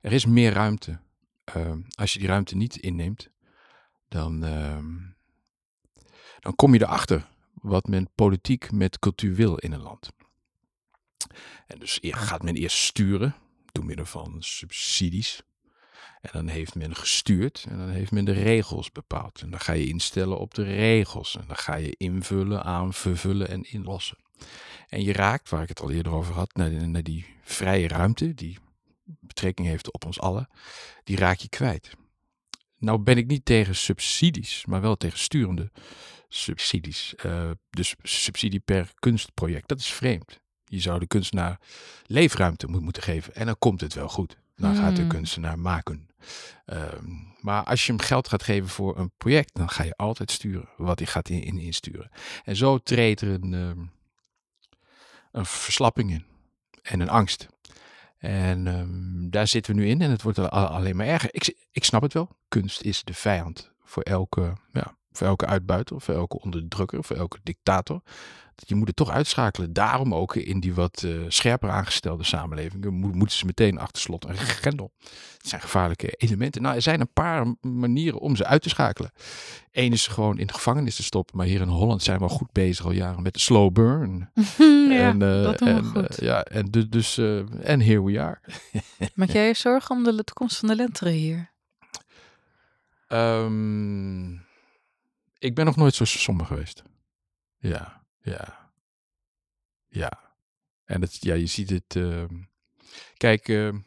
Er 0.01 0.12
is 0.12 0.25
meer 0.25 0.53
ruimte. 0.53 0.99
Als 1.95 2.13
je 2.13 2.19
die 2.19 2.27
ruimte 2.27 2.55
niet 2.55 2.75
inneemt, 2.75 3.29
dan, 4.12 4.43
ehm, 4.43 4.93
dan 6.39 6.56
kom 6.56 6.74
je 6.74 6.82
erachter 6.82 7.28
wat 7.54 7.88
men 7.88 8.10
politiek 8.15 8.71
met 8.71 9.00
cultuur 9.00 9.36
wil 9.36 9.56
in 9.56 9.71
een 9.71 9.82
land. 9.82 10.10
En 11.67 11.80
dus 11.80 11.97
eer- 12.02 12.15
gaat 12.15 12.43
men 12.43 12.56
eerst 12.56 12.78
sturen 12.78 13.36
door 13.71 13.86
middel 13.86 14.06
van 14.06 14.36
subsidies. 14.39 15.41
En 16.21 16.30
dan 16.34 16.47
heeft 16.47 16.76
men 16.76 16.95
gestuurd 16.95 17.65
en 17.69 17.78
dan 17.78 17.89
heeft 17.89 18.12
men 18.12 18.26
de 18.26 18.32
regels 18.32 18.91
bepaald. 18.91 19.41
En 19.41 19.50
dan 19.50 19.60
ga 19.60 19.74
je 19.74 19.88
instellen 19.88 20.39
op 20.39 20.54
de 20.54 20.63
regels. 20.63 21.38
En 21.38 21.43
dan 21.47 21.56
ga 21.58 21.76
je 21.76 21.95
invullen, 21.97 22.63
aanvullen 22.63 23.47
en 23.47 23.63
inlossen. 23.71 24.17
En 24.88 25.04
je 25.04 25.13
raakt, 25.13 25.50
waar 25.50 25.62
ik 25.62 25.69
het 25.69 25.80
al 25.82 25.91
eerder 25.91 26.12
over 26.12 26.34
had, 26.34 26.56
naar, 26.56 26.69
die- 26.69 26.80
naar 26.80 27.04
die 27.04 27.26
vrije 27.43 27.88
ruimte, 27.88 28.34
die 28.34 28.58
betrekking 29.04 29.67
heeft 29.67 29.91
op 29.91 30.06
ons 30.06 30.19
allen, 30.19 30.50
die 31.04 31.15
raak 31.17 31.38
je 31.38 31.50
kwijt. 31.50 31.91
Nou 32.82 33.00
ben 33.00 33.17
ik 33.17 33.28
niet 33.28 33.46
tegen 33.46 33.76
subsidies, 33.76 34.65
maar 34.65 34.82
wel 34.82 34.96
tegen 34.96 35.20
sturende 35.20 35.72
subsidies. 36.30 37.15
Eh, 37.15 37.52
dus 37.70 37.96
subsidie 38.02 38.60
per 38.60 38.91
kunstproject, 39.00 39.67
dat 39.67 39.80
is 39.80 39.91
vreemd. 39.91 40.39
Je 40.65 40.80
zou 40.80 41.00
de 41.00 41.08
kunstenaar 41.08 41.60
leefruimte 42.06 42.67
moet, 42.67 42.82
moeten 42.82 43.04
geven 43.04 43.36
en 43.36 43.46
dan 43.46 43.56
komt 43.60 43.82
het 43.82 43.94
wel 43.94 44.08
goed. 44.10 44.38
Dan 44.56 44.76
gaat 44.76 44.96
de 44.96 45.02
Hmm. 45.02 45.10
kunstenaar 45.10 45.60
maken. 45.60 46.10
Ehm, 46.65 47.06
maar 47.39 47.63
als 47.63 47.86
je 47.86 47.91
hem 47.91 48.02
geld 48.02 48.28
gaat 48.28 48.44
geven 48.44 48.70
voor 48.70 48.98
een 48.98 49.12
project, 49.17 49.54
dan 49.54 49.70
ga 49.70 49.84
je 49.84 49.96
altijd 49.96 50.32
sturen 50.32 50.70
wat 50.78 51.00
hij 51.00 51.08
gaat 51.08 51.30
in, 51.30 51.44
in 51.44 51.58
insturen. 51.60 52.12
En 52.44 52.56
zo 52.56 52.78
treedt 52.78 53.22
er 53.22 53.30
een, 53.30 53.54
ehm, 53.54 53.86
een 55.32 55.46
verslapping 55.46 56.12
in 56.12 56.26
en 56.82 57.00
een 57.00 57.10
angst. 57.10 57.48
En 58.21 58.67
ehm, 58.67 59.29
daar 59.29 59.47
zitten 59.47 59.75
we 59.75 59.81
nu 59.81 59.88
in 59.88 60.01
en 60.01 60.10
het 60.12 60.21
wordt 60.21 60.38
al- 60.38 60.49
al- 60.49 60.65
alleen 60.67 60.95
maar 60.95 61.05
erger. 61.07 61.29
Ik, 61.34 61.65
ik 61.71 61.84
snap 61.84 62.01
het 62.01 62.13
wel. 62.13 62.29
Kunst 62.47 62.81
is 62.81 63.03
de 63.03 63.13
vijand 63.13 63.71
voor 63.84 64.03
elke, 64.03 64.53
ja, 64.71 64.95
voor 65.12 65.28
elke 65.28 65.45
uitbuiter, 65.45 66.02
voor 66.02 66.13
elke 66.15 66.39
onderdrukker, 66.41 67.04
voor 67.04 67.15
elke 67.15 67.38
dictator. 67.43 68.02
Je 68.65 68.76
moet 68.76 68.88
het 68.88 68.95
toch 68.95 69.10
uitschakelen. 69.10 69.74
Daarom 69.74 70.13
ook 70.15 70.36
in 70.36 70.60
die 70.60 70.74
wat 70.74 71.04
eh, 71.06 71.12
scherper 71.28 71.69
aangestelde 71.69 72.24
samenlevingen 72.24 72.93
mo- 72.93 73.12
moeten 73.13 73.38
ze 73.38 73.45
meteen 73.45 73.80
achter 73.80 74.02
slot 74.02 74.26
en 74.26 74.36
grendel. 74.38 74.91
Het 75.38 75.47
zijn 75.47 75.62
gevaarlijke 75.62 76.08
elementen. 76.17 76.62
Nou, 76.62 76.75
er 76.75 76.81
zijn 76.81 77.00
een 77.02 77.13
paar 77.13 77.56
manieren 77.62 78.19
om 78.19 78.35
ze 78.35 78.46
uit 78.46 78.62
te 78.62 78.69
schakelen. 78.69 79.12
Eén 79.71 79.92
is 79.92 80.08
gewoon 80.08 80.38
in 80.38 80.48
de 80.48 80.54
gevangenis 80.54 80.96
te 80.96 81.04
stoppen. 81.04 81.38
Maar 81.38 81.46
hier 81.46 81.62
in 81.62 81.67
Holland 81.67 82.04
zijn 82.04 82.17
we 82.17 82.23
al 82.23 82.29
goed 82.29 82.52
bezig 82.52 82.85
al 82.85 82.92
jaren 82.92 83.21
met 83.21 83.33
de 83.33 83.40
slow 83.40 83.71
burn. 83.73 84.29
ja, 84.90 85.10
en, 85.10 85.21
eh, 85.21 85.44
dat 85.44 85.58
doen 85.58 85.67
we 85.67 85.73
en, 85.73 85.85
goed. 85.85 86.17
eh, 86.17 86.27
ja, 86.27 86.44
en 86.44 86.65
du- 86.65 86.90
dus, 86.90 87.17
eh, 87.17 87.38
en 87.69 87.81
here 87.81 88.04
we 88.04 88.21
are. 88.21 88.40
Maak 89.15 89.29
jij 89.29 89.48
je 89.48 89.54
zorgen 89.54 89.96
om 89.96 90.04
de 90.04 90.23
toekomst 90.23 90.58
van 90.58 90.67
de 90.67 90.75
lenteren 90.75 91.13
hier? 91.13 91.50
Ehm, 93.08 94.31
ik 95.42 95.56
ben 95.56 95.65
nog 95.65 95.75
nooit 95.75 95.96
zo 95.96 96.06
somber 96.06 96.46
geweest. 96.46 96.83
Ja, 97.58 98.06
ja, 98.21 98.71
ja. 99.87 100.33
En 100.83 101.02
het, 101.02 101.17
ja, 101.19 101.33
je 101.33 101.46
ziet 101.46 101.69
het. 101.69 101.96
ehm, 101.96 102.42
kijk, 103.17 103.48
ehm, 103.48 103.79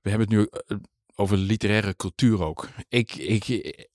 we 0.00 0.10
hebben 0.10 0.28
het 0.28 0.36
nu 0.36 0.46
eh, 0.46 0.76
over 1.14 1.36
literaire 1.36 1.96
cultuur 1.96 2.42
ook. 2.42 2.68
Ik, 2.88 3.14
ik, 3.14 3.48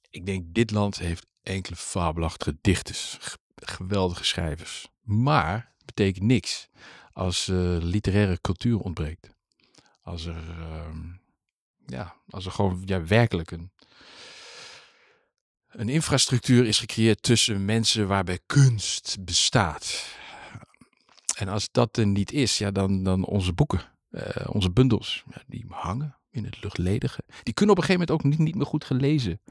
ik 0.09 0.25
denk, 0.25 0.53
dit 0.53 0.71
land 0.71 0.97
heeft 0.97 1.25
enkele 1.43 1.75
fabelachtige 1.75 2.57
dichters. 2.61 3.17
Geweldige 3.55 4.23
schrijvers. 4.23 4.87
Maar 5.01 5.73
het 5.77 5.85
betekent 5.85 6.25
niks 6.25 6.69
als 7.11 7.47
uh, 7.47 7.77
literaire 7.79 8.41
cultuur 8.41 8.79
ontbreekt. 8.79 9.29
Als 10.01 10.25
er, 10.25 10.49
ehm, 10.49 11.07
ja, 11.85 12.15
als 12.29 12.45
er 12.45 12.51
gewoon 12.51 12.81
ja, 12.85 13.05
werkelijk 13.05 13.51
een, 13.51 13.71
een 15.69 15.89
infrastructuur 15.89 16.65
is 16.65 16.79
gecreëerd 16.79 17.23
tussen 17.23 17.65
mensen 17.65 18.07
waarbij 18.07 18.39
kunst 18.45 19.17
bestaat. 19.19 20.15
En 21.37 21.47
als 21.47 21.69
dat 21.71 21.97
er 21.97 22.07
niet 22.07 22.31
is, 22.31 22.57
ja, 22.57 22.71
dan, 22.71 23.03
dan 23.03 23.25
onze 23.25 23.53
boeken, 23.53 23.81
uh, 24.11 24.21
onze 24.45 24.71
bundels, 24.71 25.23
ja, 25.33 25.41
die 25.47 25.65
hangen 25.69 26.17
in 26.31 26.45
het 26.45 26.63
luchtledige. 26.63 27.23
Die 27.43 27.53
kunnen 27.53 27.75
op 27.75 27.81
een 27.81 27.87
gegeven 27.87 28.07
moment 28.07 28.11
ook 28.11 28.31
niet, 28.31 28.39
niet 28.47 28.55
meer 28.55 28.65
goed 28.65 28.83
gelezen 28.83 29.41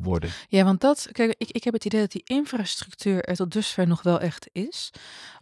worden. 0.00 0.30
Ja, 0.48 0.64
want 0.64 0.80
dat, 0.80 1.08
kijk, 1.12 1.34
ik, 1.38 1.50
ik 1.50 1.64
heb 1.64 1.74
het 1.74 1.84
idee 1.84 2.00
dat 2.00 2.12
die 2.12 2.22
infrastructuur 2.24 3.24
er 3.24 3.36
tot 3.36 3.52
dusver 3.52 3.86
nog 3.86 4.02
wel 4.02 4.20
echt 4.20 4.48
is. 4.52 4.90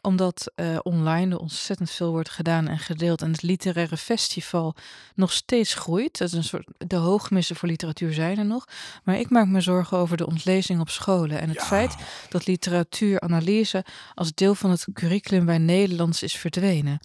Omdat 0.01 0.53
uh, 0.57 0.79
online 0.83 1.35
er 1.35 1.41
ontzettend 1.41 1.91
veel 1.91 2.11
wordt 2.11 2.31
gedaan 2.31 2.69
en 2.69 2.79
gedeeld. 2.79 3.23
En 3.23 3.31
het 3.33 3.43
literaire 3.43 3.97
festival 3.97 4.75
nog 5.15 5.33
steeds 5.33 5.75
groeit. 5.75 6.19
Dat 6.19 6.29
is 6.29 6.35
een 6.35 6.45
soort, 6.45 6.69
de 6.77 6.97
hoogmissen 6.97 7.57
voor 7.57 7.69
literatuur 7.69 8.13
zijn 8.13 8.39
er 8.39 8.45
nog. 8.47 8.65
Maar 9.05 9.19
ik 9.19 9.31
maak 9.31 9.47
me 9.47 9.61
zorgen 9.61 9.99
over 9.99 10.17
de 10.17 10.27
ontlezing 10.27 10.81
op 10.81 10.89
scholen. 10.91 11.41
En 11.41 11.49
het 11.49 11.59
Ja. 11.59 11.65
feit 11.65 11.95
dat 12.29 12.47
literatuuranalyse 12.47 13.85
als 14.15 14.35
deel 14.35 14.55
van 14.55 14.71
het 14.71 14.87
curriculum 14.93 15.45
bij 15.47 15.59
Nederlands 15.59 16.23
is 16.23 16.35
verdwenen. 16.37 16.99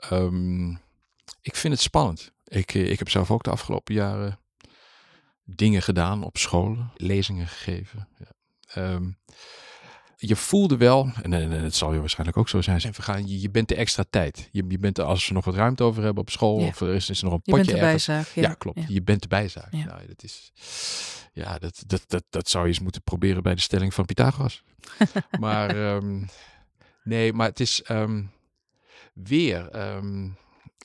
Ehm, 0.00 0.70
ik 1.42 1.56
vind 1.56 1.72
het 1.72 1.82
spannend. 1.82 2.32
Ik, 2.44 2.74
eh, 2.74 2.90
ik 2.90 2.98
heb 2.98 3.08
zelf 3.08 3.30
ook 3.30 3.42
de 3.42 3.50
afgelopen 3.50 3.94
jaren 3.94 4.38
dingen 5.54 5.82
gedaan 5.82 6.22
op 6.24 6.36
scholen, 6.36 6.90
lezingen 6.96 7.46
gegeven. 7.46 8.08
Ja. 8.18 8.26
Ehm, 8.74 9.10
je 10.16 10.36
voelde 10.36 10.76
wel, 10.76 11.10
en, 11.22 11.32
en, 11.32 11.50
het 11.50 11.74
zal 11.74 11.92
je 11.92 12.00
waarschijnlijk 12.00 12.38
ook 12.38 12.48
zo 12.48 12.62
zijn, 12.62 12.80
zijn 12.80 12.94
vergaan, 12.94 13.28
je, 13.28 13.40
je 13.40 13.50
bent 13.50 13.68
de 13.68 13.74
extra 13.74 14.04
tijd. 14.10 14.48
Je, 14.52 14.64
je 14.68 14.78
bent 14.78 14.98
er, 14.98 15.04
als 15.04 15.28
we 15.28 15.34
nog 15.34 15.44
wat 15.44 15.54
ruimte 15.54 15.82
over 15.82 16.02
hebben 16.02 16.22
op 16.22 16.30
school, 16.30 16.60
Ja. 16.60 16.66
of 16.66 16.80
er 16.80 16.94
is, 16.94 17.10
is 17.10 17.18
er 17.18 17.24
nog 17.24 17.32
een 17.34 17.40
Je 17.44 17.52
bent 17.52 17.66
potje 17.66 17.80
de 17.80 17.86
ergens. 17.86 18.06
bijzaak. 18.06 18.34
Ja, 18.34 18.42
Ja, 18.42 18.54
klopt. 18.54 18.80
Je 18.88 19.02
bent 19.02 19.22
de 19.22 19.28
bijzaak. 19.28 19.72
Ja. 19.74 19.84
Nou, 19.84 20.06
dat 20.06 20.22
is, 20.22 20.52
ja, 21.32 21.58
dat, 21.58 21.82
dat, 21.86 22.04
dat, 22.06 22.24
dat 22.30 22.48
zou 22.48 22.64
je 22.64 22.70
eens 22.70 22.80
moeten 22.80 23.02
proberen 23.02 23.42
bij 23.42 23.54
de 23.54 23.60
stelling 23.60 23.94
van 23.94 24.04
Pythagoras. 24.04 24.62
maar 25.40 25.76
ehm, 25.76 26.24
nee, 27.04 27.32
maar 27.32 27.48
het 27.48 27.60
is 27.60 27.82
ehm, 27.82 28.22
weer, 29.12 29.68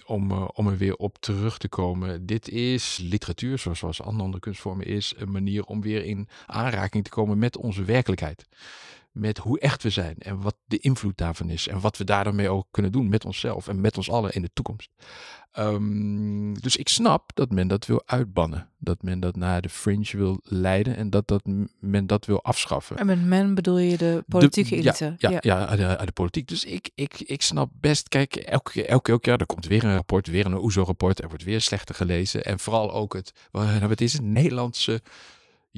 om, 0.05 0.31
eh, 0.31 0.47
om 0.53 0.67
er 0.67 0.77
weer 0.77 0.95
op 0.95 1.17
terug 1.17 1.57
te 1.57 1.67
komen. 1.67 2.25
Dit 2.25 2.49
is 2.49 2.99
literatuur, 3.01 3.57
zoals, 3.57 3.79
zoals 3.79 4.01
andere 4.01 4.23
andere 4.23 4.41
kunstvormen 4.41 4.85
is, 4.85 5.13
een 5.17 5.31
manier 5.31 5.63
om 5.63 5.81
weer 5.81 6.03
in 6.03 6.27
aanraking 6.45 7.03
te 7.03 7.09
komen 7.09 7.37
met 7.37 7.57
onze 7.57 7.83
werkelijkheid. 7.83 8.45
Met 9.15 9.37
hoe 9.37 9.59
echt 9.59 9.83
we 9.83 9.89
zijn 9.89 10.15
en 10.17 10.41
wat 10.41 10.55
de 10.65 10.79
invloed 10.79 11.17
daarvan 11.17 11.49
is. 11.49 11.67
En 11.67 11.79
wat 11.79 11.97
we 11.97 12.03
daarmee 12.03 12.49
ook 12.49 12.67
kunnen 12.71 12.91
doen 12.91 13.09
met 13.09 13.25
onszelf 13.25 13.67
en 13.67 13.81
met 13.81 13.97
ons 13.97 14.09
allen 14.09 14.33
in 14.33 14.41
de 14.41 14.49
toekomst. 14.53 14.89
Ehm, 15.51 16.53
dus 16.53 16.75
ik 16.75 16.89
snap 16.89 17.31
dat 17.33 17.51
men 17.51 17.67
dat 17.67 17.85
wil 17.85 18.03
uitbannen. 18.05 18.69
Dat 18.77 19.01
men 19.01 19.19
dat 19.19 19.35
naar 19.35 19.61
de 19.61 19.69
fringe 19.69 20.17
wil 20.17 20.39
leiden 20.43 20.95
en 20.95 21.09
dat, 21.09 21.27
dat 21.27 21.41
men 21.79 22.07
dat 22.07 22.25
wil 22.25 22.43
afschaffen. 22.43 22.97
En 22.97 23.05
met 23.05 23.25
men 23.25 23.55
bedoel 23.55 23.77
je 23.77 23.97
de 23.97 24.23
politieke 24.27 24.75
elite. 24.75 25.15
Ja, 25.17 25.29
ja, 25.29 25.39
ja. 25.41 25.75
de, 25.75 26.05
de 26.05 26.11
politiek. 26.11 26.47
Dus 26.47 26.63
ik, 26.63 26.89
ik, 26.95 27.19
ik 27.19 27.41
snap 27.41 27.71
best, 27.79 28.09
kijk, 28.09 28.35
elke, 28.35 28.85
elke, 28.85 29.09
elke 29.09 29.29
jaar 29.29 29.39
er 29.39 29.45
komt 29.45 29.65
weer 29.65 29.83
een 29.83 29.95
rapport, 29.95 30.27
weer 30.27 30.45
een 30.45 30.57
OESO-rapport. 30.57 31.21
Er 31.21 31.27
wordt 31.27 31.43
weer 31.43 31.61
slechter 31.61 31.95
gelezen. 31.95 32.45
En 32.45 32.59
vooral 32.59 32.93
ook 32.93 33.13
het, 33.13 33.33
wat 33.51 33.79
wat 33.79 34.01
is 34.01 34.13
het, 34.13 34.21
Nederlandse 34.21 35.01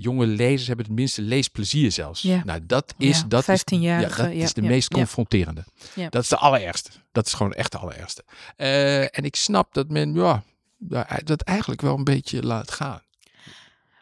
jonge 0.01 0.25
lezers 0.25 0.67
hebben 0.67 0.85
het 0.85 0.95
minste 0.95 1.21
leesplezier 1.21 1.91
zelfs. 1.91 2.21
Ja. 2.21 2.41
Nou, 2.45 2.59
dat 2.65 2.93
is, 2.97 3.17
Ja, 3.19 3.25
dat 3.27 3.47
is, 3.47 3.61
ja, 3.65 3.77
15-jarige, 3.77 4.21
dat 4.21 4.31
is 4.31 4.53
de 4.53 4.61
meest 4.61 4.89
confronterende. 4.89 5.63
Ja. 5.95 6.09
Dat 6.09 6.23
is 6.23 6.29
de 6.29 6.37
allerergste. 6.37 6.89
Dat 7.11 7.25
is 7.25 7.33
gewoon 7.33 7.53
echt 7.53 7.71
de 7.71 7.77
allerergste. 7.77 8.23
Eh, 8.55 9.01
en 9.01 9.23
ik 9.23 9.35
snap 9.35 9.73
dat 9.73 9.89
men, 9.89 10.13
ja, 10.13 10.43
dat 11.23 11.41
eigenlijk 11.41 11.81
wel 11.81 11.97
een 11.97 12.03
beetje 12.03 12.43
laat 12.43 12.71
gaan. 12.71 13.01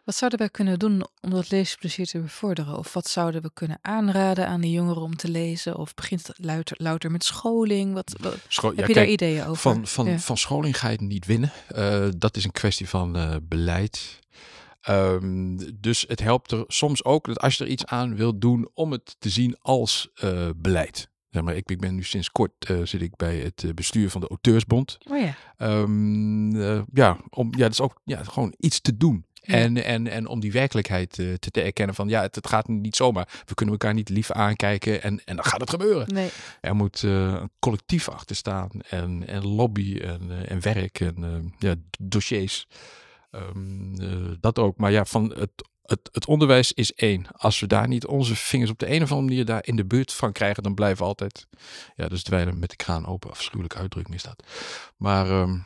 Wat 0.04 0.14
zouden 0.14 0.38
wij 0.38 0.48
kunnen 0.48 0.78
doen 0.78 1.06
om 1.20 1.30
dat 1.30 1.50
leesplezier 1.50 2.06
te 2.06 2.18
bevorderen? 2.20 2.78
Of 2.78 2.92
wat 2.92 3.08
zouden 3.08 3.42
we 3.42 3.50
kunnen 3.54 3.78
aanraden 3.82 4.46
aan 4.48 4.60
de 4.60 4.70
jongeren 4.70 5.02
om 5.02 5.16
te 5.16 5.28
lezen? 5.28 5.76
Of 5.76 5.94
begint 5.94 6.26
het 6.26 6.36
louter, 6.40 6.76
louter 6.80 7.10
met 7.10 7.24
scholing? 7.24 7.94
Wat, 7.94 8.14
wat- 8.20 8.36
Scho- 8.48 8.68
heb 8.68 8.76
ja, 8.78 8.86
je 8.86 8.92
kijk, 8.92 9.04
daar 9.06 9.12
ideeën 9.14 9.44
over? 9.46 9.56
Van, 9.56 9.86
van, 9.86 10.06
Ja. 10.06 10.18
van 10.18 10.36
scholing 10.36 10.78
ga 10.78 10.86
je 10.88 10.92
het 10.92 11.00
niet 11.08 11.26
winnen. 11.26 11.52
Eh, 11.68 12.06
dat 12.16 12.36
is 12.36 12.44
een 12.44 12.52
kwestie 12.52 12.88
van 12.88 13.16
eh, 13.16 13.36
beleid. 13.42 14.18
Ehm, 14.86 15.56
dus 15.74 16.04
het 16.08 16.20
helpt 16.20 16.50
er 16.50 16.64
soms 16.66 17.04
ook 17.04 17.26
dat 17.26 17.38
als 17.38 17.56
je 17.56 17.64
er 17.64 17.70
iets 17.70 17.86
aan 17.86 18.16
wilt 18.16 18.40
doen 18.40 18.70
om 18.74 18.92
het 18.92 19.16
te 19.18 19.28
zien 19.28 19.56
als 19.60 20.10
eh, 20.14 20.48
beleid. 20.56 21.10
Zeg 21.36 21.44
maar, 21.44 21.56
ik, 21.56 21.70
ik 21.70 21.80
ben 21.80 21.94
nu 21.94 22.02
sinds 22.02 22.30
kort 22.30 22.52
eh, 22.58 22.80
zit 22.82 23.02
ik 23.02 23.16
bij 23.16 23.36
het 23.36 23.64
eh, 23.64 23.70
bestuur 23.74 24.10
van 24.10 24.20
de 24.20 24.28
Auteursbond. 24.28 24.98
Oh 25.10 25.18
ja, 25.18 25.34
Ehm, 25.56 26.56
eh, 26.60 26.82
ja, 26.92 27.18
om, 27.30 27.48
ja, 27.50 27.62
dat 27.62 27.72
is 27.72 27.80
ook 27.80 28.00
ja, 28.04 28.24
gewoon 28.24 28.54
iets 28.58 28.80
te 28.80 28.96
doen. 28.96 29.24
Ja. 29.32 29.54
En, 29.54 29.84
en, 29.84 30.06
en 30.06 30.26
om 30.26 30.40
die 30.40 30.52
werkelijkheid 30.52 31.10
te, 31.10 31.38
te 31.38 31.62
erkennen 31.62 31.94
van 31.94 32.08
ja, 32.08 32.22
het, 32.22 32.34
het 32.34 32.46
gaat 32.46 32.68
niet 32.68 32.96
zomaar. 32.96 33.42
We 33.44 33.54
kunnen 33.54 33.74
elkaar 33.74 33.94
niet 33.94 34.08
lief 34.08 34.30
aankijken 34.30 35.02
en, 35.02 35.20
en 35.24 35.36
dan 35.36 35.44
gaat 35.44 35.60
het 35.60 35.70
gebeuren. 35.70 36.14
nee. 36.14 36.30
Er 36.60 36.74
moet 36.74 37.02
een 37.02 37.50
collectief 37.58 38.08
achter 38.08 38.36
staan 38.36 38.70
en, 38.88 39.26
en 39.26 39.46
lobby 39.46 39.96
en, 39.96 40.48
en 40.48 40.60
werk 40.60 41.00
en 41.00 41.54
ja, 41.58 41.74
dossiers. 41.98 42.66
Ehm, 43.36 43.94
eh, 44.00 44.36
dat 44.40 44.58
ook. 44.58 44.76
Maar 44.76 44.90
ja, 44.90 45.04
van 45.04 45.32
het, 45.38 45.50
het, 45.82 46.08
het 46.12 46.26
onderwijs 46.26 46.72
is 46.72 46.92
één. 46.94 47.26
Als 47.32 47.60
we 47.60 47.66
daar 47.66 47.88
niet 47.88 48.06
onze 48.06 48.36
vingers 48.36 48.70
op 48.70 48.78
de 48.78 48.90
een 48.90 49.02
of 49.02 49.10
andere 49.10 49.28
manier 49.28 49.44
daar 49.44 49.66
in 49.66 49.76
de 49.76 49.84
buurt 49.84 50.12
van 50.12 50.32
krijgen, 50.32 50.62
dan 50.62 50.74
blijven 50.74 50.98
we 50.98 51.04
altijd, 51.04 51.46
ja, 51.96 52.08
dus 52.08 52.22
dweilen 52.22 52.58
met 52.58 52.70
de 52.70 52.76
kraan 52.76 53.06
open. 53.06 53.30
Afschuwelijke 53.30 53.78
uitdrukking 53.78 54.16
is 54.16 54.22
dat. 54.22 54.42
Maar 54.96 55.30
ehm, 55.30 55.58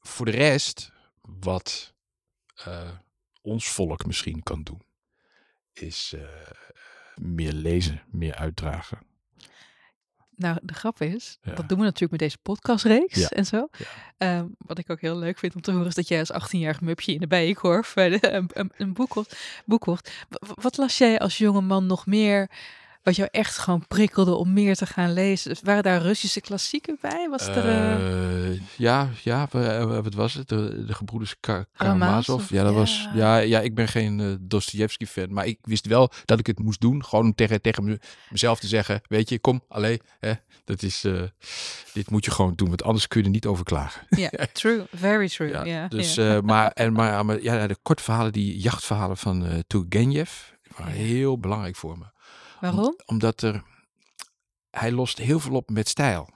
voor 0.00 0.26
de 0.26 0.32
rest, 0.32 0.92
wat 1.20 1.94
eh, 2.54 2.90
ons 3.42 3.68
volk 3.68 4.06
misschien 4.06 4.42
kan 4.42 4.62
doen, 4.62 4.82
is 5.72 6.12
eh, 6.16 6.22
meer 7.14 7.52
lezen, 7.52 8.02
meer 8.10 8.34
uitdragen. 8.34 8.98
Nou, 10.36 10.58
de 10.62 10.74
grap 10.74 11.00
is, 11.00 11.38
Ja. 11.42 11.54
dat 11.54 11.68
doen 11.68 11.78
we 11.78 11.84
natuurlijk 11.84 12.10
met 12.10 12.20
deze 12.20 12.38
podcastreeks 12.42 13.20
Ja. 13.20 13.28
en 13.28 13.46
zo. 13.46 13.68
Ja. 13.78 13.86
Ehm, 14.18 14.46
wat 14.58 14.78
ik 14.78 14.90
ook 14.90 15.00
heel 15.00 15.18
leuk 15.18 15.38
vind 15.38 15.54
om 15.54 15.60
te 15.60 15.70
horen, 15.72 15.86
is 15.86 15.94
dat 15.94 16.08
jij 16.08 16.18
als 16.18 16.32
18-jarig 16.32 16.80
mupje 16.80 17.12
in 17.12 17.20
de 17.20 17.26
bijenkorf 17.26 17.94
bij 17.94 18.08
de, 18.08 18.32
een, 18.32 18.50
een, 18.52 18.72
een 18.76 18.92
boek, 18.92 19.08
kocht, 19.08 19.36
boek 19.64 19.84
Wat 20.60 20.76
las 20.76 20.98
jij 20.98 21.18
als 21.18 21.38
jonge 21.38 21.60
man 21.60 21.86
nog 21.86 22.06
meer, 22.06 22.50
wat 23.04 23.16
jou 23.16 23.28
echt 23.32 23.58
gewoon 23.58 23.86
prikkelde 23.88 24.34
om 24.34 24.52
meer 24.52 24.74
te 24.76 24.86
gaan 24.86 25.12
lezen? 25.12 25.50
Dus 25.50 25.60
waren 25.62 25.82
daar 25.82 26.02
Russische 26.02 26.40
klassieken 26.40 26.98
bij? 27.00 27.28
Was 27.30 27.46
er... 27.46 27.68
eh, 27.68 27.92
Eh, 28.50 28.60
ja, 28.76 29.08
ja, 29.22 29.48
wa- 29.50 30.02
wat 30.02 30.14
was 30.14 30.34
het? 30.34 30.48
De, 30.48 30.84
de 30.86 30.94
gebroeders 30.94 31.34
Ka- 31.40 31.66
Karamazov. 31.76 32.50
Ja, 32.50 32.62
dat 32.62 32.72
ja. 32.72 32.78
was. 32.78 33.08
Ja, 33.14 33.36
ja, 33.38 33.60
ik 33.60 33.74
ben 33.74 33.88
geen 33.88 34.20
eh 34.20 34.26
Dostoevsky 34.40 35.06
fan, 35.06 35.32
maar 35.32 35.46
ik 35.46 35.58
wist 35.62 35.86
wel 35.86 36.10
dat 36.24 36.38
ik 36.38 36.46
het 36.46 36.58
moest 36.58 36.80
doen, 36.80 37.04
gewoon 37.04 37.24
om 37.24 37.34
tegen 37.34 37.60
tegen 37.60 37.84
me- 37.84 37.98
mezelf 38.30 38.60
te 38.60 38.66
zeggen, 38.66 39.00
weet 39.08 39.28
je, 39.28 39.38
kom, 39.38 39.62
alleen, 39.68 40.00
hè, 40.20 40.32
dat 40.64 40.82
is, 40.82 41.04
eh, 41.04 41.22
dit 41.92 42.10
moet 42.10 42.24
je 42.24 42.30
gewoon 42.30 42.52
doen, 42.54 42.68
want 42.68 42.82
anders 42.82 43.08
kun 43.08 43.20
je 43.20 43.26
er 43.26 43.32
niet 43.32 43.46
over 43.46 43.64
klagen. 43.64 44.06
ja, 44.08 44.30
true, 44.52 44.82
very 44.94 45.28
true. 45.28 45.64
Ja, 45.66 45.88
dus, 45.88 46.16
eh, 46.16 46.40
maar, 46.40 46.70
en, 46.70 46.92
maar, 46.92 47.24
maar 47.24 47.42
ja, 47.42 47.66
de 47.66 47.76
korte 47.82 48.02
verhalen, 48.02 48.32
die 48.32 48.58
jachtverhalen 48.58 49.16
van 49.16 49.46
eh 49.46 49.58
Turgenev, 49.66 50.30
waren 50.76 50.92
heel 50.92 51.38
belangrijk 51.38 51.76
voor 51.76 51.98
me. 51.98 52.04
Waarom? 52.64 52.96
Omdat 53.06 53.42
er, 53.42 53.62
hij 54.70 54.92
lost 54.92 55.18
heel 55.18 55.40
veel 55.40 55.54
op 55.54 55.70
met 55.70 55.88
stijl. 55.88 56.28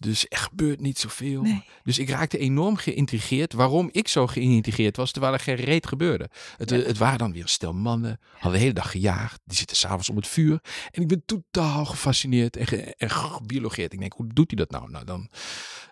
Dus 0.00 0.26
er 0.28 0.38
gebeurt 0.38 0.80
niet 0.80 0.98
zoveel. 0.98 1.42
Nee. 1.42 1.64
Dus 1.82 1.98
ik 1.98 2.08
raakte 2.10 2.38
enorm 2.38 2.76
geïntrigeerd 2.76 3.52
waarom 3.52 3.88
ik 3.92 4.08
zo 4.08 4.26
geïntrigeerd 4.26 4.96
was, 4.96 5.10
terwijl 5.12 5.32
er 5.32 5.40
geen 5.40 5.54
reet 5.54 5.86
gebeurde. 5.86 6.28
Het, 6.56 6.70
Ja. 6.70 6.76
het 6.76 6.98
waren 6.98 7.18
dan 7.18 7.32
weer 7.32 7.42
een 7.42 7.48
stel 7.48 7.72
mannen, 7.72 8.20
hadden 8.32 8.52
de 8.52 8.58
hele 8.58 8.72
dag 8.72 8.90
gejaagd, 8.90 9.40
die 9.44 9.56
zitten 9.56 9.76
s'avonds 9.76 10.08
om 10.10 10.16
het 10.16 10.28
vuur. 10.28 10.60
En 10.90 11.02
ik 11.02 11.08
ben 11.08 11.22
totaal 11.26 11.84
gefascineerd 11.84 12.56
en, 12.56 12.66
ge, 12.66 12.94
en 12.96 13.10
gebiologeerd. 13.10 13.92
Ik 13.92 13.98
denk, 14.00 14.12
hoe 14.12 14.26
doet 14.32 14.50
hij 14.50 14.58
dat 14.58 14.70
nou? 14.70 14.90
Nou, 14.90 15.04
dan, 15.04 15.28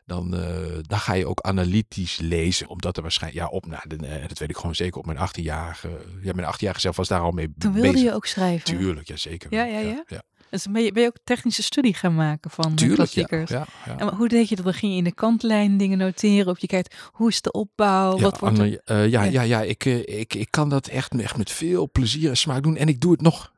dan, 0.07 0.37
eh, 0.37 0.79
dan 0.83 0.99
ga 0.99 1.13
je 1.13 1.27
ook 1.27 1.41
analytisch 1.41 2.19
lezen, 2.19 2.69
omdat 2.69 2.97
er 2.97 3.03
waarschijnlijk, 3.03 3.43
ja, 3.45 3.51
op, 3.51 3.67
nou, 3.67 3.83
dat 4.29 4.39
weet 4.39 4.51
ik 4.51 4.57
gewoon 4.57 4.75
zeker, 4.75 4.99
op 4.99 5.07
mijn 5.07 5.19
18-jarige, 5.19 5.89
ja, 6.23 6.33
mijn 6.35 6.55
18-jarige 6.55 6.81
zelf 6.81 6.97
was 6.97 7.09
daar 7.09 7.21
al 7.21 7.31
mee 7.31 7.53
Toen 7.59 7.73
wilde 7.73 7.91
bezig. 7.91 8.07
je 8.09 8.15
ook 8.15 8.27
schrijven. 8.27 8.65
Tuurlijk, 8.65 9.09
ja 9.09 9.17
zeker. 9.17 9.55
Ja, 9.55 9.65
ja, 9.65 9.79
ja? 9.79 10.05
ja. 10.07 10.23
Dus 10.51 10.67
ben 10.71 10.83
je, 10.83 10.93
ben 10.93 11.03
je 11.03 11.09
ook 11.09 11.17
technische 11.25 11.63
studie 11.63 11.95
gaan 11.95 12.15
maken 12.15 12.51
van 12.51 12.65
eh, 12.71 12.75
Tuurlijk, 12.75 13.11
ja. 13.11 13.25
klassiekers? 13.25 13.51
ja, 13.51 13.67
ja. 13.87 13.99
En 13.99 14.15
hoe 14.15 14.29
deed 14.29 14.49
je 14.49 14.57
dat? 14.57 14.65
Dan 14.65 14.75
ging 14.75 14.93
je 14.93 14.99
in 14.99 15.05
de 15.05 15.15
kantlijn 15.15 15.77
dingen 15.77 15.99
noteren. 15.99 16.47
Of 16.53 16.61
je 16.61 16.67
kijkt, 16.67 16.95
hoe 17.13 17.29
is 17.29 17.41
de 17.41 17.53
opbouw? 17.53 18.17
Ja, 18.17 18.23
wat 18.23 18.39
wordt. 18.39 18.59
Anne, 18.59 18.81
eh, 18.85 19.09
ja, 19.09 19.23
Ja. 19.23 19.31
ja. 19.31 19.43
ja, 19.43 19.63
ik, 19.63 19.85
eh, 19.85 20.19
ik, 20.19 20.35
ik 20.35 20.49
kan 20.51 20.69
dat 20.69 20.87
echt, 20.87 21.21
echt 21.21 21.37
met 21.37 21.51
veel 21.51 21.91
plezier 21.93 22.29
en 22.31 22.37
smaak 22.37 22.63
doen. 22.63 22.77
En 22.77 22.89
ik 22.89 23.01
doe 23.01 23.13
het 23.13 23.21
nog 23.21 23.53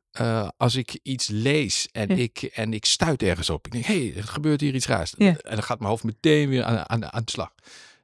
als 0.56 0.74
ik 0.74 0.98
iets 1.02 1.28
lees 1.28 1.88
en, 1.92 2.08
Ja. 2.08 2.14
ik, 2.14 2.42
en 2.42 2.72
ik 2.72 2.84
stuit 2.84 3.22
ergens 3.22 3.50
op. 3.50 3.66
Ik 3.66 3.72
denk, 3.72 3.84
hé, 3.84 4.06
hey, 4.08 4.16
er 4.16 4.24
gebeurt 4.24 4.60
hier 4.60 4.74
iets 4.74 4.86
raars. 4.86 5.14
Ja. 5.16 5.26
En 5.26 5.54
dan 5.54 5.62
gaat 5.62 5.78
mijn 5.78 5.90
hoofd 5.90 6.04
meteen 6.04 6.48
weer 6.48 6.64
aan, 6.64 6.88
aan, 6.88 7.12
aan 7.12 7.22
de 7.24 7.30
slag. 7.30 7.52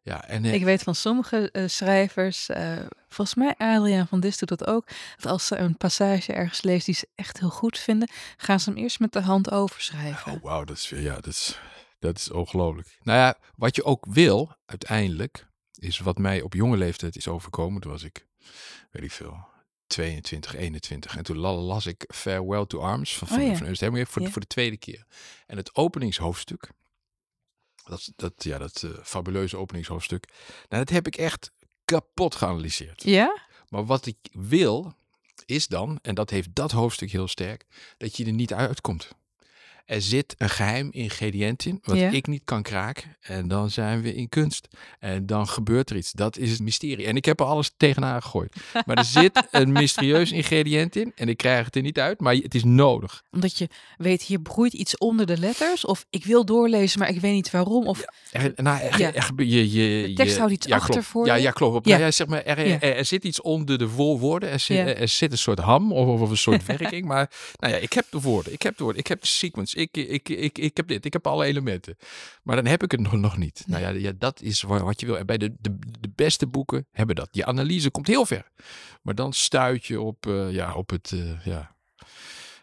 Ja, 0.07 0.25
en 0.25 0.45
eh, 0.45 0.55
Ik 0.55 0.65
weet 0.65 0.83
van 0.83 0.95
sommige 0.95 1.51
eh, 1.51 1.69
schrijvers, 1.69 2.49
eh, 2.49 2.77
volgens 3.09 3.37
mij 3.37 3.55
Adriaan 3.59 4.07
van 4.07 4.21
Dis 4.21 4.39
doet 4.39 4.49
dat 4.49 4.67
ook, 4.67 4.87
dat 5.17 5.33
als 5.33 5.47
ze 5.47 5.57
een 5.57 5.77
passage 5.77 6.33
ergens 6.33 6.63
leest 6.63 6.87
die 6.87 6.95
ze 6.95 7.09
echt 7.15 7.39
heel 7.41 7.51
goed 7.51 7.79
vinden, 7.79 8.09
gaan 8.37 8.61
ze 8.61 8.71
hem 8.71 8.79
eerst 8.79 9.01
met 9.01 9.13
de 9.13 9.21
hand 9.21 9.51
overschrijven. 9.51 10.33
Oh, 10.33 10.43
wauw, 10.43 10.65
dat 10.65 10.77
is, 10.77 10.89
weer- 10.89 11.01
ja, 11.01 11.15
dat 11.15 11.27
is, 11.27 11.59
dat 11.99 12.17
is 12.19 12.31
ongelooflijk. 12.31 12.99
Nou 13.03 13.19
ja, 13.19 13.35
wat 13.57 13.77
je 13.77 13.85
ook 13.85 14.05
wil, 14.09 14.53
uiteindelijk, 14.67 15.47
is 15.79 15.99
wat 15.99 16.19
mij 16.19 16.43
op 16.43 16.55
jonge 16.55 16.77
leeftijd 16.77 17.17
is 17.17 17.29
overkomen. 17.29 17.81
Toen 17.81 17.91
was 17.93 18.03
ik, 18.03 18.27
weet 18.91 19.03
ik 19.03 19.13
veel, 19.13 19.47
22, 19.87 20.55
21. 20.55 21.17
En 21.17 21.23
toen 21.25 21.37
la- 21.39 21.53
las 21.53 21.87
ik 21.87 22.05
Farewell 22.15 22.67
to 22.67 22.79
Arms 22.81 23.17
van, 23.19 23.29
Oh 23.29 23.35
van, 23.35 23.45
ja. 23.45 23.55
van 23.57 23.67
Ernst 23.67 23.81
Hemingway 23.81 24.13
voor, 24.13 24.23
Ja. 24.23 24.29
voor 24.31 24.41
de 24.41 24.47
tweede 24.47 24.77
keer. 24.77 25.07
En 25.47 25.57
het 25.57 25.75
openingshoofdstuk, 25.75 26.71
dat, 27.89 28.12
dat, 28.16 28.45
ja, 28.45 28.59
dat 28.59 28.82
eh, 28.82 28.91
fabuleuze 29.03 29.57
openingshoofdstuk, 29.57 30.26
nou, 30.68 30.84
dat 30.84 30.89
heb 30.89 31.07
ik 31.07 31.16
echt 31.16 31.53
kapot 31.84 32.34
geanalyseerd. 32.34 33.03
Ja? 33.03 33.41
Maar 33.68 33.87
wat 33.87 34.07
ik 34.07 34.16
wil, 34.32 34.95
is 35.47 35.66
dan, 35.66 35.99
en 36.03 36.14
dat 36.14 36.30
heeft 36.30 36.55
dat 36.55 36.70
hoofdstuk 36.70 37.11
heel 37.11 37.28
sterk, 37.28 37.66
dat 37.99 38.16
je 38.16 38.24
er 38.24 38.32
niet 38.32 38.55
uitkomt. 38.55 39.09
Er 39.87 40.03
zit 40.03 40.34
een 40.39 40.49
geheim 40.51 40.89
ingrediënt 40.93 41.64
in, 41.64 41.78
wat 41.82 41.97
Ja. 41.97 42.11
ik 42.11 42.26
niet 42.26 42.41
kan 42.45 42.62
kraken. 42.62 43.16
En 43.20 43.49
dan 43.49 43.70
zijn 43.70 44.03
we 44.03 44.14
in 44.14 44.28
kunst. 44.28 44.68
En 44.99 45.26
dan 45.26 45.49
gebeurt 45.49 45.91
er 45.91 45.97
iets. 45.97 46.12
Dat 46.12 46.37
is 46.39 46.51
het 46.51 46.61
mysterie. 46.61 47.07
En 47.07 47.16
ik 47.16 47.24
heb 47.24 47.41
er 47.41 47.47
alles 47.47 47.70
tegenaan 47.76 48.22
gegooid. 48.22 48.57
Maar 48.87 48.97
er 48.97 49.05
zit 49.05 49.47
een 49.51 49.72
mysterieus 49.72 50.32
ingrediënt 50.32 50.97
in. 50.97 51.12
En 51.14 51.28
ik 51.28 51.37
krijg 51.37 51.64
het 51.64 51.76
er 51.76 51.82
niet 51.82 51.99
uit, 51.99 52.20
maar 52.20 52.34
het 52.34 52.55
is 52.55 52.64
nodig. 52.64 53.22
Omdat 53.30 53.59
je 53.59 53.68
weet, 53.97 54.22
hier 54.22 54.41
broeit 54.41 54.72
iets 54.72 54.99
onder 54.99 55.26
de 55.26 55.39
letters. 55.39 55.84
Of 55.84 56.07
ik 56.11 56.24
wil 56.24 56.45
doorlezen, 56.45 56.99
maar 56.99 57.09
ik 57.09 57.20
weet 57.20 57.32
niet 57.32 57.51
waarom. 57.51 57.87
Of 57.87 58.05
Er, 58.30 58.53
nou, 58.57 58.80
er, 58.80 58.99
Ja. 58.99 59.12
er 59.12 59.22
gebe- 59.22 59.49
je, 59.49 59.70
je, 59.72 60.07
De 60.09 60.12
tekst 60.12 60.32
je- 60.32 60.39
houdt 60.39 60.55
iets 60.55 60.70
achter 60.70 60.91
klopt. 60.91 61.07
voor 61.07 61.26
ja, 61.26 61.34
je. 61.34 61.43
Ja, 61.43 61.51
klopt. 61.51 61.87
Nou 61.87 62.12
zeg 62.12 62.26
maar, 62.26 62.43
er, 62.45 63.05
zit 63.05 63.24
iets 63.24 63.41
onder 63.41 63.78
de 63.78 63.89
voorwoorden. 63.89 64.51
Er 64.51 64.61
zit, 64.61 64.78
er 64.99 65.09
zit 65.09 65.32
een 65.32 65.39
soort 65.39 65.59
ham 65.59 65.93
of, 65.93 66.20
of 66.20 66.30
een 66.30 66.37
soort 66.37 66.66
werking. 66.76 67.05
Maar 67.07 67.30
nou 67.59 67.72
ja, 67.72 67.78
ik 67.78 67.93
heb 67.93 68.07
de 68.11 68.20
woorden. 68.20 68.53
Ik 68.53 68.62
heb 68.62 68.76
de 68.76 68.82
woorden. 68.82 69.01
Ik 69.01 69.07
heb 69.07 69.20
de 69.20 69.26
sequence. 69.26 69.76
Ik, 69.77 69.97
ik, 69.97 70.29
ik, 70.29 70.59
ik 70.59 70.77
heb 70.77 70.89
dit. 70.89 71.05
Ik 71.05 71.12
heb 71.12 71.27
alle 71.27 71.45
elementen. 71.45 71.97
Maar 72.43 72.57
dan 72.57 72.66
heb 72.66 72.83
ik 72.83 72.91
het 72.91 73.01
nog, 73.01 73.12
nog 73.12 73.37
niet. 73.37 73.64
Nou 73.66 73.83
ja, 73.83 73.89
ja, 73.89 74.12
dat 74.18 74.43
is 74.43 74.62
wa- 74.62 74.83
wat 74.83 75.01
je 75.01 75.07
wil. 75.07 75.18
En 75.18 75.27
bij 75.27 75.39
de, 75.39 75.55
de, 75.61 75.79
de 76.01 76.11
beste 76.14 76.47
boeken 76.47 76.87
hebben 76.93 77.16
dat. 77.16 77.29
Je 77.31 77.45
analyse 77.47 77.91
komt 77.91 78.07
heel 78.07 78.27
ver. 78.27 78.51
Maar 79.03 79.14
dan 79.14 79.33
stuit 79.33 79.87
je 79.87 80.01
op, 80.01 80.27
eh, 80.27 80.51
ja, 80.53 80.74
op 80.74 80.91
het... 80.91 81.12
eh, 81.12 81.45
ja, 81.45 81.76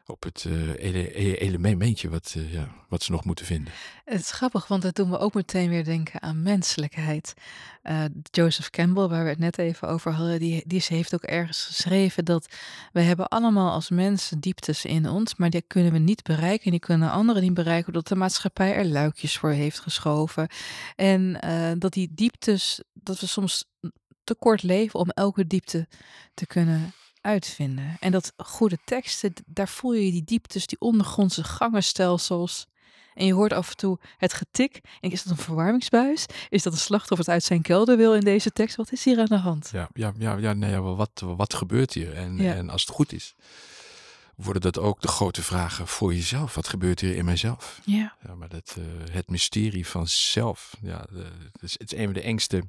op 0.05 0.23
het 0.23 0.45
eh, 0.47 0.67
ele- 0.69 1.09
e- 1.13 1.33
elementje 1.33 2.09
wat, 2.09 2.33
eh, 2.37 2.53
ja, 2.53 2.69
wat 2.89 3.03
ze 3.03 3.11
nog 3.11 3.25
moeten 3.25 3.45
vinden. 3.45 3.73
Het 4.05 4.19
is 4.19 4.31
grappig, 4.31 4.67
want 4.67 4.81
dat 4.81 4.95
doen 4.95 5.09
we 5.09 5.17
ook 5.17 5.33
meteen 5.33 5.69
weer 5.69 5.83
denken 5.83 6.21
aan 6.21 6.41
menselijkheid. 6.41 7.33
Eh, 7.81 8.03
Joseph 8.31 8.69
Campbell, 8.69 9.07
waar 9.07 9.23
we 9.23 9.29
het 9.29 9.39
net 9.39 9.57
even 9.57 9.87
over 9.87 10.11
hadden, 10.11 10.39
die, 10.39 10.63
die 10.65 10.83
heeft 10.87 11.13
ook 11.13 11.23
ergens 11.23 11.63
geschreven 11.63 12.25
dat 12.25 12.55
we 12.91 13.01
hebben 13.01 13.27
allemaal 13.27 13.71
als 13.71 13.89
mensen 13.89 14.39
dieptes 14.39 14.85
in 14.85 15.09
ons, 15.09 15.35
maar 15.35 15.49
die 15.49 15.61
kunnen 15.67 15.91
we 15.91 15.97
niet 15.97 16.23
bereiken 16.23 16.65
en 16.65 16.71
die 16.71 16.79
kunnen 16.79 17.11
anderen 17.11 17.41
niet 17.41 17.53
bereiken 17.53 17.87
omdat 17.87 18.07
de 18.07 18.15
maatschappij 18.15 18.75
er 18.75 18.85
luikjes 18.85 19.37
voor 19.37 19.51
heeft 19.51 19.79
geschoven. 19.79 20.47
En 20.95 21.37
dat 21.79 21.93
die 21.93 22.09
dieptes, 22.11 22.83
dat 22.93 23.19
we 23.19 23.27
soms 23.27 23.65
te 24.23 24.35
kort 24.35 24.63
leven 24.63 24.99
om 24.99 25.09
elke 25.09 25.47
diepte 25.47 25.87
te 26.33 26.45
kunnen 26.45 26.93
uitvinden. 27.23 27.97
En 27.99 28.11
dat 28.11 28.33
goede 28.37 28.77
teksten, 28.85 29.33
daar 29.45 29.67
voel 29.67 29.93
je 29.93 30.11
die 30.11 30.23
dieptes, 30.23 30.67
die 30.67 30.79
ondergrondse 30.79 31.43
gangenstelsels. 31.43 32.67
En 33.13 33.25
je 33.25 33.33
hoort 33.33 33.53
af 33.53 33.69
en 33.69 33.75
toe 33.77 33.99
het 34.17 34.33
getik. 34.33 34.81
En 35.01 35.11
is 35.11 35.23
dat 35.23 35.37
een 35.37 35.43
verwarmingsbuis? 35.43 36.25
Is 36.49 36.63
dat 36.63 36.73
een 36.73 36.79
slachtoffer 36.79 37.25
dat 37.25 37.33
uit 37.35 37.43
zijn 37.43 37.61
kelder 37.61 37.97
wil 37.97 38.13
in 38.13 38.21
deze 38.23 38.51
tekst? 38.51 38.75
Wat 38.75 38.91
is 38.91 39.03
hier 39.03 39.19
aan 39.19 39.25
de 39.25 39.37
hand? 39.37 39.69
Ja, 39.73 39.89
ja, 39.93 40.13
ja, 40.17 40.37
ja, 40.37 40.53
nee, 40.53 40.71
ja, 40.71 40.81
wat, 40.81 41.21
wat 41.25 41.53
gebeurt 41.53 41.93
hier? 41.93 42.13
En, 42.13 42.37
Ja. 42.37 42.53
en 42.53 42.69
als 42.69 42.81
het 42.81 42.89
goed 42.95 43.13
is, 43.13 43.35
worden 44.35 44.61
dat 44.61 44.79
ook 44.79 45.01
de 45.01 45.07
grote 45.07 45.41
vragen 45.43 45.87
voor 45.87 46.13
jezelf. 46.13 46.55
Wat 46.55 46.67
gebeurt 46.67 46.99
hier 46.99 47.15
in 47.15 47.25
mijzelf? 47.25 47.79
Ja. 47.85 48.15
Ja, 48.27 48.35
maar 48.35 48.49
dat, 48.49 48.75
eh, 48.77 49.13
het 49.13 49.29
mysterie 49.29 49.87
van 49.87 50.07
zelf, 50.07 50.75
ja, 50.81 51.05
eh, 51.11 51.17
het, 51.51 51.61
is, 51.61 51.71
het 51.79 51.93
is 51.93 51.97
een 51.99 52.05
van 52.05 52.13
de 52.13 52.21
engste. 52.21 52.63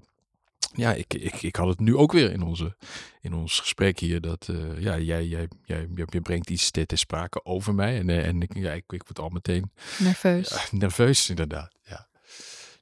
Ja, 0.77 0.93
ik, 0.95 1.15
ik, 1.15 1.43
ik 1.43 1.57
had 1.57 1.69
het 1.69 1.81
nu 1.81 1.97
ook 1.97 2.13
weer 2.13 2.33
in, 2.33 2.43
onze, 2.43 2.77
in 3.21 3.35
ons 3.35 3.61
gesprek 3.61 3.99
hier. 3.99 4.21
Dat 4.21 4.49
eh, 4.49 4.81
ja, 4.81 4.99
jij, 4.99 5.25
jij, 5.27 5.49
jij, 5.65 5.89
je 6.11 6.21
brengt 6.21 6.51
iets 6.51 6.71
te, 6.71 6.87
te 6.87 6.97
sprake 6.97 7.45
over 7.45 7.75
mij. 7.75 7.99
En, 7.99 8.09
eh, 8.09 8.27
en 8.27 8.43
ik, 8.43 8.55
ja, 8.57 8.73
ik, 8.73 8.85
ik 8.93 9.03
word 9.03 9.19
al 9.19 9.29
meteen 9.29 9.71
Nerveus. 9.99 10.49
ja, 10.49 10.77
nerveus, 10.79 11.29
inderdaad. 11.29 11.73
Ja. 11.83 12.09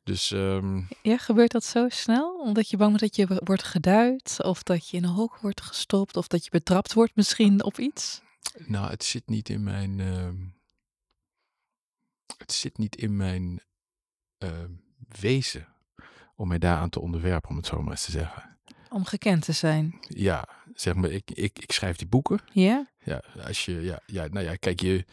Dus 0.04 0.30
ehm, 0.30 0.80
Ja, 1.02 1.16
gebeurt 1.18 1.50
dat 1.52 1.64
zo 1.64 1.88
snel? 1.88 2.40
Omdat 2.40 2.70
je 2.70 2.76
bang 2.76 2.90
bent 2.90 3.00
dat 3.02 3.16
je 3.16 3.26
wo- 3.26 3.40
wordt 3.44 3.62
geduid? 3.64 4.42
Of 4.42 4.62
dat 4.62 4.88
je 4.88 4.96
in 4.96 5.04
een 5.04 5.10
hok 5.10 5.36
wordt 5.36 5.60
gestopt? 5.60 6.16
Of 6.16 6.26
dat 6.26 6.44
je 6.44 6.50
betrapt 6.50 6.92
wordt 6.92 7.16
misschien 7.16 7.64
op 7.64 7.78
iets? 7.78 8.20
Nou, 8.66 8.90
het 8.90 9.04
zit 9.04 9.28
niet 9.28 9.48
in 9.48 9.62
mijn. 9.62 10.00
ehm, 10.00 10.36
het 12.36 12.52
zit 12.52 12.78
niet 12.78 12.96
in 12.96 13.16
mijn 13.16 13.62
ehm, 14.38 14.70
wezen 15.20 15.66
om 16.34 16.48
mij 16.48 16.58
daaraan 16.58 16.88
te 16.90 17.00
onderwerpen, 17.00 17.50
om 17.50 17.56
het 17.56 17.66
zo 17.66 17.82
maar 17.82 17.90
eens 17.90 18.04
te 18.04 18.10
zeggen. 18.10 18.56
Om 18.90 19.04
gekend 19.04 19.44
te 19.44 19.52
zijn. 19.52 19.98
Ja, 20.08 20.48
zeg 20.74 20.94
maar, 20.94 21.10
ik, 21.10 21.30
ik, 21.30 21.58
ik 21.58 21.72
schrijf 21.72 21.96
die 21.96 22.06
boeken. 22.08 22.40
Ja? 22.52 22.86
Ja, 23.04 23.22
als 23.46 23.64
je, 23.64 23.80
ja, 23.80 24.00
ja, 24.06 24.26
nou 24.30 24.44
ja, 24.46 24.54
kijk, 24.56 24.80
je, 24.80 25.04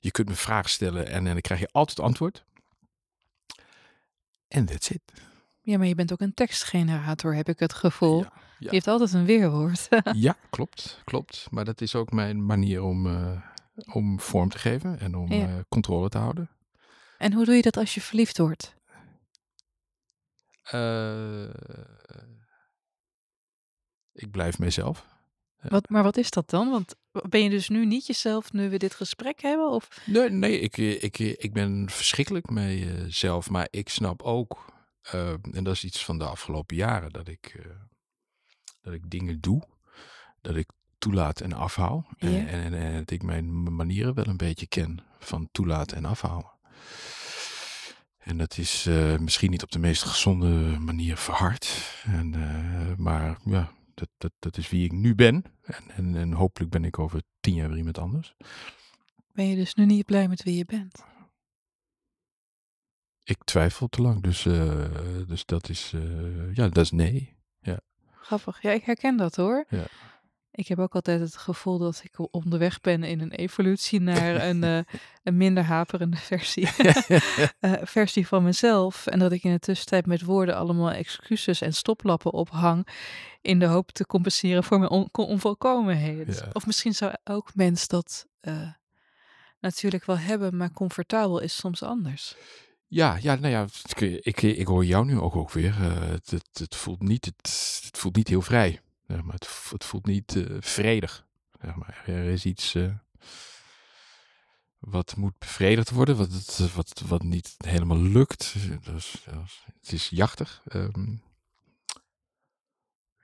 je 0.00 0.10
kunt 0.10 0.28
me 0.28 0.34
vragen 0.34 0.70
stellen 0.70 1.06
en, 1.06 1.12
en 1.14 1.24
dan 1.24 1.40
krijg 1.40 1.60
je 1.60 1.68
altijd 1.72 2.00
antwoord. 2.00 2.44
En 4.48 4.64
that's 4.66 4.90
it. 4.90 5.00
Ja, 5.60 5.78
maar 5.78 5.86
je 5.86 5.94
bent 5.94 6.12
ook 6.12 6.20
een 6.20 6.34
tekstgenerator, 6.34 7.34
heb 7.34 7.48
ik 7.48 7.58
het 7.58 7.72
gevoel. 7.72 8.18
Ja, 8.18 8.32
ja. 8.34 8.40
Je 8.58 8.68
heeft 8.70 8.86
altijd 8.86 9.12
een 9.12 9.24
weerwoord. 9.24 9.88
Ja, 10.14 10.36
klopt, 10.50 11.00
klopt. 11.04 11.46
Maar 11.50 11.64
dat 11.64 11.80
is 11.80 11.94
ook 11.94 12.12
mijn 12.12 12.46
manier 12.46 12.82
om, 12.82 13.06
eh, 13.06 13.40
om 13.92 14.20
vorm 14.20 14.48
te 14.48 14.58
geven 14.58 14.98
en 15.00 15.14
om 15.14 15.32
Ja. 15.32 15.46
eh, 15.46 15.54
controle 15.68 16.08
te 16.08 16.18
houden. 16.18 16.50
en 17.18 17.32
hoe 17.32 17.44
doe 17.44 17.54
je 17.54 17.62
dat 17.62 17.76
als 17.76 17.94
je 17.94 18.00
verliefd 18.00 18.38
wordt? 18.38 18.74
Eh, 20.62 21.48
ik 24.12 24.30
blijf 24.30 24.58
mijzelf. 24.58 25.06
Wat, 25.62 25.88
maar 25.88 26.02
wat 26.02 26.16
is 26.16 26.30
dat 26.30 26.50
dan? 26.50 26.70
Want 26.70 26.94
ben 27.28 27.42
je 27.42 27.50
dus 27.50 27.68
nu 27.68 27.86
niet 27.86 28.06
jezelf 28.06 28.52
nu 28.52 28.70
we 28.70 28.76
dit 28.76 28.94
gesprek 28.94 29.40
hebben? 29.42 29.68
Of 29.70 30.02
Nee, 30.06 30.28
nee 30.30 30.60
ik, 30.60 30.78
eh, 30.78 31.02
ik, 31.02 31.18
eh, 31.18 31.28
ik 31.36 31.52
ben 31.52 31.90
verschrikkelijk 31.90 32.50
mezelf, 32.50 33.50
maar 33.50 33.68
ik 33.70 33.88
snap 33.88 34.22
ook, 34.22 34.72
eh, 35.02 35.30
en 35.30 35.64
dat 35.64 35.74
is 35.74 35.84
iets 35.84 36.04
van 36.04 36.18
de 36.18 36.24
afgelopen 36.24 36.76
jaren, 36.76 37.10
dat 37.12 37.28
ik, 37.28 37.54
eh, 37.58 37.70
dat 38.80 38.92
ik 38.92 39.10
dingen 39.10 39.40
doe, 39.40 39.62
dat 40.40 40.56
ik 40.56 40.70
toelaat 40.98 41.40
en 41.40 41.52
afhoud. 41.52 42.04
En, 42.18 42.30
Ja. 42.30 42.46
en, 42.46 42.74
en, 42.74 42.98
dat 42.98 43.10
ik 43.10 43.22
mijn 43.22 43.74
manieren 43.76 44.14
wel 44.14 44.26
een 44.26 44.36
beetje 44.36 44.66
ken 44.66 45.04
van 45.18 45.48
toelaten 45.52 45.96
en 45.96 46.04
afhouden. 46.04 46.50
En 48.22 48.38
dat 48.38 48.58
is 48.58 48.86
eh, 48.86 49.18
misschien 49.18 49.50
niet 49.50 49.62
op 49.62 49.70
de 49.70 49.78
meest 49.78 50.02
gezonde 50.02 50.78
manier 50.78 51.16
verhard. 51.16 52.00
En, 52.04 52.34
eh, 52.34 52.96
maar 52.96 53.38
ja, 53.44 53.72
dat, 53.94 54.08
dat, 54.18 54.32
dat 54.38 54.56
is 54.56 54.68
wie 54.68 54.84
ik 54.84 54.92
nu 54.92 55.14
ben. 55.14 55.44
En, 55.62 55.90
en, 55.90 56.16
en 56.16 56.32
hopelijk 56.32 56.70
ben 56.70 56.84
ik 56.84 56.98
over 56.98 57.22
tien 57.40 57.54
jaar 57.54 57.68
weer 57.68 57.78
iemand 57.78 57.98
anders. 57.98 58.34
ben 59.32 59.48
je 59.48 59.56
dus 59.56 59.74
nu 59.74 59.86
niet 59.86 60.06
blij 60.06 60.28
met 60.28 60.42
wie 60.42 60.56
je 60.56 60.64
bent? 60.64 61.04
Ik 63.24 63.44
twijfel 63.44 63.88
te 63.88 64.02
lang, 64.02 64.22
dus, 64.22 64.46
eh, 64.46 64.86
dus 65.26 65.44
dat 65.44 65.68
is, 65.68 65.94
ja, 66.52 66.68
dat 66.68 66.84
is 66.84 66.90
nee. 66.90 67.40
Grappig. 68.22 68.62
Ja, 68.62 68.70
ik 68.70 68.84
herken 68.84 69.16
dat 69.16 69.36
hoor. 69.36 69.64
Ja. 69.68 69.84
Ik 70.54 70.68
heb 70.68 70.78
ook 70.78 70.94
altijd 70.94 71.20
het 71.20 71.36
gevoel 71.36 71.78
dat 71.78 72.00
ik 72.04 72.32
onderweg 72.34 72.80
ben 72.80 73.02
in 73.02 73.20
een 73.20 73.32
evolutie 73.32 74.00
naar 74.00 74.48
een, 74.48 74.64
eh, 74.74 74.78
een 75.22 75.36
minder 75.36 75.62
haperende 75.62 76.16
versie, 76.16 76.68
eh, 77.60 77.72
versie 77.82 78.26
van 78.26 78.42
mezelf. 78.42 79.06
En 79.06 79.18
dat 79.18 79.32
ik 79.32 79.44
in 79.44 79.52
de 79.52 79.58
tussentijd 79.58 80.06
met 80.06 80.22
woorden 80.22 80.56
allemaal 80.56 80.90
excuses 80.90 81.60
en 81.60 81.72
stoplappen 81.74 82.32
ophang. 82.32 82.86
In 83.40 83.58
de 83.58 83.66
hoop 83.66 83.90
te 83.90 84.06
compenseren 84.06 84.64
voor 84.64 84.78
mijn 84.78 84.90
on- 84.90 85.08
onvolkomenheden. 85.12 86.34
Ja. 86.34 86.48
Of 86.52 86.66
misschien 86.66 86.94
zou 86.94 87.12
elk 87.22 87.54
mens 87.54 87.88
dat 87.88 88.26
eh, 88.40 88.70
natuurlijk 89.60 90.04
wel 90.04 90.18
hebben, 90.18 90.56
maar 90.56 90.72
comfortabel 90.72 91.38
is 91.38 91.56
soms 91.56 91.82
anders. 91.82 92.36
Ja, 92.86 93.18
ja, 93.20 93.34
nou 93.34 93.52
ja, 93.52 93.66
ik, 93.96 94.00
ik, 94.24 94.42
ik 94.42 94.66
hoor 94.66 94.84
jou 94.84 95.04
nu 95.04 95.18
ook, 95.18 95.36
ook 95.36 95.52
weer. 95.52 95.74
het, 95.78 96.30
het, 96.30 96.48
het, 96.52 96.74
voelt 96.74 97.02
niet, 97.02 97.24
het, 97.24 97.80
het 97.84 97.98
voelt 97.98 98.16
niet 98.16 98.28
heel 98.28 98.42
vrij. 98.42 98.80
Zeg 99.12 99.22
maar. 99.22 99.34
het, 99.34 99.70
het 99.70 99.84
voelt 99.84 100.06
niet 100.06 100.36
eh, 100.36 100.56
vredig. 100.60 101.26
Zeg 101.60 101.74
maar. 101.74 102.02
Er 102.06 102.24
is 102.24 102.44
iets 102.44 102.74
eh, 102.74 102.94
wat 104.78 105.16
moet 105.16 105.38
bevredigd 105.38 105.90
worden, 105.90 106.16
wat, 106.16 106.30
het, 106.32 106.74
wat, 106.74 107.02
wat 107.06 107.22
niet 107.22 107.54
helemaal 107.64 107.98
lukt. 108.02 108.54
Dus, 108.84 109.26
het 109.80 109.92
is 109.92 110.08
jachtig. 110.08 110.62
ehm. 110.68 111.16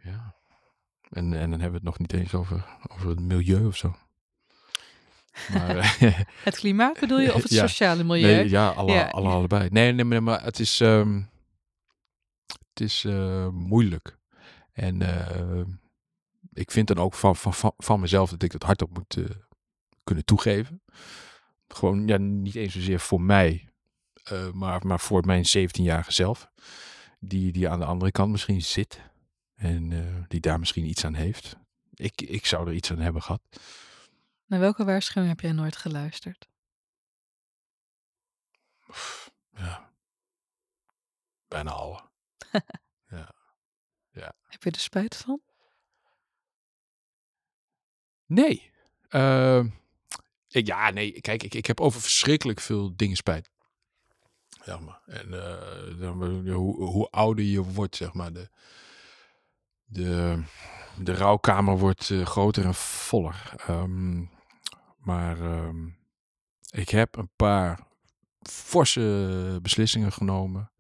ja. 0.02 0.36
En, 1.10 1.32
en 1.34 1.50
dan 1.50 1.60
hebben 1.60 1.70
we 1.70 1.74
het 1.76 1.82
nog 1.82 1.98
niet 1.98 2.12
eens 2.12 2.34
over, 2.34 2.66
over 2.88 3.08
het 3.08 3.20
milieu 3.20 3.66
of 3.66 3.76
zo. 3.76 3.96
Maar, 5.52 5.76
eh, 6.00 6.20
Het 6.42 6.56
klimaat 6.56 7.00
bedoel 7.00 7.20
je 7.20 7.34
of 7.34 7.42
het 7.42 7.52
Ja. 7.60 7.66
sociale 7.66 8.04
milieu? 8.04 8.34
Nee, 8.34 8.48
ja, 8.48 8.68
alle, 8.68 8.92
Ja, 8.92 9.06
alle, 9.08 9.28
ja. 9.28 9.34
allebei. 9.34 9.68
Nee, 9.70 9.92
nee, 9.92 10.04
nee, 10.04 10.20
maar 10.20 10.44
het 10.44 10.58
is. 10.58 10.80
ehm, 10.80 11.22
het 12.46 12.80
is 12.80 13.02
moeilijk. 13.52 14.17
En 14.78 15.02
eh, 15.02 15.64
ik 16.52 16.70
vind 16.70 16.88
dan 16.88 16.98
ook 16.98 17.14
van, 17.14 17.36
van, 17.36 17.54
van, 17.54 17.72
van 17.76 18.00
mezelf 18.00 18.30
dat 18.30 18.42
ik 18.42 18.52
het 18.52 18.62
hardop 18.62 18.94
moet 18.94 19.16
eh, 19.16 19.24
kunnen 20.04 20.24
toegeven. 20.24 20.82
Gewoon, 21.68 22.06
ja, 22.06 22.16
niet 22.16 22.54
eens 22.54 22.72
zozeer 22.72 23.00
voor 23.00 23.20
mij, 23.20 23.68
eh, 24.22 24.50
maar, 24.50 24.86
maar 24.86 25.00
voor 25.00 25.26
mijn 25.26 25.44
17-jarige 25.58 26.12
zelf. 26.12 26.50
Die, 27.20 27.52
die 27.52 27.68
aan 27.68 27.78
de 27.78 27.84
andere 27.84 28.10
kant 28.10 28.30
misschien 28.30 28.62
zit. 28.62 29.00
En 29.54 30.24
die 30.28 30.40
daar 30.40 30.58
misschien 30.58 30.84
iets 30.84 31.04
aan 31.04 31.14
heeft. 31.14 31.56
Ik, 31.94 32.20
ik 32.20 32.46
zou 32.46 32.68
er 32.68 32.74
iets 32.74 32.90
aan 32.90 32.98
hebben 32.98 33.22
gehad. 33.22 33.42
Naar 34.46 34.60
welke 34.60 34.84
waarschuwing 34.84 35.32
heb 35.32 35.40
jij 35.40 35.52
nooit 35.52 35.76
geluisterd? 35.76 36.48
Ja. 39.56 39.92
Bijna 41.48 41.70
alle. 41.70 42.02
Heb 44.46 44.62
je 44.62 44.70
er 44.70 44.78
spijt 44.78 45.16
van? 45.16 45.40
Nee. 48.26 48.70
Eh, 49.08 49.64
ik, 50.48 50.66
ja, 50.66 50.90
nee. 50.90 51.20
Kijk, 51.20 51.42
ik, 51.42 51.54
ik 51.54 51.66
heb 51.66 51.80
over 51.80 52.00
verschrikkelijk 52.00 52.60
veel 52.60 52.96
dingen 52.96 53.16
spijt. 53.16 53.50
Zeg 54.64 54.80
maar. 54.80 55.00
En 55.06 55.32
eh, 55.32 56.54
hoe, 56.54 56.82
hoe 56.84 57.10
ouder 57.10 57.44
je 57.44 57.62
wordt, 57.62 57.96
zeg 57.96 58.12
maar. 58.12 58.32
De, 58.32 58.48
de, 59.84 60.42
de 61.02 61.14
rouwkamer 61.14 61.78
wordt 61.78 62.10
eh, 62.10 62.26
groter 62.26 62.64
en 62.64 62.74
voller. 62.74 63.52
Ehm, 63.66 64.24
maar 64.98 65.40
ehm, 65.40 65.86
ik 66.70 66.88
heb 66.88 67.16
een 67.16 67.30
paar 67.36 67.86
forse 68.42 69.58
beslissingen 69.62 70.12
genomen. 70.12 70.72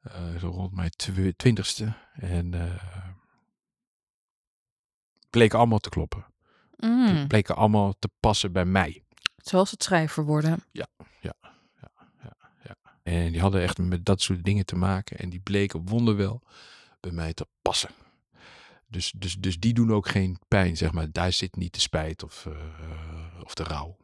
eh, 0.00 0.36
zo 0.38 0.48
rond 0.48 0.72
mijn 0.74 0.90
tw- 0.90 1.36
twintigste. 1.36 1.96
En 2.14 2.54
eh 2.54 3.08
bleken 5.30 5.58
allemaal 5.58 5.78
te 5.78 5.88
kloppen. 5.88 6.26
Die 6.76 6.90
Mm, 6.90 7.28
bleken 7.28 7.56
allemaal 7.56 7.94
te 7.98 8.10
passen 8.20 8.52
bij 8.52 8.64
mij. 8.64 9.02
zoals 9.36 9.70
het 9.70 9.82
schrijver 9.82 10.24
worden. 10.24 10.64
En 13.02 13.32
die 13.32 13.40
hadden 13.40 13.62
echt 13.62 13.78
met 13.78 14.04
dat 14.04 14.20
soort 14.20 14.44
dingen 14.44 14.66
te 14.66 14.76
maken. 14.76 15.18
En 15.18 15.30
die 15.30 15.40
bleken 15.40 15.86
wonderwel 15.88 16.42
bij 17.00 17.10
mij 17.10 17.34
te 17.34 17.46
passen. 17.62 17.90
Dus, 18.86 19.12
dus, 19.16 19.36
dus 19.36 19.58
die 19.58 19.74
doen 19.74 19.92
ook 19.92 20.08
geen 20.08 20.38
pijn, 20.48 20.76
zeg 20.76 20.92
maar. 20.92 21.12
Daar 21.12 21.32
zit 21.32 21.56
niet 21.56 21.74
de 21.74 21.80
spijt 21.80 22.22
of, 22.22 22.46
eh, 22.46 23.42
of 23.42 23.54
de 23.54 23.62
rouw. 23.62 23.96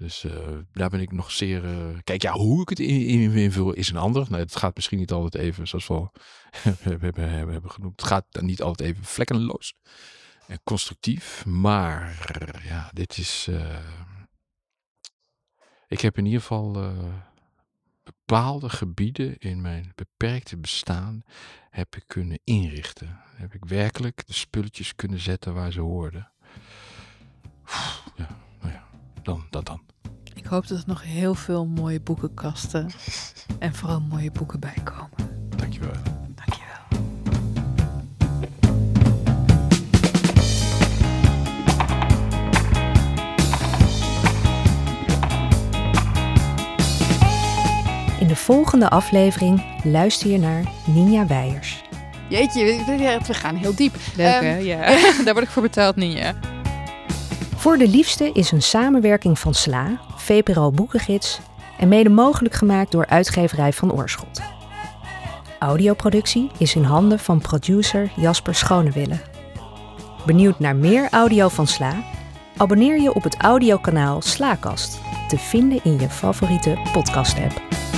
Dus 0.00 0.24
eh, 0.24 0.58
daar 0.72 0.88
ben 0.90 1.00
ik 1.00 1.12
nog 1.12 1.30
zeer... 1.30 1.64
eh, 1.64 1.98
Kijk, 2.04 2.22
ja, 2.22 2.32
hoe 2.32 2.62
ik 2.62 2.68
het 2.68 2.78
in- 2.80 3.06
in- 3.06 3.32
invul 3.32 3.72
is 3.72 3.88
een 3.90 3.96
ander. 3.96 4.26
Nou, 4.28 4.42
het 4.42 4.56
gaat 4.56 4.74
misschien 4.74 4.98
niet 4.98 5.12
altijd 5.12 5.44
even, 5.44 5.68
zoals 5.68 5.86
we 5.86 5.94
al 5.94 6.12
hebben, 6.82 7.70
genoemd. 7.70 8.00
Het 8.00 8.08
gaat 8.08 8.26
dan 8.30 8.44
niet 8.44 8.62
altijd 8.62 8.88
even 8.90 9.04
vlekkeloos 9.04 9.74
en 10.46 10.60
constructief. 10.64 11.46
Maar 11.46 12.60
ja, 12.64 12.90
dit 12.92 13.18
is... 13.18 13.46
eh, 13.50 13.78
ik 15.88 16.00
heb 16.00 16.18
in 16.18 16.24
ieder 16.24 16.40
geval 16.40 16.92
bepaalde 18.02 18.68
gebieden 18.68 19.38
in 19.38 19.60
mijn 19.60 19.92
beperkte 19.94 20.56
bestaan 20.56 21.22
heb 21.70 21.96
ik 21.96 22.04
kunnen 22.06 22.40
inrichten. 22.44 23.20
Heb 23.36 23.54
ik 23.54 23.64
werkelijk 23.64 24.26
de 24.26 24.32
spulletjes 24.32 24.94
kunnen 24.94 25.18
zetten 25.18 25.54
waar 25.54 25.72
ze 25.72 25.80
hoorden. 25.80 26.32
Ja, 28.16 28.38
dan 29.30 29.46
dat 29.50 29.66
dan. 29.66 29.80
Ik 30.34 30.46
hoop 30.46 30.66
dat 30.66 30.78
er 30.78 30.84
nog 30.86 31.02
heel 31.02 31.34
veel 31.34 31.66
mooie 31.66 32.00
boekenkasten 32.00 32.90
en 33.58 33.74
vooral 33.74 34.00
mooie 34.00 34.30
boeken 34.30 34.60
bij 34.60 34.76
komen. 34.84 35.48
Dankjewel. 35.56 35.90
Dankjewel. 36.34 36.68
In 48.20 48.26
de 48.26 48.36
volgende 48.36 48.88
aflevering 48.88 49.64
luister 49.84 50.30
je 50.30 50.38
naar 50.38 50.72
Ninja 50.86 51.26
Weijers. 51.26 51.82
Jeetje, 52.28 52.64
we, 52.64 53.18
we 53.26 53.34
gaan 53.34 53.56
heel 53.56 53.74
diep. 53.74 53.94
Leuk 54.16 54.26
Ehm, 54.26 54.44
hè? 54.44 54.56
Ja. 54.56 54.78
Daar 55.24 55.34
word 55.34 55.46
ik 55.46 55.50
voor 55.50 55.62
betaald, 55.62 55.96
Ninja. 55.96 56.34
Voor 57.60 57.78
de 57.78 57.88
Liefste 57.88 58.30
is 58.32 58.50
een 58.50 58.62
samenwerking 58.62 59.38
van 59.38 59.54
SLA, 59.54 60.00
VPRO 60.16 60.70
Boekengids 60.70 61.40
en 61.78 61.88
mede 61.88 62.08
mogelijk 62.08 62.54
gemaakt 62.54 62.92
door 62.92 63.06
uitgeverij 63.06 63.72
van 63.72 63.92
Oorschot. 63.92 64.40
Audioproductie 65.58 66.50
is 66.58 66.74
in 66.74 66.82
handen 66.82 67.18
van 67.18 67.40
producer 67.40 68.12
Jasper 68.16 68.54
Schonewille. 68.54 69.20
Benieuwd 70.26 70.58
naar 70.58 70.76
meer 70.76 71.08
audio 71.10 71.48
van 71.48 71.66
SLA? 71.66 72.04
Abonneer 72.56 73.00
je 73.00 73.14
op 73.14 73.22
het 73.22 73.36
audiokanaal 73.36 74.22
Slaakast, 74.22 75.00
te 75.28 75.38
vinden 75.38 75.80
in 75.82 76.00
je 76.00 76.08
favoriete 76.08 76.78
podcast-app. 76.92 77.89